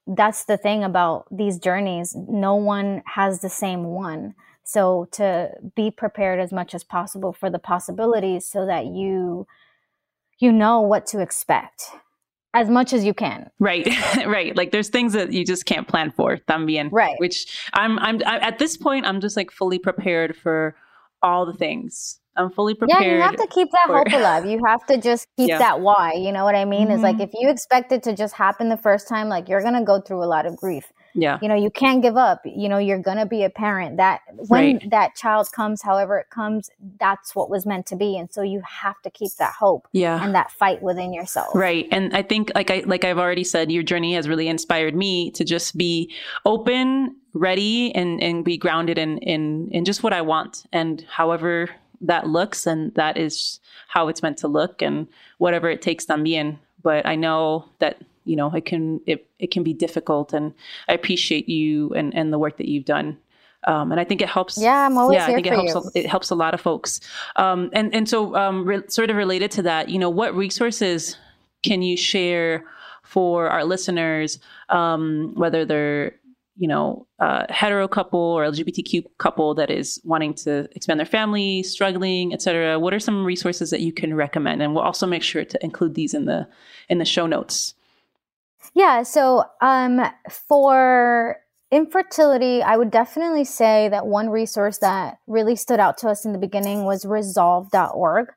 that's 0.07 0.45
the 0.45 0.57
thing 0.57 0.83
about 0.83 1.27
these 1.31 1.59
journeys 1.59 2.17
no 2.29 2.55
one 2.55 3.03
has 3.07 3.41
the 3.41 3.49
same 3.49 3.85
one 3.85 4.35
so 4.65 5.09
to 5.13 5.51
be 5.77 5.91
prepared 5.91 6.41
as 6.41 6.53
much 6.53 6.75
as 6.75 6.85
possible 6.85 7.33
for 7.33 7.51
the 7.51 7.59
possibilities 7.59 8.47
so 8.47 8.67
that 8.67 8.87
you 8.87 9.47
you 10.39 10.51
know 10.51 10.81
what 10.81 11.07
to 11.07 11.21
expect 11.21 11.91
as 12.55 12.69
much 12.69 12.93
as 12.93 13.05
you 13.05 13.15
can. 13.15 13.51
Right, 13.59 13.87
right. 14.27 14.57
Like 14.57 14.73
there's 14.73 14.89
things 14.89 15.13
that 15.13 15.33
you 15.33 15.45
just 15.45 15.67
can't 15.67 15.87
plan 15.87 16.11
for, 16.11 16.37
también. 16.37 16.89
Right. 16.91 17.19
Which 17.19 17.61
I'm, 17.73 17.99
I'm, 17.99 18.21
I, 18.27 18.39
at 18.39 18.59
this 18.59 18.77
point, 18.77 19.07
I'm 19.07 19.21
just 19.21 19.37
like 19.37 19.51
fully 19.51 19.79
prepared 19.79 20.37
for 20.37 20.75
all 21.23 21.47
the 21.47 21.53
things. 21.53 22.20
I'm 22.37 22.51
fully 22.51 22.75
prepared. 22.75 23.03
Yeah, 23.03 23.15
you 23.15 23.21
have 23.21 23.37
to 23.37 23.47
keep 23.49 23.69
that 23.73 23.87
for... 23.87 23.99
hope 23.99 24.13
alive. 24.13 24.47
You 24.47 24.61
have 24.67 24.85
to 24.87 24.99
just 24.99 25.27
keep 25.37 25.49
yeah. 25.49 25.59
that 25.59 25.81
why. 25.81 26.13
You 26.15 26.33
know 26.33 26.45
what 26.45 26.55
I 26.55 26.65
mean? 26.65 26.89
Mm-hmm. 26.89 26.97
Is 26.97 27.03
like 27.03 27.21
if 27.21 27.31
you 27.35 27.51
expect 27.51 27.93
it 27.93 28.03
to 28.05 28.15
just 28.15 28.35
happen 28.35 28.69
the 28.69 28.77
first 28.77 29.09
time, 29.09 29.29
like 29.29 29.49
you're 29.49 29.63
gonna 29.63 29.85
go 29.85 30.01
through 30.01 30.23
a 30.23 30.27
lot 30.27 30.47
of 30.47 30.57
grief. 30.57 30.93
Yeah. 31.15 31.39
You 31.43 31.49
know, 31.49 31.55
you 31.55 31.71
can't 31.71 32.03
give 32.03 32.17
up. 32.17 32.41
You 32.45 32.69
know, 32.69 32.79
you're 32.79 33.01
going 33.01 33.17
to 33.17 33.27
be 33.27 33.43
a 33.45 33.51
parent. 33.51 33.97
That 33.97 34.21
when 34.37 34.75
right. 34.75 34.91
that 34.91 35.15
child 35.17 35.51
comes, 35.53 35.83
however 35.83 36.19
it 36.19 36.31
comes, 36.31 36.71
that's 36.99 37.35
what 37.35 37.51
was 37.51 37.67
meant 37.67 37.87
to 37.87 37.97
be. 37.97 38.17
And 38.17 38.33
so 38.33 38.43
you 38.43 38.63
have 38.67 39.01
to 39.03 39.11
keep 39.11 39.33
that 39.39 39.55
hope 39.59 39.89
yeah. 39.93 40.23
and 40.23 40.35
that 40.35 40.51
fight 40.51 40.83
within 40.83 41.13
yourself. 41.13 41.55
Right. 41.55 41.87
And 41.91 42.15
I 42.17 42.23
think 42.23 42.53
like 42.55 42.71
I 42.71 42.83
like 42.87 43.05
I've 43.05 43.19
already 43.19 43.45
said, 43.45 43.73
your 43.73 43.83
journey 43.83 44.15
has 44.15 44.29
really 44.29 44.49
inspired 44.49 44.95
me 44.95 45.31
to 45.33 45.45
just 45.45 45.77
be 45.77 46.13
open, 46.45 47.17
ready 47.33 47.95
and 47.95 48.23
and 48.23 48.45
be 48.45 48.57
grounded 48.57 48.99
in 48.99 49.19
in 49.19 49.69
in 49.71 49.85
just 49.85 50.03
what 50.03 50.13
I 50.13 50.21
want 50.21 50.67
and 50.73 51.05
however 51.09 51.71
that 52.01 52.27
looks 52.27 52.67
and 52.67 52.95
that 52.95 53.17
is 53.17 53.61
how 53.89 54.09
it's 54.09 54.23
meant 54.23 54.39
to 54.39 54.49
look 54.49 54.83
and 54.83 55.07
whatever 55.39 55.69
it 55.69 55.83
takes 55.83 56.07
también. 56.07 56.59
But 56.83 57.07
I 57.07 57.17
know 57.17 57.67
that 57.79 57.99
you 58.25 58.37
know 58.37 58.51
it 58.55 58.65
can 58.65 59.01
it, 59.07 59.27
it 59.39 59.51
can 59.51 59.63
be 59.63 59.73
difficult 59.73 60.35
and 60.35 60.53
i 60.89 60.93
appreciate 60.93 61.49
you 61.49 61.91
and 61.95 62.15
and 62.15 62.31
the 62.33 62.39
work 62.39 62.59
that 62.59 62.69
you've 62.69 62.85
done 62.85 63.17
um, 63.65 63.93
and 63.93 64.01
I 64.01 64.05
think 64.05 64.23
it 64.23 64.29
helps. 64.29 64.57
Yeah, 64.57 64.87
I'm 64.87 64.97
always 64.97 65.17
yeah, 65.17 65.27
here 65.27 65.33
I 65.33 65.43
think 65.43 65.47
it 65.49 65.53
helps. 65.53 65.95
You. 65.95 66.03
It 66.03 66.07
helps 66.07 66.31
a 66.31 66.35
lot 66.35 66.55
of 66.55 66.63
folks. 66.63 66.99
Um, 67.37 67.69
and 67.75 67.95
and 67.95 68.09
so, 68.09 68.35
um, 68.35 68.65
re- 68.65 68.89
sort 68.89 69.11
of 69.11 69.17
related 69.17 69.51
to 69.51 69.63
that, 69.63 69.91
you 69.91 69.99
know, 69.99 70.09
what 70.09 70.35
resources 70.35 71.19
can 71.63 71.83
you 71.83 71.97
share 71.97 72.65
for 73.03 73.49
our 73.51 73.65
listeners, 73.65 74.39
um, 74.71 75.33
whether 75.35 75.67
they're 75.67 76.15
you 76.61 76.69
know, 76.69 77.07
a 77.19 77.51
hetero 77.51 77.89
couple 77.89 78.21
or 78.21 78.45
LGBTQ 78.45 79.05
couple 79.17 79.55
that 79.55 79.71
is 79.71 79.99
wanting 80.05 80.35
to 80.35 80.69
expand 80.77 81.01
their 81.01 81.07
family, 81.07 81.63
struggling, 81.63 82.35
etc. 82.35 82.79
What 82.79 82.93
are 82.93 83.01
some 83.01 83.25
resources 83.25 83.71
that 83.71 83.81
you 83.81 83.95
can 83.95 84.13
recommend? 84.13 84.61
And 84.61 84.75
we'll 84.75 84.85
also 84.85 85.07
make 85.07 85.23
sure 85.23 85.43
to 85.43 85.65
include 85.65 85.95
these 85.95 86.13
in 86.13 86.27
the 86.27 86.47
in 86.91 86.99
the 86.99 87.07
show 87.07 87.27
notes. 87.27 87.73
Yeah. 88.75 89.05
So 89.05 89.45
um, 89.63 90.03
for 90.29 91.39
infertility, 91.71 92.63
I 92.63 92.77
would 92.77 92.91
definitely 92.91 93.45
say 93.45 93.89
that 93.89 94.07
one 94.07 94.29
resource 94.29 94.77
that 94.79 95.19
really 95.27 95.57
stood 95.57 95.81
out 95.81 95.97
to 95.99 96.11
us 96.11 96.27
in 96.27 96.33
the 96.33 96.39
beginning 96.39 96.85
was 96.85 97.07
resolve.org 97.07 98.29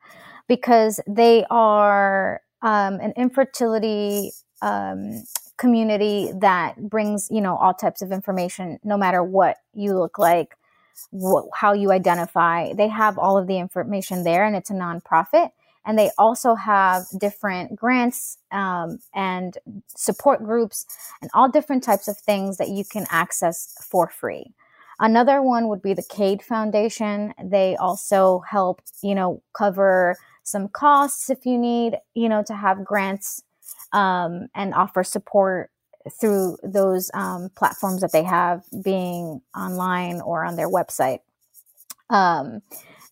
because 0.47 1.01
they 1.07 1.45
are 1.49 2.39
um, 2.61 3.01
an 3.01 3.11
infertility 3.17 4.31
um, 4.61 5.25
community 5.63 6.29
that 6.41 6.89
brings, 6.89 7.29
you 7.31 7.39
know, 7.39 7.55
all 7.55 7.73
types 7.73 8.01
of 8.01 8.11
information, 8.11 8.79
no 8.83 8.97
matter 8.97 9.23
what 9.23 9.55
you 9.73 9.97
look 9.97 10.19
like, 10.19 10.57
how 11.53 11.71
you 11.71 11.93
identify. 11.93 12.73
They 12.73 12.89
have 12.89 13.17
all 13.17 13.37
of 13.37 13.47
the 13.47 13.57
information 13.57 14.25
there 14.25 14.43
and 14.43 14.57
it's 14.57 14.69
a 14.69 14.73
nonprofit. 14.73 15.51
And 15.85 15.97
they 15.97 16.11
also 16.17 16.53
have 16.55 17.03
different 17.17 17.77
grants 17.77 18.39
um, 18.51 18.99
and 19.15 19.57
support 19.87 20.43
groups 20.43 20.85
and 21.21 21.31
all 21.33 21.49
different 21.49 21.81
types 21.81 22.09
of 22.09 22.17
things 22.17 22.57
that 22.57 22.67
you 22.67 22.83
can 22.83 23.05
access 23.09 23.73
for 23.89 24.09
free. 24.09 24.51
Another 24.99 25.41
one 25.41 25.69
would 25.69 25.81
be 25.81 25.93
the 25.93 26.07
cade 26.09 26.41
foundation. 26.41 27.33
They 27.41 27.77
also 27.77 28.43
help 28.49 28.81
you 29.01 29.15
know 29.15 29.41
cover 29.53 30.17
some 30.43 30.67
costs 30.67 31.29
if 31.29 31.45
you 31.45 31.57
need 31.57 31.97
you 32.15 32.27
know 32.29 32.43
to 32.43 32.53
have 32.53 32.83
grants 32.83 33.43
um, 33.93 34.47
and 34.53 34.73
offer 34.73 35.03
support 35.03 35.69
through 36.19 36.57
those 36.63 37.09
um, 37.13 37.49
platforms 37.55 38.01
that 38.01 38.11
they 38.11 38.23
have 38.23 38.63
being 38.83 39.39
online 39.55 40.19
or 40.19 40.43
on 40.43 40.57
their 40.57 40.69
website. 40.69 41.19
Um, 42.09 42.61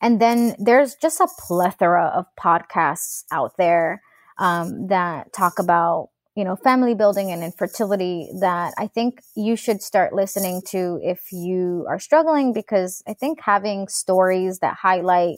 and 0.02 0.20
then 0.20 0.56
there's 0.60 0.96
just 0.96 1.22
a 1.22 1.30
plethora 1.48 2.12
of 2.14 2.26
podcasts 2.38 3.24
out 3.32 3.56
there 3.58 4.02
um, 4.38 4.88
that 4.88 5.32
talk 5.32 5.60
about, 5.60 6.10
you 6.36 6.44
know, 6.44 6.56
family 6.56 6.94
building 6.94 7.32
and 7.32 7.44
infertility 7.44 8.30
that 8.42 8.74
I 8.78 8.88
think 8.88 9.22
you 9.36 9.56
should 9.56 9.82
start 9.82 10.14
listening 10.14 10.62
to 10.68 11.00
if 11.02 11.32
you 11.32 11.86
are 11.88 12.00
struggling, 12.00 12.52
because 12.52 13.04
I 13.08 13.14
think 13.14 13.40
having 13.42 13.88
stories 13.88 14.60
that 14.60 14.76
highlight 14.76 15.38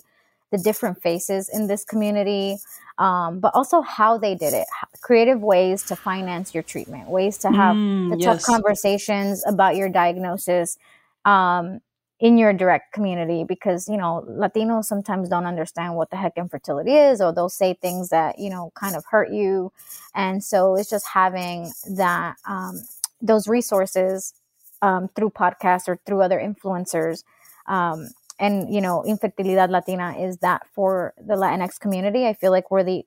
the 0.54 0.60
different 0.60 1.02
faces 1.02 1.50
in 1.50 1.66
this 1.66 1.84
community, 1.84 2.58
um, 3.00 3.40
but 3.40 3.52
also 3.56 3.82
how 3.82 4.20
they 4.20 4.36
did 4.36 4.54
it, 4.54 4.68
creative 5.02 5.42
ways 5.42 5.82
to 5.82 5.96
finance 5.96 6.54
your 6.54 6.62
treatment, 6.62 7.10
ways 7.10 7.40
to 7.40 7.50
have 7.50 7.76
mm, 7.76 8.12
the 8.12 8.18
yes. 8.18 8.26
tough 8.26 8.44
conversations 8.44 9.44
about 9.48 9.76
your 9.76 9.90
diagnosis. 9.90 10.78
Um, 11.26 11.82
in 12.20 12.38
your 12.38 12.54
direct 12.54 12.94
community 12.94 13.44
because 13.44 13.90
you 13.90 13.98
know 13.98 14.24
latinos 14.30 14.86
sometimes 14.86 15.28
don't 15.28 15.46
understand 15.46 15.96
what 15.96 16.10
the 16.10 16.16
heck 16.16 16.38
infertility 16.38 16.94
is 16.94 17.20
or 17.20 17.34
they'll 17.34 17.50
say 17.50 17.74
things 17.74 18.10
that 18.10 18.40
you 18.40 18.50
know 18.50 18.72
kind 18.76 18.96
of 18.96 19.04
hurt 19.10 19.30
you 19.32 19.74
and 20.16 20.42
so 20.42 20.76
it's 20.76 20.90
just 20.90 21.06
having 21.08 21.70
that 21.90 22.36
um, 22.48 22.82
those 23.22 23.48
resources 23.48 24.34
um, 24.82 25.10
through 25.16 25.32
podcasts 25.32 25.88
or 25.90 26.00
through 26.06 26.22
other 26.22 26.40
influencers 26.40 27.24
um, 27.68 28.08
and 28.40 28.74
you 28.74 28.82
know 28.82 29.04
infertilidad 29.08 29.70
latina 29.70 30.16
is 30.20 30.38
that 30.38 30.68
for 30.74 31.14
the 31.18 31.36
latinx 31.36 31.80
community. 31.80 32.26
I 32.26 32.34
feel 32.34 32.52
like 32.52 32.72
we're 32.72 32.84
the 32.84 33.04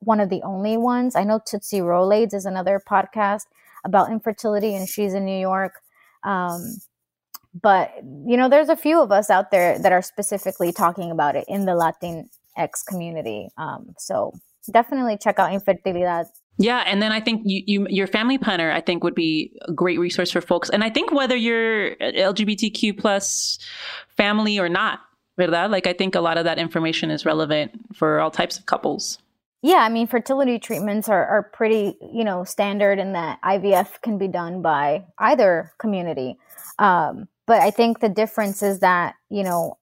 one 0.00 0.20
of 0.20 0.30
the 0.30 0.42
only 0.42 0.76
ones. 0.76 1.16
I 1.16 1.24
know 1.24 1.40
tootsie 1.44 1.80
rolades 1.80 2.34
is 2.34 2.44
another 2.44 2.80
podcast 2.88 3.46
about 3.84 4.10
infertility 4.10 4.74
and 4.74 4.88
she's 4.88 5.14
in 5.14 5.24
new 5.24 5.38
york. 5.38 5.74
Um, 6.24 6.78
but 7.60 7.92
you 8.26 8.36
know 8.36 8.48
there's 8.48 8.68
a 8.68 8.76
few 8.76 9.00
of 9.00 9.10
us 9.10 9.30
out 9.30 9.50
there 9.50 9.78
that 9.78 9.92
are 9.92 10.02
specifically 10.02 10.72
talking 10.72 11.10
about 11.10 11.36
it 11.36 11.44
in 11.48 11.64
the 11.66 11.74
latin 11.74 12.28
x 12.56 12.82
community. 12.82 13.48
Um, 13.56 13.94
so 13.98 14.32
definitely 14.70 15.16
check 15.16 15.38
out 15.38 15.50
Infertilidad. 15.50 16.26
Yeah, 16.58 16.82
and 16.86 17.00
then 17.00 17.12
I 17.12 17.20
think 17.20 17.42
you, 17.44 17.62
you 17.66 17.86
your 17.88 18.08
family 18.08 18.36
planner 18.36 18.72
I 18.72 18.80
think 18.80 19.04
would 19.04 19.14
be 19.14 19.52
a 19.62 19.72
great 19.72 19.98
resource 19.98 20.32
for 20.32 20.40
folks. 20.40 20.68
And 20.68 20.82
I 20.82 20.90
think 20.90 21.12
whether 21.12 21.36
you're 21.36 21.94
LGBTQ 21.96 22.98
plus 22.98 23.58
family 24.16 24.58
or 24.58 24.68
not, 24.68 25.00
¿verdad? 25.38 25.70
Like 25.70 25.86
I 25.86 25.92
think 25.92 26.16
a 26.16 26.20
lot 26.20 26.36
of 26.36 26.44
that 26.44 26.58
information 26.58 27.10
is 27.10 27.24
relevant 27.24 27.72
for 27.94 28.20
all 28.20 28.30
types 28.30 28.58
of 28.58 28.66
couples. 28.66 29.18
Yeah, 29.62 29.78
I 29.78 29.88
mean, 29.88 30.06
fertility 30.06 30.58
treatments 30.58 31.08
are, 31.08 31.26
are 31.26 31.50
pretty, 31.52 31.96
you 32.12 32.22
know, 32.22 32.44
standard 32.44 32.98
in 32.98 33.12
that 33.14 33.40
IVF 33.42 34.00
can 34.02 34.16
be 34.16 34.28
done 34.28 34.62
by 34.62 35.04
either 35.18 35.72
community. 35.78 36.38
Um, 36.78 37.28
but 37.46 37.60
I 37.60 37.70
think 37.70 37.98
the 37.98 38.08
difference 38.08 38.62
is 38.62 38.80
that, 38.80 39.14
you 39.30 39.42
know, 39.42 39.78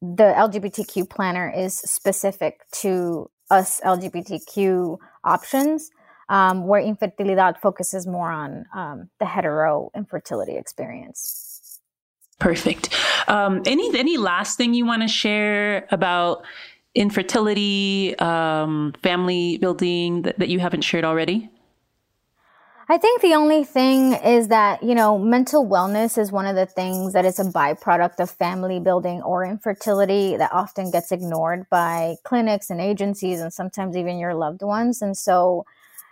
the 0.00 0.32
LGBTQ 0.36 1.10
planner 1.10 1.50
is 1.50 1.76
specific 1.76 2.60
to 2.72 3.30
us 3.50 3.80
LGBTQ 3.80 4.98
options, 5.24 5.90
um, 6.30 6.66
where 6.66 6.80
infertilidad 6.80 7.58
focuses 7.60 8.06
more 8.06 8.30
on 8.30 8.64
um, 8.74 9.10
the 9.18 9.26
hetero 9.26 9.90
infertility 9.94 10.56
experience. 10.56 11.80
Perfect. 12.38 12.94
Um, 13.28 13.62
any 13.66 13.90
any 13.98 14.16
last 14.16 14.56
thing 14.56 14.72
you 14.72 14.86
want 14.86 15.02
to 15.02 15.08
share 15.08 15.86
about 15.90 16.42
infertility, 16.94 18.18
um, 18.18 18.94
family 19.02 19.58
building 19.58 20.22
that, 20.22 20.38
that 20.38 20.48
you 20.48 20.58
haven't 20.58 20.82
shared 20.82 21.04
already? 21.04 21.50
I 22.88 22.98
think 22.98 23.22
the 23.22 23.34
only 23.34 23.62
thing 23.62 24.14
is 24.14 24.48
that, 24.48 24.82
you 24.82 24.96
know, 24.96 25.16
mental 25.16 25.64
wellness 25.64 26.18
is 26.18 26.32
one 26.32 26.46
of 26.46 26.56
the 26.56 26.66
things 26.66 27.12
that 27.12 27.24
is 27.24 27.38
a 27.38 27.44
byproduct 27.44 28.18
of 28.18 28.28
family 28.30 28.80
building 28.80 29.22
or 29.22 29.44
infertility 29.44 30.36
that 30.36 30.50
often 30.52 30.90
gets 30.90 31.12
ignored 31.12 31.66
by 31.70 32.16
clinics 32.24 32.68
and 32.68 32.80
agencies 32.80 33.40
and 33.40 33.52
sometimes 33.52 33.96
even 33.96 34.18
your 34.18 34.34
loved 34.34 34.62
ones. 34.62 35.02
And 35.02 35.16
so, 35.16 35.64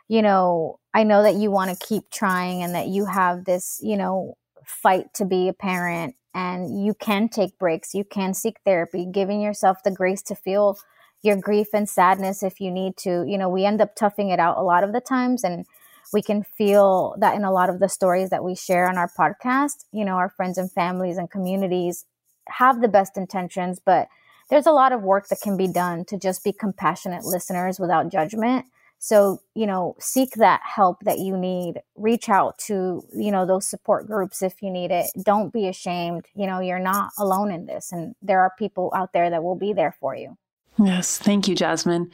you 0.08 0.22
know, 0.22 0.80
I 0.94 1.04
know 1.04 1.22
that 1.22 1.34
you 1.34 1.50
want 1.50 1.70
to 1.70 1.86
keep 1.86 2.10
trying 2.10 2.62
and 2.62 2.74
that 2.74 2.88
you 2.88 3.04
have 3.04 3.44
this, 3.44 3.78
you 3.82 3.96
know, 3.96 4.36
fight 4.64 5.12
to 5.14 5.24
be 5.24 5.48
a 5.48 5.52
parent 5.52 6.14
and 6.34 6.84
you 6.84 6.94
can 6.94 7.28
take 7.28 7.58
breaks, 7.58 7.94
you 7.94 8.04
can 8.04 8.34
seek 8.34 8.56
therapy, 8.64 9.06
giving 9.10 9.40
yourself 9.40 9.82
the 9.82 9.90
grace 9.90 10.22
to 10.22 10.34
feel 10.34 10.78
your 11.22 11.36
grief 11.36 11.68
and 11.72 11.88
sadness 11.88 12.42
if 12.42 12.60
you 12.60 12.70
need 12.70 12.96
to. 12.96 13.24
You 13.26 13.38
know, 13.38 13.48
we 13.48 13.64
end 13.64 13.80
up 13.80 13.96
toughing 13.96 14.30
it 14.30 14.38
out 14.38 14.56
a 14.56 14.62
lot 14.62 14.84
of 14.84 14.92
the 14.92 15.00
times 15.00 15.44
and 15.44 15.66
we 16.12 16.22
can 16.22 16.42
feel 16.42 17.14
that 17.18 17.34
in 17.34 17.44
a 17.44 17.52
lot 17.52 17.68
of 17.68 17.80
the 17.80 17.88
stories 17.88 18.30
that 18.30 18.44
we 18.44 18.54
share 18.54 18.88
on 18.88 18.96
our 18.96 19.10
podcast. 19.18 19.84
You 19.92 20.04
know, 20.04 20.14
our 20.14 20.30
friends 20.30 20.56
and 20.58 20.70
families 20.70 21.18
and 21.18 21.30
communities 21.30 22.06
have 22.48 22.80
the 22.80 22.88
best 22.88 23.16
intentions, 23.16 23.78
but 23.84 24.08
there's 24.48 24.66
a 24.66 24.72
lot 24.72 24.92
of 24.92 25.02
work 25.02 25.28
that 25.28 25.40
can 25.42 25.56
be 25.56 25.68
done 25.68 26.04
to 26.06 26.18
just 26.18 26.42
be 26.42 26.52
compassionate 26.52 27.24
listeners 27.24 27.78
without 27.78 28.10
judgment. 28.10 28.64
So, 28.98 29.40
you 29.54 29.66
know, 29.66 29.94
seek 30.00 30.34
that 30.34 30.60
help 30.64 30.98
that 31.04 31.18
you 31.18 31.36
need. 31.36 31.80
Reach 31.96 32.28
out 32.28 32.58
to, 32.66 33.04
you 33.14 33.30
know, 33.30 33.46
those 33.46 33.66
support 33.66 34.06
groups 34.06 34.42
if 34.42 34.60
you 34.60 34.70
need 34.70 34.90
it. 34.90 35.06
Don't 35.22 35.52
be 35.52 35.68
ashamed. 35.68 36.26
You 36.34 36.46
know, 36.46 36.60
you're 36.60 36.78
not 36.78 37.10
alone 37.18 37.52
in 37.52 37.66
this, 37.66 37.92
and 37.92 38.14
there 38.22 38.40
are 38.40 38.52
people 38.58 38.92
out 38.94 39.12
there 39.12 39.30
that 39.30 39.42
will 39.42 39.56
be 39.56 39.72
there 39.72 39.94
for 40.00 40.16
you. 40.16 40.36
Yes, 40.80 41.18
thank 41.18 41.48
you, 41.48 41.56
Jasmine. 41.56 42.10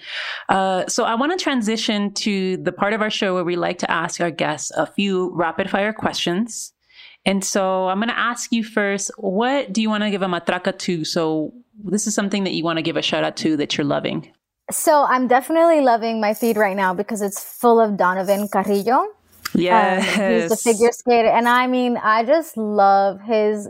Uh, 0.48 0.86
so 0.86 1.04
I 1.04 1.14
want 1.14 1.38
to 1.38 1.42
transition 1.42 2.12
to 2.14 2.56
the 2.56 2.72
part 2.72 2.94
of 2.94 3.02
our 3.02 3.10
show 3.10 3.34
where 3.34 3.44
we 3.44 3.56
like 3.56 3.78
to 3.80 3.90
ask 3.90 4.20
our 4.20 4.30
guests 4.30 4.70
a 4.70 4.86
few 4.86 5.30
rapid 5.34 5.68
fire 5.68 5.92
questions. 5.92 6.72
And 7.26 7.44
so 7.44 7.88
I'm 7.88 7.98
going 7.98 8.08
to 8.08 8.18
ask 8.18 8.52
you 8.52 8.64
first, 8.64 9.10
what 9.18 9.72
do 9.72 9.82
you 9.82 9.90
want 9.90 10.02
to 10.04 10.10
give 10.10 10.22
a 10.22 10.26
matraca 10.26 10.78
to? 10.78 11.04
So 11.04 11.52
this 11.82 12.06
is 12.06 12.14
something 12.14 12.44
that 12.44 12.52
you 12.52 12.64
want 12.64 12.78
to 12.78 12.82
give 12.82 12.96
a 12.96 13.02
shout 13.02 13.24
out 13.24 13.36
to 13.38 13.56
that 13.58 13.76
you're 13.76 13.86
loving. 13.86 14.30
So 14.70 15.04
I'm 15.04 15.28
definitely 15.28 15.80
loving 15.80 16.20
my 16.20 16.34
feed 16.34 16.56
right 16.56 16.76
now 16.76 16.94
because 16.94 17.20
it's 17.20 17.42
full 17.42 17.80
of 17.80 17.96
Donovan 17.96 18.48
Carrillo. 18.48 19.08
Yes. 19.54 20.18
Um, 20.18 20.32
he's 20.32 20.50
the 20.50 20.56
figure 20.56 20.90
skater. 20.92 21.28
And 21.28 21.48
I 21.48 21.66
mean, 21.66 21.96
I 21.96 22.24
just 22.24 22.56
love 22.56 23.20
his 23.20 23.68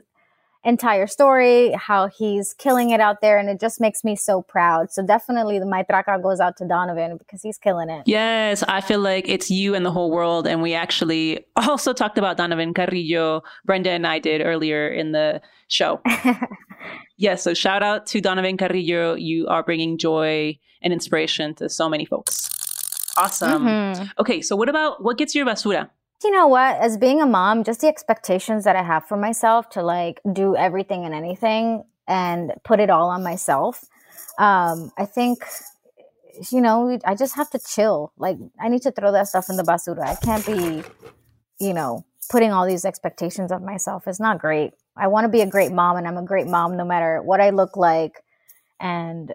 entire 0.65 1.07
story, 1.07 1.73
how 1.73 2.09
he's 2.09 2.55
killing 2.55 2.91
it 2.91 3.01
out 3.01 3.21
there, 3.21 3.39
and 3.39 3.51
it 3.51 3.61
just 3.61 3.81
makes 3.81 4.03
me 4.03 4.17
so 4.17 4.41
proud. 4.41 4.91
So 4.91 5.05
definitely 5.05 5.59
the 5.59 5.67
Matraca 5.67 6.23
goes 6.23 6.41
out 6.41 6.57
to 6.59 6.67
Donovan 6.67 7.19
because 7.19 7.43
he's 7.43 7.59
killing 7.59 7.91
it. 7.91 8.05
Yes, 8.07 8.63
I 8.63 8.81
feel 8.81 9.01
like 9.01 9.29
it's 9.29 9.51
you 9.51 9.75
and 9.75 9.85
the 9.85 9.91
whole 9.91 10.11
world. 10.11 10.47
And 10.47 10.63
we 10.63 10.75
actually 10.75 11.45
also 11.57 11.93
talked 11.93 12.19
about 12.19 12.37
Donovan 12.37 12.73
Carrillo, 12.73 13.43
Brenda 13.65 13.91
and 13.91 14.07
I 14.07 14.19
did 14.19 14.41
earlier 14.41 14.89
in 14.89 15.13
the 15.13 15.43
show. 15.69 16.01
yes, 17.19 17.43
so 17.43 17.53
shout 17.53 17.83
out 17.83 18.07
to 18.07 18.21
Donovan 18.21 18.57
Carrillo. 18.57 19.15
You 19.15 19.47
are 19.49 19.63
bringing 19.63 19.99
joy 19.99 20.59
and 20.85 20.93
inspiration 20.93 21.55
to 21.57 21.69
so 21.69 21.89
many 21.89 22.05
folks. 22.05 22.49
Awesome. 23.17 23.65
Mm-hmm. 23.65 24.05
Okay, 24.21 24.41
so 24.41 24.55
what 24.55 24.69
about 24.69 25.03
what 25.03 25.19
gets 25.19 25.35
your 25.35 25.47
basura? 25.47 25.91
you 26.25 26.31
know 26.31 26.49
what? 26.49 26.77
As 26.79 26.97
being 26.97 27.21
a 27.21 27.27
mom, 27.27 27.65
just 27.65 27.83
the 27.83 27.87
expectations 27.87 28.65
that 28.65 28.77
I 28.77 28.83
have 28.83 29.07
for 29.07 29.17
myself 29.17 29.69
to 29.71 29.83
like 29.83 30.21
do 30.33 30.57
everything 30.57 31.05
and 31.05 31.15
anything 31.15 31.85
and 32.09 32.53
put 32.65 32.81
it 32.81 32.91
all 32.91 33.11
on 33.11 33.23
myself. 33.23 33.85
Um, 34.39 34.91
I 34.97 35.05
think, 35.05 35.45
you 36.51 36.61
know, 36.61 36.99
I 37.05 37.15
just 37.15 37.37
have 37.37 37.51
to 37.51 37.59
chill. 37.59 38.13
Like, 38.17 38.39
I 38.59 38.69
need 38.69 38.83
to 38.83 38.91
throw 38.91 39.13
that 39.13 39.29
stuff 39.29 39.51
in 39.51 39.57
the 39.57 39.63
basura. 39.63 40.03
I 40.03 40.15
can't 40.17 40.45
be, 40.45 40.83
you 41.61 41.75
know, 41.75 42.05
putting 42.31 42.53
all 42.53 42.67
these 42.67 42.85
expectations 42.85 43.53
of 43.53 43.63
myself. 43.63 44.09
It's 44.09 44.21
not 44.21 44.41
great. 44.41 44.73
I 44.97 45.09
want 45.09 45.25
to 45.25 45.29
be 45.29 45.43
a 45.43 45.47
great 45.47 45.73
mom, 45.73 45.97
and 45.97 46.07
I'm 46.09 46.17
a 46.17 46.25
great 46.25 46.47
mom 46.47 46.77
no 46.77 46.85
matter 46.85 47.21
what 47.23 47.41
I 47.41 47.51
look 47.51 47.77
like. 47.77 48.23
And 48.81 49.33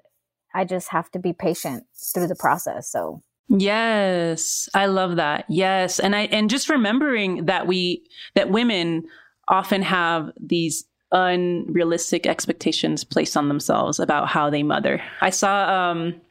I 0.54 0.66
just 0.66 0.90
have 0.90 1.12
to 1.12 1.20
be 1.20 1.34
patient 1.34 1.86
through 2.14 2.28
the 2.28 2.36
process. 2.36 2.90
So 2.92 3.22
Yes, 3.50 4.70
I 4.76 4.86
love 4.86 5.16
that. 5.16 5.46
Yes, 5.50 6.00
and 6.00 6.16
I 6.16 6.22
and 6.26 6.50
just 6.50 6.70
remembering 6.70 7.46
that 7.46 7.66
we 7.66 8.04
that 8.36 8.52
women 8.52 9.08
often 9.48 9.82
have 9.82 10.32
these 10.40 10.86
unrealistic 11.12 12.28
expectations 12.28 13.04
placed 13.04 13.36
on 13.36 13.48
themselves 13.48 14.00
about 14.00 14.28
how 14.28 14.52
they 14.52 14.62
mother. 14.62 15.02
I 15.22 15.32
saw 15.32 15.90
um, 15.90 16.22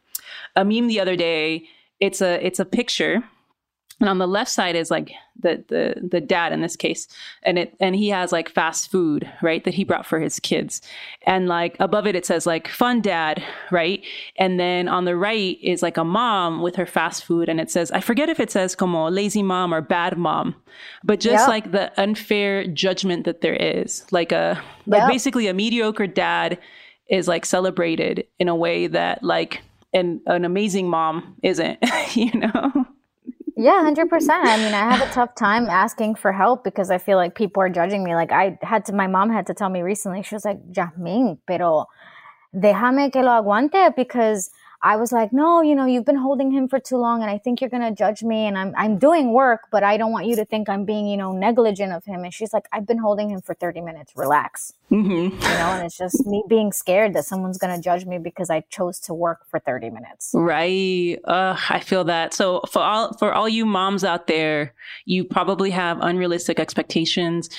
a 0.55 0.65
meme 0.65 0.87
the 0.87 1.01
other 1.01 1.17
day. 1.17 1.67
It's 1.99 2.21
a 2.21 2.45
it's 2.47 2.61
a 2.61 2.65
picture 2.65 3.25
and 4.01 4.09
on 4.09 4.19
the 4.19 4.29
left 4.29 4.51
side 4.51 4.77
is 4.77 4.91
like 4.91 5.13
the 5.41 5.65
the 5.69 6.09
the 6.09 6.21
dad 6.21 6.53
in 6.53 6.61
this 6.61 6.77
case. 6.77 7.09
And 7.43 7.59
it 7.59 7.75
and 7.81 7.97
he 7.97 8.09
has 8.11 8.31
like 8.31 8.49
fast 8.49 8.91
food 8.91 9.31
right 9.43 9.65
that 9.65 9.75
he 9.75 9.85
brought 9.85 10.07
for 10.07 10.21
his 10.21 10.39
kids. 10.39 10.81
And 11.27 11.49
like 11.49 11.77
above 11.81 12.07
it 12.07 12.15
it 12.15 12.25
says 12.25 12.47
like 12.47 12.69
fun 12.69 13.01
dad 13.01 13.43
right? 13.71 14.05
And 14.37 14.59
then 14.59 14.87
on 14.89 15.05
the 15.05 15.17
right 15.17 15.59
is 15.61 15.83
like 15.83 15.97
a 15.97 16.05
mom 16.05 16.63
with 16.63 16.77
her 16.77 16.87
fast 16.87 17.25
food. 17.25 17.49
And 17.49 17.61
it 17.61 17.71
says 17.71 17.91
i 17.91 18.01
forget 18.01 18.29
if 18.29 18.39
it 18.39 18.51
says 18.51 18.77
como 18.77 19.09
lazy 19.11 19.43
mom 19.43 19.75
or 19.75 19.81
bad 19.81 20.17
mom 20.17 20.55
but 21.03 21.19
just 21.19 21.43
yep. 21.43 21.49
like 21.49 21.73
the 21.73 21.93
unfair 22.01 22.67
judgment 22.67 23.25
that 23.25 23.41
there 23.41 23.57
is. 23.57 24.05
Like 24.13 24.31
a 24.31 24.63
like 24.87 25.09
basically 25.09 25.49
a 25.49 25.55
mediocre 25.55 26.07
dad 26.07 26.59
is 27.09 27.27
like 27.27 27.45
celebrated 27.45 28.27
in 28.39 28.49
a 28.49 28.55
way 28.55 28.87
that 28.87 29.25
like 29.25 29.63
an 29.93 30.21
an 30.27 30.45
amazing 30.45 30.89
mom 30.89 31.37
isn't 31.43 31.79
you 32.15 32.33
know 32.33 32.87
yeah, 33.59 33.83
100%. 33.83 34.29
I 34.31 34.57
mean, 34.57 34.73
I 34.73 34.95
have 34.95 35.03
a 35.03 35.13
tough 35.13 35.35
time 35.35 35.67
asking 35.67 36.15
for 36.15 36.33
help 36.33 36.63
because 36.63 36.93
I 36.93 36.99
feel 36.99 37.17
like 37.17 37.35
people 37.35 37.61
are 37.61 37.69
judging 37.69 38.05
me. 38.05 38.15
Like, 38.15 38.31
I 38.31 38.57
had 38.63 38.85
to, 38.85 38.93
my 38.93 39.09
mom 39.09 39.31
had 39.31 39.49
to 39.49 39.55
tell 39.55 39.69
me 39.69 39.83
recently, 39.83 40.23
she 40.23 40.37
was 40.37 40.45
like, 40.45 40.71
Jasmine, 40.71 41.39
pero 41.45 41.87
déjame 42.55 43.13
que 43.13 43.21
lo 43.21 43.31
aguante 43.31 43.95
because 43.97 44.51
I 44.81 44.97
was 44.97 45.11
like, 45.11 45.33
no, 45.33 45.61
you 45.61 45.75
know, 45.75 45.87
you've 45.87 46.05
been 46.05 46.17
holding 46.17 46.53
him 46.53 46.69
for 46.69 46.79
too 46.79 46.99
long 46.99 47.21
and 47.21 47.31
I 47.31 47.39
think 47.39 47.61
you're 47.61 47.71
going 47.71 47.83
to 47.83 47.91
judge 47.91 48.23
me 48.23 48.47
and 48.47 48.57
I'm, 48.57 48.73
I'm 48.77 48.97
doing 48.97 49.33
work, 49.33 49.63
but 49.73 49.83
I 49.83 49.97
don't 49.97 50.13
want 50.13 50.27
you 50.27 50.37
to 50.37 50.45
think 50.45 50.69
I'm 50.69 50.85
being, 50.85 51.09
you 51.09 51.17
know, 51.17 51.33
negligent 51.33 51.93
of 51.93 52.05
him. 52.05 52.23
And 52.23 52.33
she's 52.33 52.53
like, 52.53 52.67
I've 52.73 52.87
been 52.87 52.99
holding 52.99 53.31
him 53.31 53.41
for 53.41 53.55
30 53.55 53.81
minutes. 53.81 54.13
Relax. 54.15 54.73
Mm-hmm. 54.93 55.11
You 55.11 55.29
know, 55.31 55.73
and 55.73 55.85
it's 55.85 55.99
just 55.99 56.25
me 56.27 56.45
being 56.49 56.71
scared 56.73 57.13
that 57.15 57.25
someone's 57.25 57.59
going 57.59 57.75
to 57.75 57.83
judge 57.83 58.07
me 58.07 58.19
because 58.19 58.51
I 58.51 58.61
chose 58.71 59.01
to 59.01 59.15
work 59.15 59.41
for 59.51 59.59
30 59.59 59.91
minutes. 59.91 60.31
Right. 60.33 61.19
Uh, 61.25 61.57
I 61.69 61.81
feel 61.81 62.05
that. 62.05 62.33
So 62.33 62.61
for 62.71 62.81
all, 62.81 63.13
for 63.15 63.33
all 63.35 63.49
you 63.49 63.67
moms 63.67 64.05
out 64.05 64.29
there, 64.29 64.75
you 65.07 65.25
probably 65.25 65.71
have 65.71 65.99
unrealistic 66.01 66.61
expectations 66.61 67.51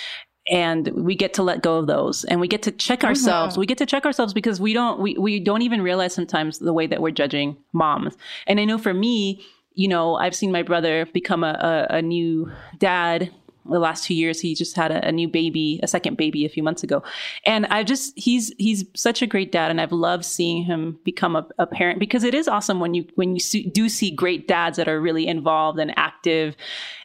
and 0.50 0.88
we 0.90 1.16
get 1.16 1.34
to 1.34 1.44
let 1.44 1.62
go 1.62 1.78
of 1.78 1.88
those 1.88 2.24
and 2.26 2.40
we 2.40 2.48
get 2.48 2.62
to 2.64 2.72
check 2.72 3.04
ourselves 3.04 3.54
mm-hmm. 3.54 3.62
we 3.62 3.66
get 3.66 3.78
to 3.78 3.86
check 3.86 4.06
ourselves 4.06 4.34
because 4.34 4.60
we 4.60 4.74
don't 4.74 5.00
we, 5.00 5.16
we 5.18 5.40
don't 5.40 5.62
even 5.62 5.82
realize 5.82 6.14
sometimes 6.14 6.60
the 6.60 6.74
way 6.74 6.88
that 6.88 7.02
we're 7.02 7.12
judging 7.12 7.56
moms 7.74 8.18
and 8.48 8.60
i 8.60 8.66
know 8.66 8.78
for 8.78 8.94
me 8.94 9.44
you 9.76 9.88
know 9.88 10.16
i've 10.16 10.36
seen 10.36 10.52
my 10.52 10.64
brother 10.64 11.06
become 11.14 11.44
a, 11.44 11.88
a, 11.92 11.98
a 11.98 12.02
new 12.02 12.52
dad 12.78 13.32
the 13.70 13.80
last 13.80 14.06
two 14.06 14.14
years 14.14 14.40
he 14.40 14.56
just 14.56 14.76
had 14.76 14.92
a, 14.92 15.08
a, 15.08 15.12
new 15.12 15.28
baby 15.28 15.80
a 15.84 15.88
second 15.88 16.18
baby 16.18 16.46
a 16.46 16.50
few 16.50 16.64
months 16.64 16.84
ago 16.84 17.04
and 17.46 17.66
i 17.68 17.84
just 17.84 18.18
he's 18.18 18.54
he's 18.58 18.86
such 18.96 19.22
a 19.22 19.28
great 19.28 19.52
dad 19.52 19.70
and 19.72 19.82
i've 19.82 19.92
loved 19.92 20.26
seeing 20.26 20.64
him 20.64 20.98
become 21.04 21.36
a, 21.36 21.48
a 21.58 21.68
parent 21.68 22.00
because 22.00 22.24
it 22.24 22.34
is 22.34 22.48
awesome 22.48 22.80
when 22.80 22.94
you 22.94 23.06
when 23.16 23.34
you 23.34 23.40
see, 23.40 23.64
do 23.64 23.90
see 23.90 24.12
great 24.12 24.48
dads 24.48 24.78
that 24.78 24.88
are 24.88 25.00
really 25.00 25.28
involved 25.28 25.80
and 25.80 25.94
active 25.98 26.56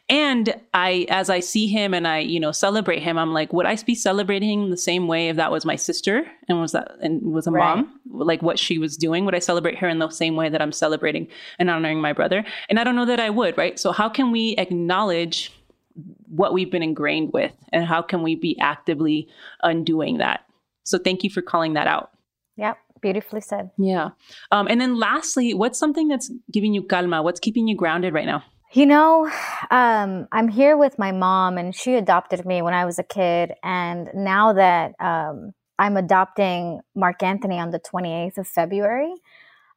and 0.07 0.53
I, 0.73 1.07
as 1.09 1.31
I 1.31 1.39
see 1.39 1.65
him 1.65 1.95
and 1.95 2.07
I, 2.07 2.19
you 2.19 2.39
know, 2.39 2.51
celebrate 2.51 3.01
him, 3.01 3.17
I'm 3.17 3.33
like, 3.33 3.51
would 3.51 3.65
I 3.65 3.75
be 3.77 3.95
celebrating 3.95 4.69
the 4.69 4.77
same 4.77 5.07
way 5.07 5.29
if 5.29 5.35
that 5.37 5.51
was 5.51 5.65
my 5.65 5.75
sister 5.75 6.27
and 6.47 6.61
was 6.61 6.73
that 6.73 6.91
and 7.01 7.33
was 7.33 7.47
a 7.47 7.51
right. 7.51 7.77
mom? 7.77 7.99
like 8.11 8.43
what 8.43 8.59
she 8.59 8.77
was 8.77 8.97
doing? 8.97 9.25
Would 9.25 9.33
I 9.33 9.39
celebrate 9.39 9.79
her 9.79 9.89
in 9.89 9.97
the 9.97 10.09
same 10.09 10.35
way 10.35 10.47
that 10.49 10.61
I'm 10.61 10.71
celebrating 10.71 11.27
and 11.57 11.71
honoring 11.71 12.01
my 12.01 12.13
brother? 12.13 12.45
And 12.69 12.79
I 12.79 12.83
don't 12.83 12.95
know 12.95 13.05
that 13.05 13.19
I 13.19 13.31
would, 13.31 13.57
right? 13.57 13.79
So 13.79 13.91
how 13.91 14.07
can 14.07 14.31
we 14.31 14.55
acknowledge 14.57 15.51
what 16.35 16.53
we've 16.53 16.71
been 16.71 16.83
ingrained 16.83 17.31
with 17.33 17.53
and 17.71 17.85
how 17.85 18.01
can 18.01 18.23
we 18.23 18.35
be 18.35 18.57
actively 18.59 19.27
undoing 19.63 20.17
that? 20.17 20.41
So 20.83 20.97
thank 20.97 21.23
you 21.23 21.29
for 21.29 21.41
calling 21.41 21.73
that 21.73 21.87
out. 21.87 22.11
Yep. 22.57 22.77
Beautifully 23.01 23.41
said. 23.41 23.71
Yeah. 23.77 24.09
Um, 24.51 24.67
and 24.67 24.79
then 24.79 24.97
lastly, 24.97 25.53
what's 25.53 25.77
something 25.77 26.07
that's 26.07 26.31
giving 26.51 26.73
you 26.73 26.81
calma? 26.81 27.21
What's 27.21 27.39
keeping 27.39 27.67
you 27.67 27.75
grounded 27.75 28.13
right 28.13 28.25
now? 28.25 28.43
You 28.71 28.85
know, 28.85 29.31
um, 29.71 30.27
I'm 30.31 30.47
here 30.47 30.75
with 30.75 30.99
my 30.99 31.11
mom, 31.11 31.57
and 31.57 31.73
she 31.73 31.95
adopted 31.95 32.45
me 32.45 32.61
when 32.61 32.73
I 32.73 32.83
was 32.83 32.99
a 32.99 33.03
kid. 33.03 33.53
And 33.63 34.09
now 34.13 34.53
that 34.53 34.95
um, 34.99 35.53
I'm 35.77 35.97
adopting 35.97 36.81
Mark 36.95 37.23
Anthony 37.23 37.57
on 37.57 37.71
the 37.71 37.79
28th 37.79 38.39
of 38.39 38.47
February, 38.47 39.13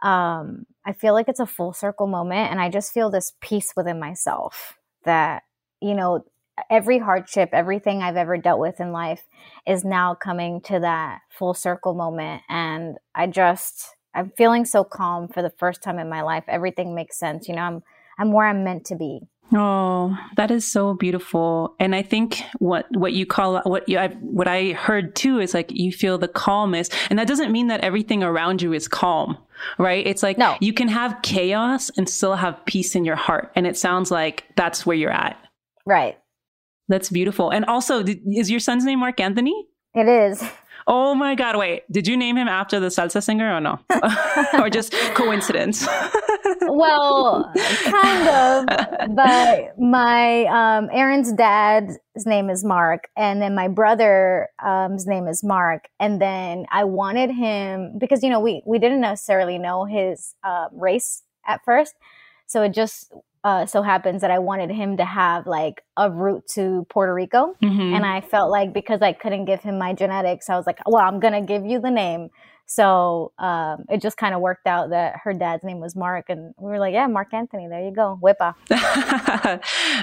um, 0.02 0.66
I 0.84 0.94
feel 0.94 1.12
like 1.12 1.28
it's 1.28 1.38
a 1.38 1.46
full 1.46 1.72
circle 1.72 2.06
moment. 2.06 2.50
And 2.50 2.60
I 2.60 2.70
just 2.70 2.92
feel 2.92 3.10
this 3.10 3.34
peace 3.40 3.72
within 3.76 4.00
myself 4.00 4.78
that, 5.04 5.42
you 5.80 5.94
know, 5.94 6.24
every 6.70 6.98
hardship, 6.98 7.50
everything 7.52 8.02
I've 8.02 8.16
ever 8.16 8.36
dealt 8.36 8.60
with 8.60 8.80
in 8.80 8.92
life 8.92 9.24
is 9.66 9.84
now 9.84 10.14
coming 10.14 10.60
to 10.62 10.80
that 10.80 11.20
full 11.30 11.54
circle 11.54 11.94
moment. 11.94 12.42
And 12.48 12.98
I 13.14 13.26
just, 13.26 13.96
I'm 14.14 14.32
feeling 14.36 14.64
so 14.64 14.84
calm 14.84 15.28
for 15.28 15.42
the 15.42 15.50
first 15.50 15.82
time 15.82 15.98
in 15.98 16.08
my 16.08 16.22
life. 16.22 16.44
Everything 16.48 16.94
makes 16.94 17.18
sense. 17.18 17.48
You 17.48 17.56
know, 17.56 17.62
I'm, 17.62 17.82
I'm 18.18 18.32
where 18.32 18.46
I'm 18.46 18.64
meant 18.64 18.84
to 18.86 18.96
be. 18.96 19.20
Oh, 19.54 20.16
that 20.36 20.50
is 20.50 20.70
so 20.70 20.92
beautiful. 20.92 21.74
And 21.80 21.94
I 21.94 22.02
think 22.02 22.42
what, 22.58 22.86
what 22.94 23.14
you 23.14 23.24
call, 23.24 23.62
what 23.62 23.88
you, 23.88 23.98
I've, 23.98 24.16
what 24.18 24.46
I 24.46 24.72
heard 24.72 25.16
too 25.16 25.38
is 25.38 25.54
like 25.54 25.70
you 25.72 25.90
feel 25.90 26.18
the 26.18 26.28
calmness. 26.28 26.90
And 27.08 27.18
that 27.18 27.28
doesn't 27.28 27.50
mean 27.50 27.68
that 27.68 27.80
everything 27.80 28.22
around 28.22 28.60
you 28.60 28.74
is 28.74 28.88
calm, 28.88 29.38
right? 29.78 30.06
It's 30.06 30.22
like 30.22 30.36
no. 30.36 30.56
you 30.60 30.74
can 30.74 30.88
have 30.88 31.22
chaos 31.22 31.90
and 31.96 32.08
still 32.08 32.34
have 32.34 32.62
peace 32.66 32.94
in 32.94 33.06
your 33.06 33.16
heart. 33.16 33.50
And 33.54 33.66
it 33.66 33.78
sounds 33.78 34.10
like 34.10 34.44
that's 34.54 34.84
where 34.84 34.96
you're 34.96 35.10
at. 35.10 35.38
Right. 35.86 36.18
That's 36.88 37.10
beautiful. 37.10 37.50
And 37.50 37.64
also, 37.66 38.02
is 38.04 38.50
your 38.50 38.60
son's 38.60 38.84
name 38.84 39.00
Mark 39.00 39.20
Anthony? 39.20 39.66
It 39.94 40.08
is. 40.08 40.42
Oh 40.86 41.14
my 41.14 41.34
God. 41.34 41.56
Wait, 41.56 41.82
did 41.92 42.06
you 42.06 42.16
name 42.16 42.38
him 42.38 42.48
after 42.48 42.80
the 42.80 42.86
salsa 42.86 43.22
singer 43.22 43.54
or 43.54 43.60
no? 43.60 43.78
or 44.58 44.70
just 44.70 44.94
coincidence? 45.14 45.86
well, 46.62 47.52
kind 47.84 48.28
of. 48.28 49.14
But 49.14 49.78
my, 49.78 50.44
um, 50.46 50.88
Aaron's 50.90 51.30
dad's 51.32 51.98
name 52.24 52.48
is 52.48 52.64
Mark. 52.64 53.08
And 53.18 53.42
then 53.42 53.54
my 53.54 53.68
brother's 53.68 54.48
um, 54.64 54.96
name 55.04 55.28
is 55.28 55.44
Mark. 55.44 55.88
And 56.00 56.22
then 56.22 56.64
I 56.70 56.84
wanted 56.84 57.32
him 57.32 57.98
because, 57.98 58.22
you 58.22 58.30
know, 58.30 58.40
we, 58.40 58.62
we 58.64 58.78
didn't 58.78 59.02
necessarily 59.02 59.58
know 59.58 59.84
his 59.84 60.34
uh, 60.42 60.68
race 60.72 61.22
at 61.46 61.62
first. 61.66 61.94
So 62.46 62.62
it 62.62 62.72
just 62.72 63.12
uh, 63.44 63.66
so 63.66 63.82
happens 63.82 64.20
that 64.22 64.30
I 64.30 64.38
wanted 64.38 64.70
him 64.70 64.96
to 64.96 65.04
have 65.04 65.46
like 65.46 65.82
a 65.96 66.10
route 66.10 66.46
to 66.54 66.86
Puerto 66.90 67.14
Rico. 67.14 67.54
Mm-hmm. 67.62 67.94
And 67.94 68.04
I 68.04 68.20
felt 68.20 68.50
like 68.50 68.72
because 68.72 69.02
I 69.02 69.12
couldn't 69.12 69.44
give 69.44 69.62
him 69.62 69.78
my 69.78 69.92
genetics, 69.92 70.50
I 70.50 70.56
was 70.56 70.66
like, 70.66 70.78
well, 70.86 71.02
I'm 71.02 71.20
going 71.20 71.34
to 71.34 71.40
give 71.40 71.64
you 71.64 71.80
the 71.80 71.90
name. 71.90 72.30
So 72.70 73.32
um, 73.38 73.86
it 73.88 74.02
just 74.02 74.18
kind 74.18 74.34
of 74.34 74.42
worked 74.42 74.66
out 74.66 74.90
that 74.90 75.14
her 75.24 75.32
dad's 75.32 75.64
name 75.64 75.80
was 75.80 75.96
Mark. 75.96 76.26
And 76.28 76.52
we 76.58 76.70
were 76.70 76.78
like, 76.78 76.92
yeah, 76.92 77.06
Mark 77.06 77.32
Anthony, 77.32 77.66
there 77.66 77.82
you 77.82 77.94
go. 77.94 78.18
Whippa. 78.22 78.54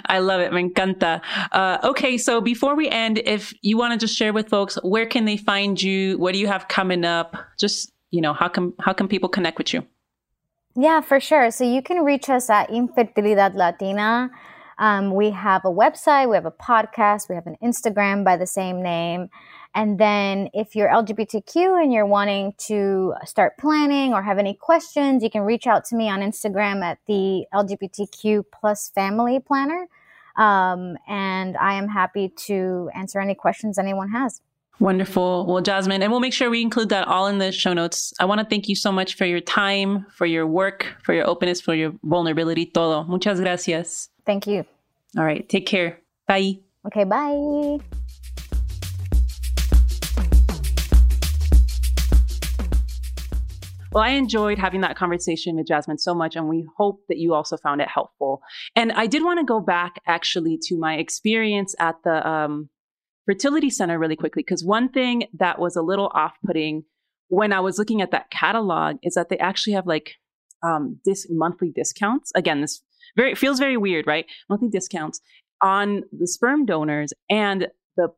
I 0.07 0.17
love 0.17 0.41
it. 0.41 0.51
Me 0.51 0.67
encanta. 0.67 1.21
Uh, 1.51 1.77
okay. 1.83 2.17
So 2.17 2.41
before 2.41 2.75
we 2.75 2.89
end, 2.89 3.21
if 3.23 3.53
you 3.61 3.77
want 3.77 3.93
to 3.93 4.03
just 4.03 4.17
share 4.17 4.33
with 4.33 4.49
folks, 4.49 4.79
where 4.81 5.05
can 5.05 5.25
they 5.25 5.37
find 5.37 5.79
you? 5.79 6.17
What 6.17 6.33
do 6.33 6.39
you 6.39 6.47
have 6.47 6.67
coming 6.67 7.05
up? 7.05 7.35
Just, 7.59 7.91
you 8.09 8.21
know, 8.21 8.33
how 8.33 8.47
can, 8.47 8.73
how 8.79 8.93
can 8.93 9.07
people 9.07 9.29
connect 9.29 9.59
with 9.59 9.71
you? 9.71 9.85
Yeah, 10.75 10.99
for 11.01 11.19
sure. 11.19 11.51
So 11.51 11.63
you 11.63 11.81
can 11.81 12.03
reach 12.03 12.29
us 12.29 12.49
at 12.49 12.69
Infertilidad 12.69 13.55
Latina. 13.55 14.29
Um, 14.77 15.13
we 15.15 15.31
have 15.31 15.63
a 15.63 15.69
website, 15.69 16.29
we 16.29 16.35
have 16.35 16.45
a 16.45 16.51
podcast, 16.51 17.29
we 17.29 17.35
have 17.35 17.47
an 17.47 17.55
Instagram 17.63 18.25
by 18.25 18.35
the 18.35 18.45
same 18.45 18.83
name. 18.83 19.29
And 19.73 19.97
then 19.97 20.49
if 20.53 20.75
you're 20.75 20.89
LGBTQ 20.89 21.81
and 21.81 21.93
you're 21.93 22.05
wanting 22.05 22.53
to 22.67 23.13
start 23.23 23.57
planning 23.57 24.13
or 24.13 24.21
have 24.21 24.37
any 24.37 24.53
questions, 24.53 25.23
you 25.23 25.29
can 25.29 25.43
reach 25.43 25.65
out 25.65 25.85
to 25.85 25.95
me 25.95 26.09
on 26.09 26.19
Instagram 26.19 26.83
at 26.83 26.97
the 27.07 27.45
LGBTQ 27.53 28.43
plus 28.51 28.91
family 28.93 29.39
planner. 29.39 29.87
Um, 30.35 30.97
and 31.07 31.55
I 31.55 31.75
am 31.75 31.87
happy 31.87 32.33
to 32.47 32.89
answer 32.93 33.21
any 33.21 33.35
questions 33.35 33.79
anyone 33.79 34.09
has. 34.09 34.41
Wonderful. 34.79 35.45
Well, 35.47 35.61
Jasmine, 35.61 36.03
and 36.03 36.11
we'll 36.11 36.19
make 36.19 36.33
sure 36.33 36.49
we 36.49 36.61
include 36.61 36.89
that 36.89 37.07
all 37.07 37.27
in 37.27 37.37
the 37.37 37.51
show 37.51 37.73
notes. 37.73 38.13
I 38.19 38.25
want 38.25 38.41
to 38.41 38.45
thank 38.45 38.67
you 38.67 38.75
so 38.75 38.91
much 38.91 39.15
for 39.15 39.25
your 39.25 39.39
time, 39.39 40.05
for 40.11 40.25
your 40.25 40.45
work, 40.45 40.95
for 41.03 41.13
your 41.13 41.27
openness, 41.27 41.61
for 41.61 41.73
your 41.73 41.93
vulnerability, 42.03 42.65
todo. 42.65 43.05
Muchas 43.05 43.39
gracias. 43.39 44.09
Thank 44.25 44.47
you. 44.47 44.65
All 45.17 45.23
right. 45.23 45.47
Take 45.47 45.65
care. 45.65 45.99
Bye. 46.27 46.59
Okay. 46.87 47.05
Bye. 47.05 47.79
Well, 53.95 54.03
I 54.03 54.09
enjoyed 54.09 54.59
having 54.59 54.81
that 54.81 54.97
conversation 54.97 55.55
with 55.55 55.67
Jasmine 55.67 55.99
so 55.99 56.13
much, 56.13 56.35
and 56.35 56.49
we 56.49 56.67
hope 56.77 56.99
that 57.07 57.17
you 57.17 57.33
also 57.33 57.55
found 57.55 57.79
it 57.79 57.87
helpful. 57.87 58.41
And 58.75 58.91
I 58.91 59.07
did 59.07 59.23
want 59.23 59.39
to 59.39 59.45
go 59.45 59.61
back 59.61 60.01
actually 60.05 60.59
to 60.63 60.77
my 60.77 60.95
experience 60.95 61.73
at 61.79 61.95
the 62.03 62.27
um, 62.27 62.67
fertility 63.25 63.69
center 63.69 63.97
really 63.97 64.15
quickly 64.15 64.41
because 64.41 64.63
one 64.63 64.89
thing 64.89 65.27
that 65.33 65.59
was 65.59 65.75
a 65.75 65.81
little 65.81 66.11
off-putting 66.13 66.83
when 67.27 67.51
I 67.51 67.59
was 67.59 67.79
looking 67.79 68.01
at 68.01 68.11
that 68.11 68.29
catalog 68.29 68.97
is 69.01 69.15
that 69.15 69.29
they 69.29 69.37
actually 69.37 69.73
have 69.73 69.87
like 69.87 70.15
um 70.63 70.99
this 71.05 71.27
monthly 71.29 71.71
discounts. 71.71 72.31
Again, 72.35 72.61
this 72.61 72.81
very 73.15 73.35
feels 73.35 73.59
very 73.59 73.77
weird, 73.77 74.07
right? 74.07 74.25
Monthly 74.49 74.69
discounts 74.69 75.21
on 75.61 76.03
the 76.11 76.27
sperm 76.27 76.65
donors 76.65 77.13
and 77.29 77.67
the 77.97 78.09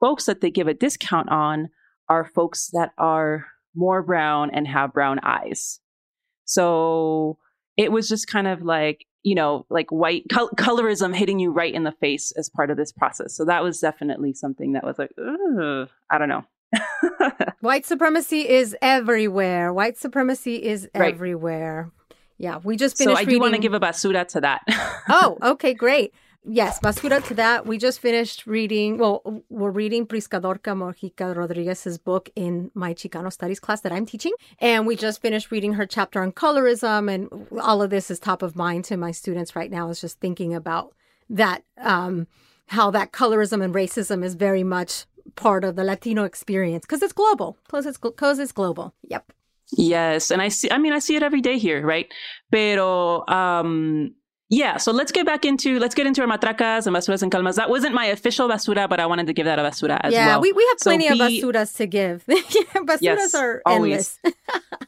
folks 0.00 0.26
that 0.26 0.40
they 0.40 0.50
give 0.50 0.68
a 0.68 0.74
discount 0.74 1.28
on 1.30 1.70
are 2.08 2.24
folks 2.24 2.70
that 2.72 2.90
are 2.98 3.46
more 3.74 4.02
brown 4.02 4.50
and 4.52 4.66
have 4.66 4.92
brown 4.92 5.18
eyes. 5.22 5.80
So 6.44 7.38
it 7.76 7.90
was 7.90 8.08
just 8.08 8.26
kind 8.26 8.46
of 8.46 8.62
like 8.62 9.06
you 9.22 9.34
know, 9.34 9.66
like 9.68 9.90
white 9.90 10.24
col- 10.30 10.50
colorism 10.50 11.14
hitting 11.14 11.38
you 11.38 11.52
right 11.52 11.72
in 11.72 11.84
the 11.84 11.92
face 11.92 12.32
as 12.32 12.48
part 12.48 12.70
of 12.70 12.76
this 12.76 12.92
process. 12.92 13.34
So 13.34 13.44
that 13.44 13.62
was 13.62 13.78
definitely 13.80 14.34
something 14.34 14.72
that 14.72 14.84
was 14.84 14.98
like, 14.98 15.10
I 15.18 16.18
don't 16.18 16.28
know. 16.28 16.44
White 17.60 17.86
supremacy 17.86 18.48
is 18.48 18.76
everywhere. 18.82 19.72
White 19.72 19.98
supremacy 19.98 20.56
is 20.56 20.88
right. 20.94 21.14
everywhere. 21.14 21.90
Yeah, 22.38 22.58
we 22.64 22.76
just 22.76 22.98
finished. 22.98 23.16
So 23.16 23.20
I 23.20 23.24
do 23.24 23.38
want 23.38 23.54
to 23.54 23.60
give 23.60 23.74
a 23.74 23.80
basura 23.80 24.26
to 24.28 24.40
that. 24.40 24.62
oh, 25.08 25.38
okay, 25.42 25.74
great. 25.74 26.12
Yes, 26.44 26.80
basura 26.80 27.24
to 27.28 27.34
that. 27.34 27.66
We 27.66 27.78
just 27.78 28.00
finished 28.00 28.48
reading, 28.48 28.98
well, 28.98 29.44
we're 29.48 29.70
reading 29.70 30.06
Prisca 30.06 30.40
Dorcas 30.40 30.74
Mojica 30.74 31.36
Rodriguez's 31.36 31.98
book 31.98 32.30
in 32.34 32.72
my 32.74 32.94
Chicano 32.94 33.32
Studies 33.32 33.60
class 33.60 33.82
that 33.82 33.92
I'm 33.92 34.06
teaching. 34.06 34.32
And 34.58 34.84
we 34.84 34.96
just 34.96 35.22
finished 35.22 35.52
reading 35.52 35.74
her 35.74 35.86
chapter 35.86 36.20
on 36.20 36.32
colorism. 36.32 37.12
And 37.12 37.48
all 37.60 37.80
of 37.80 37.90
this 37.90 38.10
is 38.10 38.18
top 38.18 38.42
of 38.42 38.56
mind 38.56 38.84
to 38.86 38.96
my 38.96 39.12
students 39.12 39.54
right 39.54 39.70
now, 39.70 39.88
is 39.88 40.00
just 40.00 40.18
thinking 40.18 40.52
about 40.52 40.94
that, 41.30 41.62
um, 41.78 42.26
how 42.66 42.90
that 42.90 43.12
colorism 43.12 43.62
and 43.62 43.72
racism 43.72 44.24
is 44.24 44.34
very 44.34 44.64
much 44.64 45.06
part 45.36 45.62
of 45.64 45.76
the 45.76 45.84
Latino 45.84 46.24
experience 46.24 46.84
because 46.84 47.02
it's 47.02 47.12
global, 47.12 47.56
because 47.66 47.86
it's, 47.86 47.98
cause 47.98 48.40
it's 48.40 48.52
global. 48.52 48.94
Yep. 49.02 49.32
Yes. 49.70 50.32
And 50.32 50.42
I 50.42 50.48
see, 50.48 50.68
I 50.72 50.78
mean, 50.78 50.92
I 50.92 50.98
see 50.98 51.14
it 51.14 51.22
every 51.22 51.40
day 51.40 51.56
here, 51.56 51.86
right? 51.86 52.12
Pero, 52.50 53.24
um, 53.28 54.14
yeah, 54.52 54.76
so 54.76 54.92
let's 54.92 55.10
get 55.12 55.24
back 55.24 55.46
into 55.46 55.78
let's 55.78 55.94
get 55.94 56.06
into 56.06 56.20
our 56.20 56.26
matracas 56.26 56.86
and 56.86 56.94
basuras 56.94 57.22
and 57.22 57.32
calmas. 57.32 57.56
That 57.56 57.70
wasn't 57.70 57.94
my 57.94 58.04
official 58.04 58.50
basura, 58.50 58.86
but 58.86 59.00
I 59.00 59.06
wanted 59.06 59.26
to 59.28 59.32
give 59.32 59.46
that 59.46 59.58
a 59.58 59.62
basura 59.62 59.98
as 60.02 60.12
yeah, 60.12 60.26
well. 60.26 60.36
Yeah, 60.36 60.40
we, 60.40 60.52
we 60.52 60.66
have 60.68 60.78
plenty 60.78 61.08
so 61.08 61.14
of 61.14 61.20
basuras 61.20 61.76
to 61.76 61.86
give. 61.86 62.22
basuras 62.28 62.98
yes, 63.00 63.34
are 63.34 63.62
endless. 63.66 64.18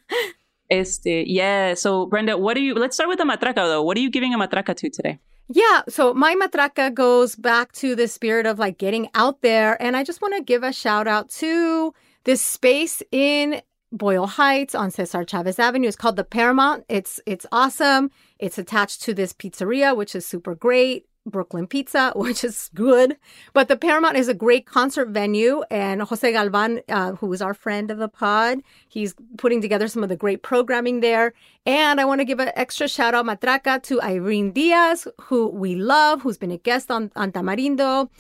este, 0.70 1.24
yeah. 1.26 1.72
So 1.72 2.04
Brenda, 2.04 2.36
what 2.36 2.54
do 2.54 2.60
you? 2.60 2.74
Let's 2.74 2.94
start 2.94 3.08
with 3.08 3.16
the 3.16 3.24
matraca 3.24 3.54
though. 3.54 3.82
What 3.82 3.96
are 3.96 4.00
you 4.00 4.10
giving 4.10 4.34
a 4.34 4.38
matraca 4.38 4.76
to 4.76 4.90
today? 4.90 5.18
Yeah, 5.48 5.80
so 5.88 6.12
my 6.12 6.34
matraca 6.34 6.92
goes 6.92 7.34
back 7.34 7.72
to 7.72 7.96
the 7.96 8.06
spirit 8.06 8.44
of 8.44 8.58
like 8.58 8.76
getting 8.76 9.08
out 9.14 9.40
there, 9.40 9.80
and 9.82 9.96
I 9.96 10.04
just 10.04 10.20
want 10.20 10.36
to 10.36 10.42
give 10.42 10.62
a 10.62 10.74
shout 10.74 11.08
out 11.08 11.30
to 11.40 11.94
this 12.24 12.42
space 12.42 13.02
in 13.10 13.62
Boyle 13.94 14.26
Heights 14.26 14.74
on 14.74 14.90
Cesar 14.90 15.24
Chavez 15.24 15.58
Avenue. 15.58 15.88
It's 15.88 15.96
called 15.96 16.16
the 16.16 16.24
Paramount. 16.24 16.84
It's 16.88 17.20
it's 17.26 17.46
awesome. 17.52 18.10
It's 18.44 18.58
attached 18.58 19.00
to 19.04 19.14
this 19.14 19.32
pizzeria, 19.32 19.96
which 19.96 20.14
is 20.14 20.26
super 20.26 20.54
great. 20.54 21.06
Brooklyn 21.26 21.66
Pizza, 21.66 22.12
which 22.16 22.44
is 22.44 22.68
good. 22.74 23.16
But 23.54 23.68
the 23.68 23.76
Paramount 23.76 24.18
is 24.18 24.28
a 24.28 24.34
great 24.34 24.66
concert 24.66 25.08
venue. 25.08 25.62
And 25.70 26.02
Jose 26.02 26.30
Galvan, 26.30 26.82
uh, 26.90 27.12
who 27.12 27.32
is 27.32 27.40
our 27.40 27.54
friend 27.54 27.90
of 27.90 27.96
the 27.96 28.08
pod, 28.08 28.58
he's 28.86 29.14
putting 29.38 29.62
together 29.62 29.88
some 29.88 30.02
of 30.02 30.10
the 30.10 30.16
great 30.16 30.42
programming 30.42 31.00
there. 31.00 31.32
And 31.64 32.02
I 32.02 32.04
want 32.04 32.20
to 32.20 32.26
give 32.26 32.38
an 32.38 32.52
extra 32.54 32.86
shout 32.86 33.14
out, 33.14 33.24
Matraca, 33.24 33.82
to 33.84 34.02
Irene 34.02 34.52
Diaz, 34.52 35.08
who 35.22 35.48
we 35.48 35.74
love, 35.74 36.20
who's 36.20 36.36
been 36.36 36.50
a 36.50 36.58
guest 36.58 36.90
on, 36.90 37.10
on 37.16 37.32
Tamarindo. 37.32 38.10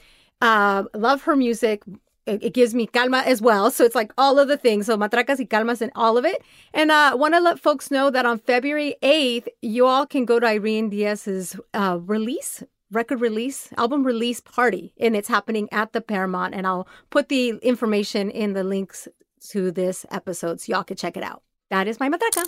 Uh, 0.40 0.84
love 0.94 1.20
her 1.24 1.36
music 1.36 1.82
it, 2.26 2.54
gives 2.54 2.74
me 2.74 2.86
calma 2.86 3.18
as 3.18 3.42
well. 3.42 3.70
So 3.70 3.84
it's 3.84 3.94
like 3.94 4.12
all 4.16 4.38
of 4.38 4.48
the 4.48 4.56
things. 4.56 4.86
So 4.86 4.96
matracas 4.96 5.38
y 5.38 5.44
calmas 5.44 5.80
and 5.80 5.92
all 5.94 6.16
of 6.16 6.24
it. 6.24 6.42
And 6.72 6.90
I 6.90 7.10
uh, 7.10 7.16
want 7.16 7.34
to 7.34 7.40
let 7.40 7.58
folks 7.58 7.90
know 7.90 8.10
that 8.10 8.26
on 8.26 8.38
February 8.38 8.96
8th, 9.02 9.48
you 9.62 9.86
all 9.86 10.06
can 10.06 10.24
go 10.24 10.40
to 10.40 10.46
Irene 10.46 10.90
Diaz's 10.90 11.58
uh, 11.72 11.98
release 12.00 12.62
record 12.90 13.20
release, 13.20 13.70
album 13.76 14.04
release 14.04 14.40
party, 14.40 14.94
and 15.00 15.16
it's 15.16 15.28
happening 15.28 15.68
at 15.72 15.92
the 15.92 16.00
Paramount. 16.00 16.54
And 16.54 16.66
I'll 16.66 16.86
put 17.10 17.28
the 17.28 17.50
information 17.62 18.30
in 18.30 18.52
the 18.52 18.62
links 18.62 19.08
to 19.50 19.70
this 19.70 20.06
episode 20.10 20.60
so 20.60 20.72
y'all 20.72 20.84
can 20.84 20.96
check 20.96 21.16
it 21.16 21.22
out. 21.22 21.42
That 21.70 21.88
is 21.88 21.98
my 21.98 22.08
matraca. 22.08 22.44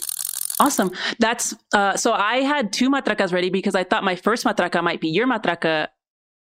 Awesome. 0.59 0.91
That's 1.19 1.55
uh, 1.75 1.97
so 1.97 2.13
I 2.13 2.37
had 2.37 2.73
two 2.73 2.89
matracas 2.89 3.33
ready 3.33 3.51
because 3.51 3.75
I 3.75 3.85
thought 3.85 4.05
my 4.05 4.17
first 4.17 4.45
matraca 4.45 4.83
might 4.83 5.01
be 5.01 5.09
your 5.09 5.27
matraca. 5.27 5.89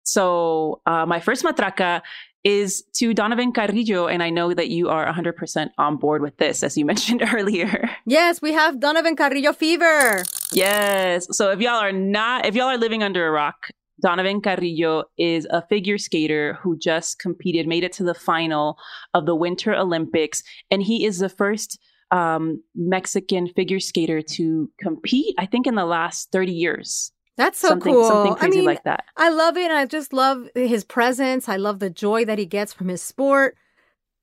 So 0.02 0.82
uh, 0.84 1.06
my 1.06 1.20
first 1.20 1.44
matraca 1.44 2.02
is 2.44 2.84
to 2.94 3.14
Donovan 3.14 3.52
Carrillo, 3.52 4.06
and 4.06 4.22
I 4.22 4.30
know 4.30 4.52
that 4.52 4.68
you 4.68 4.90
are 4.90 5.10
100% 5.10 5.70
on 5.78 5.96
board 5.96 6.22
with 6.22 6.36
this, 6.36 6.62
as 6.62 6.76
you 6.76 6.84
mentioned 6.92 7.22
earlier. 7.32 7.90
Yes, 8.06 8.40
we 8.42 8.52
have 8.52 8.80
Donovan 8.80 9.16
Carrillo 9.16 9.52
fever. 9.52 10.22
Yes. 10.52 11.26
So 11.32 11.50
if 11.50 11.60
y'all 11.60 11.80
are 11.80 11.92
not, 11.92 12.46
if 12.46 12.54
y'all 12.54 12.68
are 12.68 12.78
living 12.78 13.02
under 13.02 13.26
a 13.26 13.30
rock, 13.30 13.70
Donovan 14.02 14.40
Carrillo 14.40 15.04
is 15.16 15.46
a 15.50 15.66
figure 15.66 15.98
skater 15.98 16.58
who 16.62 16.76
just 16.76 17.18
competed, 17.18 17.66
made 17.66 17.84
it 17.84 17.92
to 17.94 18.04
the 18.04 18.14
final 18.14 18.76
of 19.14 19.24
the 19.24 19.34
Winter 19.34 19.74
Olympics, 19.74 20.42
and 20.70 20.82
he 20.82 21.06
is 21.06 21.18
the 21.18 21.28
first 21.28 21.78
um, 22.10 22.62
Mexican 22.74 23.48
figure 23.48 23.80
skater 23.80 24.20
to 24.20 24.70
compete, 24.78 25.34
I 25.38 25.46
think, 25.46 25.66
in 25.66 25.74
the 25.74 25.86
last 25.86 26.30
30 26.32 26.52
years. 26.52 27.12
That's 27.36 27.58
so 27.58 27.68
something, 27.68 27.92
cool. 27.92 28.08
Something 28.08 28.34
crazy 28.34 28.58
I 28.58 28.60
mean, 28.60 28.64
like 28.66 28.84
that. 28.84 29.04
I 29.16 29.30
love 29.30 29.56
it. 29.56 29.64
And 29.64 29.72
I 29.72 29.86
just 29.86 30.12
love 30.12 30.48
his 30.54 30.84
presence. 30.84 31.48
I 31.48 31.56
love 31.56 31.78
the 31.80 31.90
joy 31.90 32.24
that 32.24 32.38
he 32.38 32.46
gets 32.46 32.72
from 32.72 32.88
his 32.88 33.02
sport. 33.02 33.56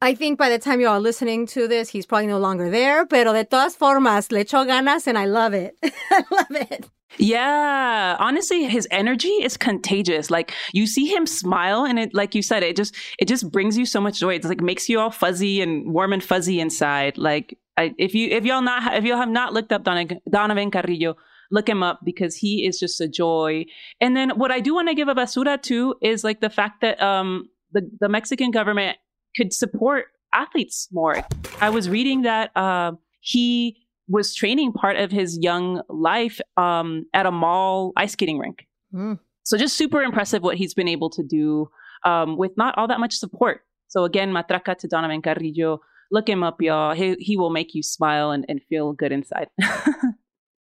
I 0.01 0.16
think 0.16 0.39
by 0.39 0.49
the 0.49 0.57
time 0.57 0.80
you 0.80 0.88
are 0.88 0.99
listening 0.99 1.45
to 1.47 1.68
this, 1.68 1.89
he's 1.89 2.05
probably 2.05 2.28
no 2.28 2.39
longer 2.39 2.72
there. 2.72 3.05
Pero 3.05 3.34
de 3.34 3.43
todas 3.43 3.76
formas, 3.76 4.32
le 4.32 4.39
echo 4.39 4.66
ganas 4.66 5.07
and 5.07 5.18
I 5.18 5.26
love 5.26 5.53
it. 5.53 5.78
I 5.84 6.24
love 6.32 6.72
it. 6.72 6.89
Yeah, 7.18 8.16
honestly, 8.20 8.66
his 8.66 8.88
energy 8.89 9.28
is 9.28 9.57
contagious. 9.57 10.32
Like 10.32 10.53
you 10.72 10.88
see 10.88 11.07
him 11.07 11.28
smile, 11.28 11.86
and 11.86 11.99
it, 11.99 12.14
like 12.14 12.34
you 12.34 12.41
said, 12.41 12.64
it 12.64 12.78
just 12.78 12.95
it 13.20 13.28
just 13.28 13.51
brings 13.51 13.78
you 13.78 13.86
so 13.86 13.99
much 13.99 14.20
joy. 14.20 14.36
It's 14.36 14.47
like 14.47 14.62
makes 14.62 14.88
you 14.88 14.99
all 14.99 15.12
fuzzy 15.12 15.62
and 15.62 15.93
warm 15.93 16.14
and 16.14 16.24
fuzzy 16.24 16.59
inside. 16.59 17.18
Like 17.18 17.59
I, 17.78 17.93
if 17.97 18.16
you 18.16 18.30
if 18.30 18.45
y'all 18.45 18.62
not 18.62 18.95
if 18.95 19.03
y'all 19.03 19.18
have 19.18 19.30
not 19.30 19.53
looked 19.53 19.74
up 19.74 19.84
Donovan 19.84 20.72
Carrillo, 20.72 21.18
look 21.52 21.68
him 21.68 21.84
up 21.84 21.99
because 22.04 22.36
he 22.36 22.66
is 22.66 22.80
just 22.80 22.99
a 23.02 23.08
joy. 23.08 23.66
And 23.99 24.16
then 24.16 24.32
what 24.32 24.52
I 24.52 24.60
do 24.60 24.74
want 24.74 24.88
to 24.88 24.95
give 24.95 25.08
a 25.08 25.16
basura 25.16 25.62
to 25.64 25.95
is 26.02 26.24
like 26.24 26.41
the 26.41 26.49
fact 26.49 26.82
that 26.82 27.02
um 27.02 27.49
the 27.72 27.89
the 27.99 28.10
Mexican 28.10 28.52
government 28.52 28.97
could 29.36 29.54
support 29.54 30.06
athletes 30.34 30.88
more. 30.91 31.26
I 31.60 31.70
was 31.70 31.89
reading 31.89 32.24
that 32.24 32.56
uh, 32.56 32.93
he 33.20 33.78
was 34.08 34.36
training 34.36 34.74
part 34.74 34.97
of 34.97 35.12
his 35.12 35.38
young 35.41 35.82
life 35.89 36.41
um, 36.58 37.06
at 37.14 37.26
a 37.26 37.32
mall 37.32 37.93
ice 37.95 38.14
skating 38.14 38.39
rink. 38.39 38.68
Mm. 38.93 39.20
So 39.43 39.58
just 39.58 39.78
super 39.78 40.02
impressive 40.02 40.43
what 40.43 40.58
he's 40.58 40.74
been 40.74 40.88
able 40.88 41.10
to 41.12 41.24
do 41.24 41.70
um, 42.04 42.38
with 42.38 42.52
not 42.58 42.78
all 42.78 42.88
that 42.88 42.99
much 42.99 43.16
support. 43.16 43.62
So 43.88 44.04
again, 44.04 44.32
matraca 44.32 44.78
to 44.78 44.88
Donovan 44.88 45.22
Carrillo. 45.22 45.82
Look 46.12 46.28
him 46.28 46.43
up, 46.43 46.62
y'all. 46.62 46.93
He, 46.93 47.16
he 47.20 47.38
will 47.38 47.49
make 47.49 47.74
you 47.74 47.84
smile 47.84 48.32
and, 48.32 48.45
and 48.49 48.62
feel 48.64 48.93
good 48.93 49.12
inside. 49.12 49.47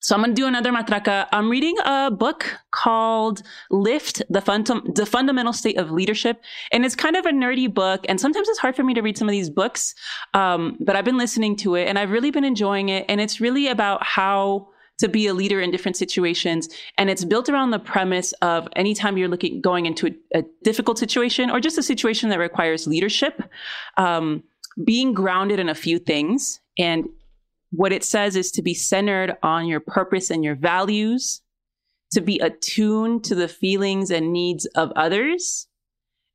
So 0.05 0.13
I'm 0.13 0.21
going 0.21 0.35
to 0.35 0.39
do 0.39 0.45
another 0.45 0.71
matraca. 0.71 1.25
I'm 1.31 1.49
reading 1.49 1.75
a 1.83 2.11
book 2.11 2.59
called 2.69 3.41
Lift, 3.71 4.21
the, 4.29 4.39
Fun- 4.39 4.63
the 4.93 5.03
Fundamental 5.03 5.51
State 5.51 5.79
of 5.79 5.89
Leadership. 5.89 6.43
And 6.71 6.85
it's 6.85 6.95
kind 6.95 7.15
of 7.15 7.25
a 7.25 7.31
nerdy 7.31 7.73
book. 7.73 8.05
And 8.07 8.21
sometimes 8.21 8.47
it's 8.47 8.59
hard 8.59 8.75
for 8.75 8.83
me 8.83 8.93
to 8.93 9.01
read 9.01 9.17
some 9.17 9.27
of 9.27 9.31
these 9.31 9.49
books. 9.49 9.95
Um, 10.35 10.77
but 10.79 10.95
I've 10.95 11.05
been 11.05 11.17
listening 11.17 11.55
to 11.55 11.73
it 11.73 11.87
and 11.87 11.97
I've 11.97 12.11
really 12.11 12.29
been 12.29 12.43
enjoying 12.43 12.89
it. 12.89 13.05
And 13.09 13.19
it's 13.19 13.41
really 13.41 13.67
about 13.67 14.03
how 14.03 14.67
to 14.99 15.07
be 15.07 15.25
a 15.25 15.33
leader 15.33 15.59
in 15.59 15.71
different 15.71 15.97
situations. 15.97 16.69
And 16.99 17.09
it's 17.09 17.25
built 17.25 17.49
around 17.49 17.71
the 17.71 17.79
premise 17.79 18.31
of 18.43 18.67
anytime 18.75 19.17
you're 19.17 19.27
looking, 19.27 19.59
going 19.59 19.87
into 19.87 20.05
a, 20.35 20.41
a 20.41 20.43
difficult 20.63 20.99
situation 20.99 21.49
or 21.49 21.59
just 21.59 21.79
a 21.79 21.83
situation 21.83 22.29
that 22.29 22.37
requires 22.37 22.85
leadership, 22.85 23.41
um, 23.97 24.43
being 24.83 25.15
grounded 25.15 25.59
in 25.59 25.67
a 25.67 25.73
few 25.73 25.97
things 25.97 26.61
and 26.77 27.05
what 27.75 27.91
it 27.91 28.03
says 28.03 28.35
is 28.35 28.51
to 28.51 28.61
be 28.61 28.73
centered 28.73 29.35
on 29.43 29.67
your 29.67 29.79
purpose 29.79 30.29
and 30.29 30.43
your 30.43 30.55
values, 30.55 31.41
to 32.11 32.21
be 32.21 32.39
attuned 32.39 33.23
to 33.25 33.35
the 33.35 33.47
feelings 33.47 34.11
and 34.11 34.31
needs 34.31 34.65
of 34.75 34.91
others, 34.95 35.67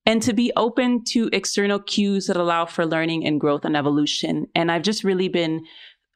and 0.07 0.22
to 0.22 0.32
be 0.32 0.53
open 0.57 1.05
to 1.05 1.28
external 1.32 1.78
cues 1.78 2.26
that 2.26 2.36
allow 2.36 2.66
for 2.66 2.86
learning 2.86 3.26
and 3.26 3.41
growth 3.41 3.64
and 3.64 3.76
evolution. 3.76 4.47
And 4.55 4.70
I've 4.70 4.82
just 4.82 5.05
really 5.05 5.28
been 5.28 5.64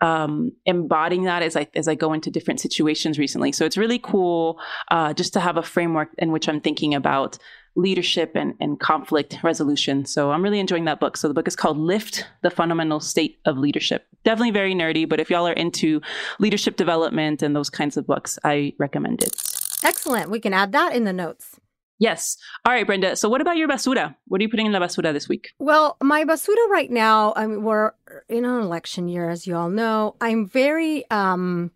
um, 0.00 0.52
embodying 0.66 1.24
that 1.24 1.42
as 1.42 1.56
I 1.56 1.68
as 1.74 1.88
I 1.88 1.94
go 1.94 2.12
into 2.12 2.30
different 2.30 2.60
situations 2.60 3.18
recently. 3.18 3.52
So 3.52 3.64
it's 3.64 3.78
really 3.78 3.98
cool 3.98 4.58
uh, 4.90 5.14
just 5.14 5.32
to 5.34 5.40
have 5.40 5.56
a 5.56 5.62
framework 5.62 6.08
in 6.18 6.32
which 6.32 6.48
I'm 6.48 6.60
thinking 6.60 6.94
about 6.94 7.38
leadership 7.76 8.32
and, 8.34 8.54
and 8.60 8.78
conflict 8.78 9.38
resolution. 9.42 10.04
So 10.04 10.30
I'm 10.30 10.42
really 10.42 10.60
enjoying 10.60 10.84
that 10.84 11.00
book. 11.00 11.16
So 11.16 11.28
the 11.28 11.34
book 11.34 11.48
is 11.48 11.56
called 11.56 11.76
Lift 11.76 12.26
the 12.42 12.50
Fundamental 12.50 13.00
State 13.00 13.38
of 13.44 13.58
Leadership. 13.58 14.06
Definitely 14.24 14.52
very 14.52 14.74
nerdy, 14.74 15.08
but 15.08 15.20
if 15.20 15.28
y'all 15.30 15.46
are 15.46 15.52
into 15.52 16.00
leadership 16.38 16.76
development 16.76 17.42
and 17.42 17.54
those 17.54 17.70
kinds 17.70 17.96
of 17.96 18.06
books, 18.06 18.38
I 18.44 18.74
recommend 18.78 19.22
it. 19.22 19.34
Excellent. 19.82 20.30
We 20.30 20.40
can 20.40 20.54
add 20.54 20.72
that 20.72 20.94
in 20.94 21.04
the 21.04 21.12
notes. 21.12 21.60
Yes. 21.98 22.36
All 22.64 22.72
right, 22.72 22.86
Brenda. 22.86 23.16
So 23.16 23.28
what 23.28 23.40
about 23.40 23.56
your 23.56 23.68
basura? 23.68 24.14
What 24.26 24.40
are 24.40 24.42
you 24.42 24.48
putting 24.48 24.66
in 24.66 24.72
the 24.72 24.78
basura 24.78 25.12
this 25.12 25.28
week? 25.28 25.52
Well, 25.58 25.96
my 26.02 26.24
basura 26.24 26.68
right 26.68 26.90
now, 26.90 27.32
I 27.36 27.46
mean, 27.46 27.62
we're 27.62 27.92
in 28.28 28.44
an 28.44 28.60
election 28.60 29.08
year, 29.08 29.30
as 29.30 29.46
you 29.46 29.56
all 29.56 29.70
know. 29.70 30.16
I'm 30.20 30.48
very 30.48 31.08
um, 31.10 31.70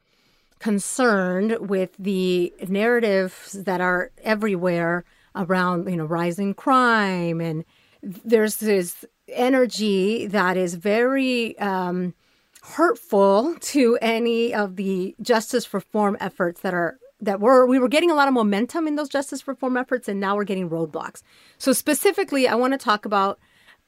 concerned 0.58 1.56
with 1.60 1.90
the 1.98 2.52
narratives 2.66 3.52
that 3.52 3.80
are 3.80 4.10
everywhere 4.24 5.04
around 5.34 5.88
you 5.88 5.96
know 5.96 6.04
rising 6.04 6.54
crime. 6.54 7.40
And 7.40 7.64
there's 8.02 8.56
this 8.56 9.04
energy 9.28 10.26
that 10.26 10.56
is 10.56 10.74
very 10.74 11.58
um, 11.58 12.14
hurtful 12.62 13.54
to 13.60 13.98
any 14.00 14.54
of 14.54 14.76
the 14.76 15.14
justice 15.20 15.72
reform 15.72 16.16
efforts 16.20 16.60
that 16.60 16.74
are 16.74 16.98
that 17.20 17.40
were 17.40 17.66
we 17.66 17.78
were 17.78 17.88
getting 17.88 18.10
a 18.10 18.14
lot 18.14 18.28
of 18.28 18.34
momentum 18.34 18.86
in 18.86 18.94
those 18.96 19.08
justice 19.08 19.46
reform 19.48 19.76
efforts 19.76 20.08
and 20.08 20.20
now 20.20 20.36
we're 20.36 20.44
getting 20.44 20.70
roadblocks. 20.70 21.22
So 21.58 21.72
specifically 21.72 22.46
i 22.46 22.54
want 22.54 22.74
to 22.74 22.78
talk 22.78 23.04
about 23.04 23.38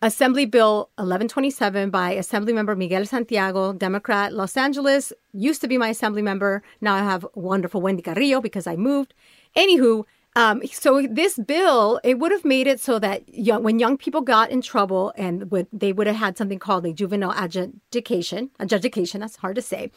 assembly 0.03 0.47
bill 0.47 0.91
1127 0.97 1.91
by 1.91 2.12
assembly 2.12 2.53
member 2.53 2.74
miguel 2.74 3.05
santiago 3.05 3.72
democrat 3.74 4.32
los 4.32 4.57
angeles 4.57 5.12
used 5.32 5.61
to 5.61 5.68
be 5.68 5.78
my 5.78 5.88
assembly 5.88 6.22
member. 6.22 6.62
Now 6.80 6.95
i 6.95 7.01
have 7.01 7.26
wonderful 7.34 7.80
wendy 7.80 8.03
carrillo 8.03 8.41
because 8.41 8.66
i 8.66 8.76
moved. 8.76 9.14
Anywho 9.57 10.05
um, 10.36 10.62
so 10.70 11.06
this 11.10 11.38
bill, 11.38 12.00
it 12.04 12.18
would 12.18 12.30
have 12.30 12.44
made 12.44 12.66
it 12.66 12.78
so 12.78 12.98
that 13.00 13.28
young, 13.28 13.64
when 13.64 13.80
young 13.80 13.96
people 13.96 14.20
got 14.20 14.50
in 14.50 14.62
trouble 14.62 15.12
and 15.16 15.50
would, 15.50 15.66
they 15.72 15.92
would 15.92 16.06
have 16.06 16.16
had 16.16 16.38
something 16.38 16.58
called 16.58 16.86
a 16.86 16.92
juvenile 16.92 17.34
adjudication, 17.36 18.50
adjudication, 18.60 19.20
that's 19.20 19.36
hard 19.36 19.56
to 19.56 19.62
say. 19.62 19.90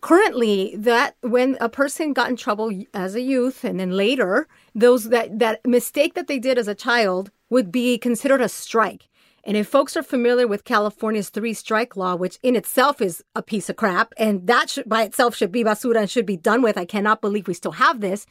Currently, 0.00 0.74
that 0.76 1.16
when 1.20 1.56
a 1.60 1.68
person 1.68 2.12
got 2.12 2.28
in 2.28 2.36
trouble 2.36 2.72
as 2.92 3.14
a 3.14 3.20
youth 3.20 3.64
and 3.64 3.78
then 3.78 3.92
later, 3.92 4.48
those 4.74 5.10
that, 5.10 5.38
that 5.38 5.64
mistake 5.66 6.14
that 6.14 6.26
they 6.26 6.38
did 6.38 6.58
as 6.58 6.68
a 6.68 6.74
child 6.74 7.30
would 7.48 7.70
be 7.70 7.98
considered 7.98 8.40
a 8.40 8.48
strike. 8.48 9.08
And 9.44 9.56
if 9.56 9.68
folks 9.68 9.96
are 9.96 10.02
familiar 10.02 10.48
with 10.48 10.64
California's 10.64 11.30
three 11.30 11.54
strike 11.54 11.96
law, 11.96 12.16
which 12.16 12.40
in 12.42 12.56
itself 12.56 13.00
is 13.00 13.22
a 13.36 13.42
piece 13.42 13.70
of 13.70 13.76
crap, 13.76 14.12
and 14.18 14.44
that 14.48 14.68
should, 14.70 14.88
by 14.88 15.04
itself 15.04 15.36
should 15.36 15.52
be 15.52 15.62
basura 15.62 16.00
and 16.00 16.10
should 16.10 16.26
be 16.26 16.36
done 16.36 16.62
with, 16.62 16.76
I 16.76 16.84
cannot 16.84 17.20
believe 17.20 17.46
we 17.46 17.54
still 17.54 17.72
have 17.72 18.00
this. 18.00 18.26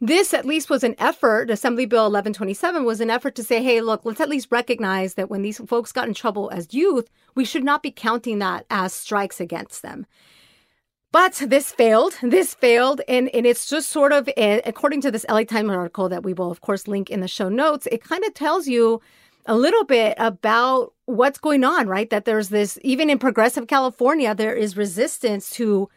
This 0.00 0.32
at 0.32 0.44
least 0.44 0.70
was 0.70 0.84
an 0.84 0.94
effort. 0.98 1.50
Assembly 1.50 1.84
Bill 1.84 2.04
1127 2.04 2.84
was 2.84 3.00
an 3.00 3.10
effort 3.10 3.34
to 3.34 3.42
say, 3.42 3.62
hey, 3.62 3.80
look, 3.80 4.04
let's 4.04 4.20
at 4.20 4.28
least 4.28 4.48
recognize 4.50 5.14
that 5.14 5.28
when 5.28 5.42
these 5.42 5.58
folks 5.58 5.90
got 5.90 6.06
in 6.06 6.14
trouble 6.14 6.50
as 6.52 6.72
youth, 6.72 7.10
we 7.34 7.44
should 7.44 7.64
not 7.64 7.82
be 7.82 7.90
counting 7.90 8.38
that 8.38 8.64
as 8.70 8.92
strikes 8.92 9.40
against 9.40 9.82
them. 9.82 10.06
But 11.10 11.42
this 11.46 11.72
failed. 11.72 12.14
This 12.22 12.54
failed. 12.54 13.00
And, 13.08 13.28
and 13.34 13.44
it's 13.44 13.68
just 13.68 13.90
sort 13.90 14.12
of, 14.12 14.28
eh, 14.36 14.60
according 14.64 15.00
to 15.00 15.10
this 15.10 15.26
LA 15.28 15.42
Times 15.42 15.70
article 15.70 16.08
that 16.10 16.22
we 16.22 16.32
will, 16.32 16.50
of 16.50 16.60
course, 16.60 16.86
link 16.86 17.10
in 17.10 17.20
the 17.20 17.28
show 17.28 17.48
notes, 17.48 17.88
it 17.90 18.04
kind 18.04 18.24
of 18.24 18.34
tells 18.34 18.68
you 18.68 19.00
a 19.46 19.56
little 19.56 19.84
bit 19.84 20.14
about 20.18 20.92
what's 21.06 21.38
going 21.38 21.64
on, 21.64 21.88
right? 21.88 22.10
That 22.10 22.24
there's 22.24 22.50
this, 22.50 22.78
even 22.82 23.10
in 23.10 23.18
progressive 23.18 23.66
California, 23.66 24.34
there 24.34 24.54
is 24.54 24.76
resistance 24.76 25.50
to, 25.52 25.88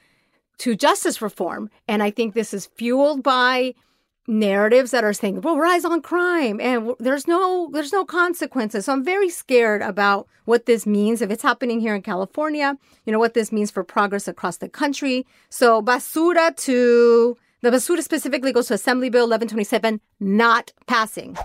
to 0.60 0.76
justice 0.76 1.22
reform. 1.22 1.70
And 1.88 2.02
I 2.02 2.10
think 2.10 2.34
this 2.34 2.54
is 2.54 2.66
fueled 2.66 3.22
by 3.22 3.76
narratives 4.32 4.92
that 4.92 5.04
are 5.04 5.12
saying 5.12 5.42
well 5.42 5.58
rise 5.58 5.84
on 5.84 6.02
crime 6.02 6.60
and 6.62 6.94
there's 7.00 7.28
no 7.28 7.70
there's 7.74 7.92
no 7.92 8.06
consequences 8.06 8.86
so 8.86 8.94
i'm 8.94 9.04
very 9.04 9.30
scared 9.30 9.82
about 9.82 10.26
what 10.46 10.66
this 10.66 10.86
means 10.86 11.22
if 11.22 11.30
it's 11.30 11.44
happening 11.44 11.82
here 11.82 11.94
in 11.94 12.02
california 12.02 12.78
you 13.06 13.12
know 13.12 13.20
what 13.20 13.34
this 13.34 13.52
means 13.52 13.70
for 13.70 13.84
progress 13.84 14.30
across 14.30 14.58
the 14.58 14.70
country 14.70 15.28
so 15.50 15.82
basura 15.82 16.56
to 16.56 17.38
the 17.62 17.70
basura 17.70 18.02
specifically 18.02 18.54
goes 18.54 18.68
to 18.68 18.74
assembly 18.74 19.10
bill 19.10 19.24
1127 19.28 20.00
not 20.22 20.72
passing 20.88 21.38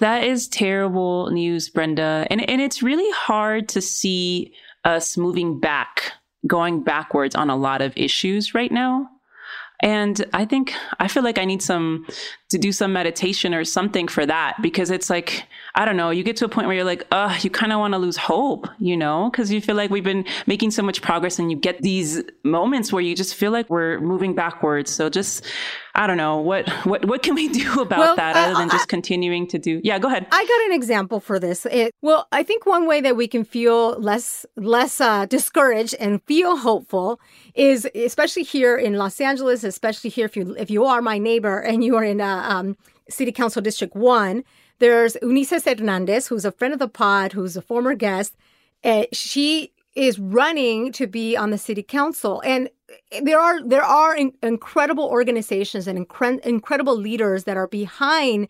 that 0.00 0.24
is 0.24 0.48
terrible 0.48 1.30
news, 1.30 1.68
Brenda. 1.68 2.26
And, 2.30 2.48
and 2.48 2.62
it's 2.62 2.82
really 2.82 3.10
hard 3.12 3.68
to 3.68 3.82
see 3.82 4.54
us 4.82 5.18
moving 5.18 5.60
back, 5.60 6.12
going 6.46 6.82
backwards 6.82 7.34
on 7.34 7.50
a 7.50 7.56
lot 7.56 7.82
of 7.82 7.92
issues 7.96 8.54
right 8.54 8.72
now. 8.72 9.10
And 9.82 10.24
I 10.32 10.44
think 10.44 10.74
I 10.98 11.08
feel 11.08 11.22
like 11.22 11.38
I 11.38 11.44
need 11.44 11.62
some 11.62 12.06
to 12.50 12.58
do 12.58 12.72
some 12.72 12.92
meditation 12.92 13.54
or 13.54 13.64
something 13.64 14.08
for 14.08 14.26
that 14.26 14.56
because 14.60 14.90
it's 14.90 15.08
like, 15.08 15.44
I 15.76 15.84
don't 15.84 15.96
know, 15.96 16.10
you 16.10 16.24
get 16.24 16.36
to 16.38 16.44
a 16.44 16.48
point 16.48 16.66
where 16.66 16.74
you're 16.74 16.84
like, 16.84 17.06
oh, 17.12 17.36
you 17.42 17.48
kind 17.48 17.72
of 17.72 17.78
want 17.78 17.94
to 17.94 17.98
lose 17.98 18.16
hope, 18.16 18.66
you 18.78 18.96
know, 18.96 19.30
because 19.30 19.52
you 19.52 19.60
feel 19.60 19.76
like 19.76 19.88
we've 19.90 20.04
been 20.04 20.24
making 20.46 20.72
so 20.72 20.82
much 20.82 21.00
progress 21.00 21.38
and 21.38 21.50
you 21.50 21.56
get 21.56 21.80
these 21.80 22.22
moments 22.42 22.92
where 22.92 23.02
you 23.02 23.14
just 23.14 23.36
feel 23.36 23.52
like 23.52 23.70
we're 23.70 24.00
moving 24.00 24.34
backwards. 24.34 24.90
So 24.90 25.08
just, 25.08 25.44
I 25.94 26.06
don't 26.06 26.16
know, 26.16 26.38
what 26.38 26.68
what 26.84 27.04
what 27.04 27.22
can 27.22 27.34
we 27.34 27.48
do 27.48 27.80
about 27.80 27.98
Well, 27.98 28.16
that 28.16 28.36
uh, 28.36 28.40
other 28.40 28.54
than 28.54 28.68
just 28.68 28.88
continuing 28.88 29.46
to 29.48 29.58
do? 29.58 29.80
Yeah, 29.84 29.98
go 29.98 30.08
ahead. 30.08 30.26
I 30.32 30.44
got 30.44 30.66
an 30.66 30.72
example 30.72 31.20
for 31.20 31.38
this. 31.38 31.66
It, 31.66 31.94
well, 32.02 32.26
I 32.32 32.42
think 32.42 32.66
one 32.66 32.86
way 32.86 33.00
that 33.00 33.16
we 33.16 33.28
can 33.28 33.44
feel 33.44 33.92
less 34.00 34.44
less 34.56 35.00
uh, 35.00 35.26
discouraged 35.26 35.94
and 36.00 36.20
feel 36.24 36.56
hopeful 36.56 37.20
is, 37.54 37.88
especially 37.94 38.42
here 38.42 38.76
in 38.76 38.94
Los 38.94 39.20
Angeles, 39.20 39.64
especially 39.64 40.10
here 40.10 40.26
if 40.26 40.36
you 40.36 40.54
if 40.58 40.70
you 40.70 40.84
are 40.84 41.02
my 41.02 41.18
neighbor 41.18 41.58
and 41.60 41.82
you 41.84 41.96
are 41.96 42.04
in 42.04 42.20
uh, 42.20 42.46
um, 42.48 42.76
City 43.08 43.32
Council 43.32 43.62
District 43.62 43.94
One. 43.94 44.44
There's 44.78 45.16
Eunisses 45.22 45.64
Hernandez, 45.64 46.28
who's 46.28 46.44
a 46.44 46.52
friend 46.52 46.72
of 46.72 46.78
the 46.78 46.88
pod, 46.88 47.32
who's 47.32 47.56
a 47.56 47.62
former 47.62 47.94
guest. 47.94 48.34
Uh, 48.82 49.04
she 49.12 49.72
is 49.94 50.18
running 50.18 50.92
to 50.92 51.06
be 51.06 51.36
on 51.36 51.50
the 51.50 51.58
city 51.58 51.82
council, 51.82 52.42
and 52.44 52.70
there 53.22 53.40
are 53.40 53.62
there 53.62 53.84
are 53.84 54.16
in, 54.16 54.32
incredible 54.42 55.04
organizations 55.04 55.86
and 55.86 56.06
incre- 56.06 56.40
incredible 56.40 56.96
leaders 56.96 57.44
that 57.44 57.56
are 57.56 57.68
behind 57.68 58.48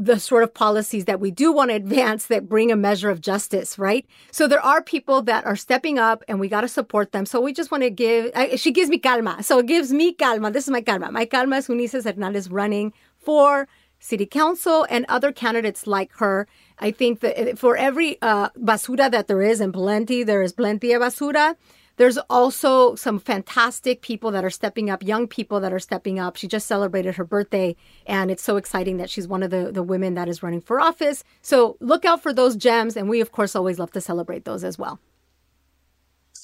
the 0.00 0.20
sort 0.20 0.44
of 0.44 0.54
policies 0.54 1.06
that 1.06 1.18
we 1.18 1.32
do 1.32 1.52
want 1.52 1.70
to 1.70 1.74
advance 1.74 2.26
that 2.26 2.48
bring 2.48 2.70
a 2.70 2.76
measure 2.76 3.10
of 3.10 3.20
justice, 3.20 3.78
right? 3.78 4.06
So 4.30 4.46
there 4.46 4.64
are 4.64 4.80
people 4.80 5.22
that 5.22 5.44
are 5.44 5.56
stepping 5.56 5.98
up 5.98 6.22
and 6.28 6.38
we 6.38 6.48
got 6.48 6.60
to 6.60 6.68
support 6.68 7.10
them. 7.10 7.26
So 7.26 7.40
we 7.40 7.52
just 7.52 7.72
want 7.72 7.82
to 7.82 7.90
give, 7.90 8.30
I, 8.34 8.54
she 8.54 8.70
gives 8.70 8.90
me 8.90 8.98
calma. 8.98 9.42
So 9.42 9.58
it 9.58 9.66
gives 9.66 9.92
me 9.92 10.12
calma. 10.12 10.52
This 10.52 10.64
is 10.64 10.70
my 10.70 10.82
calma. 10.82 11.10
My 11.10 11.26
calma 11.26 11.56
is 11.56 11.68
Eunisses 11.68 12.04
Hernandez 12.04 12.48
running 12.48 12.92
for 13.18 13.66
city 13.98 14.26
council 14.26 14.86
and 14.88 15.04
other 15.08 15.32
candidates 15.32 15.84
like 15.84 16.12
her. 16.14 16.46
I 16.78 16.92
think 16.92 17.18
that 17.20 17.58
for 17.58 17.76
every 17.76 18.22
uh, 18.22 18.50
basura 18.50 19.10
that 19.10 19.26
there 19.26 19.42
is, 19.42 19.60
and 19.60 19.74
plenty, 19.74 20.22
there 20.22 20.42
is 20.42 20.52
plenty 20.52 20.92
of 20.92 21.02
basura. 21.02 21.56
There's 21.98 22.16
also 22.30 22.94
some 22.94 23.18
fantastic 23.18 24.02
people 24.02 24.30
that 24.30 24.44
are 24.44 24.50
stepping 24.50 24.88
up, 24.88 25.02
young 25.02 25.26
people 25.26 25.60
that 25.60 25.72
are 25.72 25.80
stepping 25.80 26.18
up. 26.18 26.36
She 26.36 26.46
just 26.46 26.66
celebrated 26.66 27.16
her 27.16 27.24
birthday, 27.24 27.76
and 28.06 28.30
it's 28.30 28.42
so 28.42 28.56
exciting 28.56 28.96
that 28.98 29.10
she's 29.10 29.28
one 29.28 29.42
of 29.42 29.50
the, 29.50 29.72
the 29.72 29.82
women 29.82 30.14
that 30.14 30.28
is 30.28 30.42
running 30.42 30.60
for 30.60 30.80
office. 30.80 31.24
So 31.42 31.76
look 31.80 32.04
out 32.04 32.22
for 32.22 32.32
those 32.32 32.56
gems, 32.56 32.96
and 32.96 33.08
we, 33.08 33.20
of 33.20 33.32
course, 33.32 33.56
always 33.56 33.80
love 33.80 33.90
to 33.92 34.00
celebrate 34.00 34.44
those 34.44 34.62
as 34.62 34.78
well. 34.78 35.00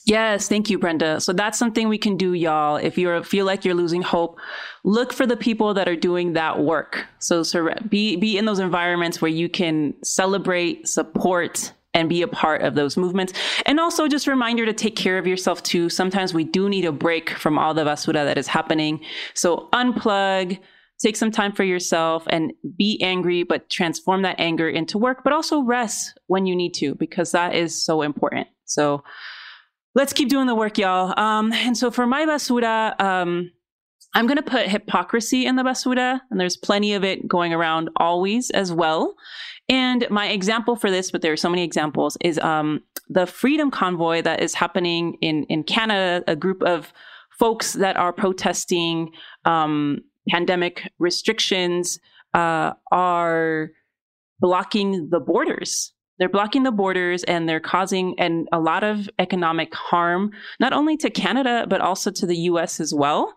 Yes, 0.06 0.48
thank 0.48 0.68
you, 0.68 0.78
Brenda. 0.78 1.20
So 1.20 1.32
that's 1.32 1.58
something 1.58 1.88
we 1.88 1.98
can 1.98 2.16
do, 2.16 2.34
y'all. 2.34 2.76
If 2.76 2.98
you 2.98 3.22
feel 3.22 3.46
like 3.46 3.64
you're 3.64 3.74
losing 3.74 4.02
hope, 4.02 4.38
look 4.82 5.12
for 5.12 5.24
the 5.24 5.36
people 5.36 5.72
that 5.74 5.88
are 5.88 5.96
doing 5.96 6.34
that 6.34 6.60
work. 6.60 7.06
So, 7.20 7.42
sur- 7.42 7.74
be 7.88 8.16
be 8.16 8.36
in 8.36 8.44
those 8.44 8.58
environments 8.58 9.22
where 9.22 9.30
you 9.30 9.48
can 9.48 9.94
celebrate, 10.02 10.88
support, 10.88 11.72
and 11.94 12.08
be 12.08 12.22
a 12.22 12.28
part 12.28 12.62
of 12.62 12.74
those 12.74 12.96
movements. 12.96 13.32
And 13.64 13.80
also, 13.80 14.08
just 14.08 14.26
reminder 14.26 14.66
to 14.66 14.72
take 14.72 14.96
care 14.96 15.18
of 15.18 15.26
yourself 15.26 15.62
too. 15.62 15.88
Sometimes 15.88 16.34
we 16.34 16.44
do 16.44 16.68
need 16.68 16.84
a 16.84 16.92
break 16.92 17.30
from 17.30 17.58
all 17.58 17.72
the 17.72 17.84
basura 17.84 18.24
that 18.24 18.38
is 18.38 18.46
happening. 18.46 19.00
So, 19.34 19.68
unplug. 19.72 20.58
Take 21.00 21.16
some 21.16 21.32
time 21.32 21.52
for 21.52 21.64
yourself 21.64 22.22
and 22.28 22.52
be 22.78 23.02
angry, 23.02 23.42
but 23.42 23.68
transform 23.68 24.22
that 24.22 24.38
anger 24.38 24.68
into 24.68 24.96
work, 24.96 25.22
but 25.24 25.32
also 25.32 25.60
rest 25.60 26.16
when 26.28 26.46
you 26.46 26.54
need 26.54 26.72
to, 26.74 26.94
because 26.94 27.32
that 27.32 27.54
is 27.54 27.84
so 27.84 28.00
important. 28.00 28.46
So, 28.64 29.02
let's 29.94 30.12
keep 30.12 30.28
doing 30.28 30.46
the 30.46 30.54
work, 30.54 30.78
y'all. 30.78 31.18
Um, 31.18 31.52
and 31.52 31.76
so 31.76 31.90
for 31.90 32.06
my 32.06 32.26
basura, 32.26 32.98
um, 33.00 33.50
I'm 34.14 34.26
going 34.26 34.36
to 34.36 34.42
put 34.42 34.68
hypocrisy 34.68 35.44
in 35.46 35.56
the 35.56 35.62
basura, 35.62 36.20
and 36.30 36.38
there's 36.38 36.56
plenty 36.56 36.94
of 36.94 37.02
it 37.02 37.26
going 37.26 37.52
around 37.52 37.90
always 37.96 38.50
as 38.50 38.72
well. 38.72 39.14
And 39.68 40.06
my 40.10 40.28
example 40.28 40.76
for 40.76 40.90
this, 40.90 41.10
but 41.10 41.22
there 41.22 41.32
are 41.32 41.38
so 41.38 41.48
many 41.48 41.62
examples, 41.62 42.18
is 42.20 42.38
um, 42.40 42.82
the 43.08 43.26
Freedom 43.26 43.70
Convoy 43.70 44.22
that 44.22 44.42
is 44.42 44.54
happening 44.54 45.16
in 45.20 45.44
in 45.44 45.62
Canada. 45.62 46.22
A 46.26 46.36
group 46.36 46.62
of 46.62 46.92
folks 47.38 47.72
that 47.74 47.96
are 47.96 48.12
protesting 48.12 49.10
um, 49.44 50.00
pandemic 50.28 50.90
restrictions 50.98 51.98
uh, 52.34 52.72
are 52.90 53.70
blocking 54.40 55.08
the 55.10 55.20
borders 55.20 55.94
they're 56.18 56.28
blocking 56.28 56.62
the 56.62 56.72
borders 56.72 57.24
and 57.24 57.48
they're 57.48 57.60
causing 57.60 58.14
and 58.18 58.48
a 58.52 58.60
lot 58.60 58.84
of 58.84 59.08
economic 59.18 59.74
harm 59.74 60.30
not 60.60 60.72
only 60.72 60.96
to 60.96 61.10
canada 61.10 61.66
but 61.68 61.80
also 61.80 62.10
to 62.10 62.26
the 62.26 62.36
us 62.36 62.80
as 62.80 62.92
well 62.92 63.34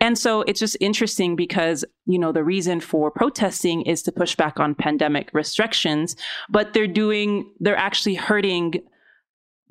and 0.00 0.18
so 0.18 0.40
it's 0.42 0.58
just 0.58 0.76
interesting 0.80 1.36
because 1.36 1.84
you 2.06 2.18
know 2.18 2.32
the 2.32 2.44
reason 2.44 2.80
for 2.80 3.10
protesting 3.10 3.82
is 3.82 4.02
to 4.02 4.12
push 4.12 4.34
back 4.34 4.58
on 4.58 4.74
pandemic 4.74 5.30
restrictions 5.32 6.16
but 6.48 6.72
they're 6.72 6.86
doing 6.86 7.50
they're 7.60 7.76
actually 7.76 8.14
hurting 8.14 8.74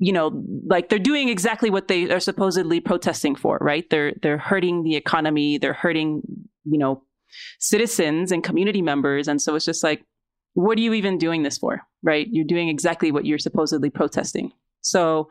you 0.00 0.12
know 0.12 0.42
like 0.66 0.88
they're 0.88 0.98
doing 0.98 1.28
exactly 1.28 1.70
what 1.70 1.88
they 1.88 2.10
are 2.10 2.20
supposedly 2.20 2.80
protesting 2.80 3.36
for 3.36 3.58
right? 3.60 3.88
They're 3.90 4.14
they're 4.22 4.38
hurting 4.38 4.82
the 4.82 4.96
economy 4.96 5.58
they're 5.58 5.74
hurting 5.74 6.22
you 6.64 6.78
know 6.78 7.02
citizens 7.60 8.32
and 8.32 8.42
community 8.42 8.82
members. 8.82 9.28
And 9.28 9.40
so 9.40 9.54
it's 9.54 9.64
just 9.64 9.84
like 9.84 10.04
what 10.54 10.76
are 10.78 10.80
you 10.80 10.94
even 10.94 11.18
doing 11.18 11.42
this 11.42 11.58
for 11.58 11.82
right? 12.02 12.26
You're 12.30 12.46
doing 12.46 12.68
exactly 12.68 13.12
what 13.12 13.26
you're 13.26 13.38
supposedly 13.38 13.90
protesting. 13.90 14.52
So 14.80 15.28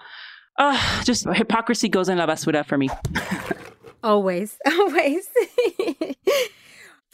uh, 0.57 1.03
just 1.03 1.25
hypocrisy 1.25 1.89
goes 1.89 2.09
in 2.09 2.17
la 2.17 2.27
basura 2.27 2.65
for 2.65 2.77
me 2.77 2.89
Always, 4.03 4.57
always. 4.65 5.29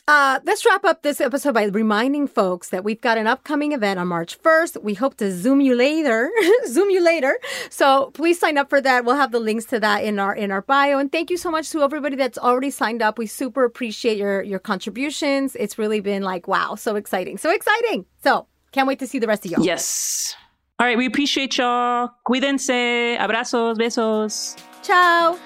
Uh, 0.07 0.39
let's 0.43 0.63
wrap 0.63 0.85
up 0.85 1.01
this 1.01 1.19
episode 1.19 1.53
by 1.55 1.63
reminding 1.63 2.27
folks 2.27 2.69
that 2.69 2.83
we've 2.83 3.01
got 3.01 3.17
an 3.17 3.25
upcoming 3.25 3.71
event 3.71 3.99
on 3.99 4.07
March 4.07 4.39
1st. 4.39 4.83
We 4.83 4.93
hope 4.93 5.17
to 5.17 5.31
Zoom 5.31 5.61
you 5.61 5.73
later, 5.75 6.29
Zoom 6.67 6.91
you 6.91 7.03
later. 7.03 7.39
So 7.71 8.11
please 8.13 8.39
sign 8.39 8.59
up 8.59 8.69
for 8.69 8.79
that. 8.81 9.03
We'll 9.03 9.15
have 9.15 9.31
the 9.31 9.39
links 9.39 9.65
to 9.65 9.79
that 9.79 10.03
in 10.03 10.19
our 10.19 10.35
in 10.35 10.51
our 10.51 10.61
bio. 10.61 10.99
And 10.99 11.11
thank 11.11 11.31
you 11.31 11.37
so 11.37 11.49
much 11.49 11.71
to 11.71 11.81
everybody 11.81 12.15
that's 12.15 12.37
already 12.37 12.69
signed 12.69 13.01
up. 13.01 13.17
We 13.17 13.25
super 13.25 13.63
appreciate 13.63 14.17
your 14.17 14.43
your 14.43 14.59
contributions. 14.59 15.55
It's 15.55 15.79
really 15.79 16.01
been 16.01 16.21
like 16.21 16.47
wow, 16.47 16.75
so 16.75 16.95
exciting, 16.97 17.39
so 17.39 17.49
exciting. 17.49 18.05
So 18.23 18.45
can't 18.71 18.87
wait 18.87 18.99
to 18.99 19.07
see 19.07 19.17
the 19.17 19.27
rest 19.27 19.45
of 19.45 19.51
y'all. 19.51 19.65
yes 19.65 20.35
all 20.79 20.85
right 20.85 20.97
we 20.97 21.05
appreciate 21.05 21.57
y'all 21.57 22.09
cuídense 22.27 23.17
abrazos 23.17 23.77
besos 23.77 24.57
Ciao. 24.85 25.37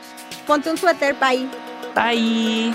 Ponte 0.46 0.68
un 0.68 0.76
suéter. 0.76 1.14
Bye. 1.14 1.48
Bye. 1.96 2.74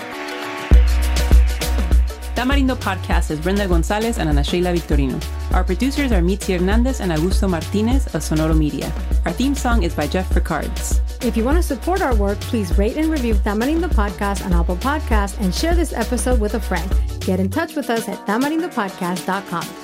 Tamarindo 2.35 2.75
Podcast 2.77 3.31
is 3.31 3.39
Brenda 3.39 3.67
Gonzalez 3.69 4.19
and 4.19 4.29
Ana 4.29 4.43
Sheila 4.43 4.73
Victorino. 4.73 5.21
Our 5.53 5.62
producers 5.62 6.11
are 6.11 6.21
Mitzi 6.21 6.55
Hernandez 6.55 7.01
and 7.01 7.12
Augusto 7.12 7.49
Martinez 7.49 8.07
of 8.15 8.23
Sonoro 8.23 8.57
Media. 8.57 8.93
Our 9.25 9.33
theme 9.33 9.55
song 9.55 9.83
is 9.85 9.95
by 9.95 10.07
Jeff 10.09 10.35
Ricards. 10.35 11.01
If 11.23 11.37
you 11.37 11.45
want 11.45 11.59
to 11.59 11.62
support 11.62 12.03
our 12.03 12.15
work, 12.17 12.41
please 12.41 12.77
rate 12.77 12.97
and 12.97 13.09
review 13.11 13.35
Tamarindo 13.35 13.89
Podcast 13.89 14.45
on 14.45 14.53
Apple 14.53 14.77
Podcasts 14.77 15.39
and 15.41 15.55
share 15.55 15.75
this 15.75 15.93
episode 15.93 16.41
with 16.41 16.55
a 16.55 16.61
friend. 16.61 16.91
Get 17.21 17.41
in 17.41 17.51
touch 17.51 17.77
with 17.77 17.89
us 17.89 18.09
at 18.09 18.27
tamarindopodcast.com. 18.27 19.84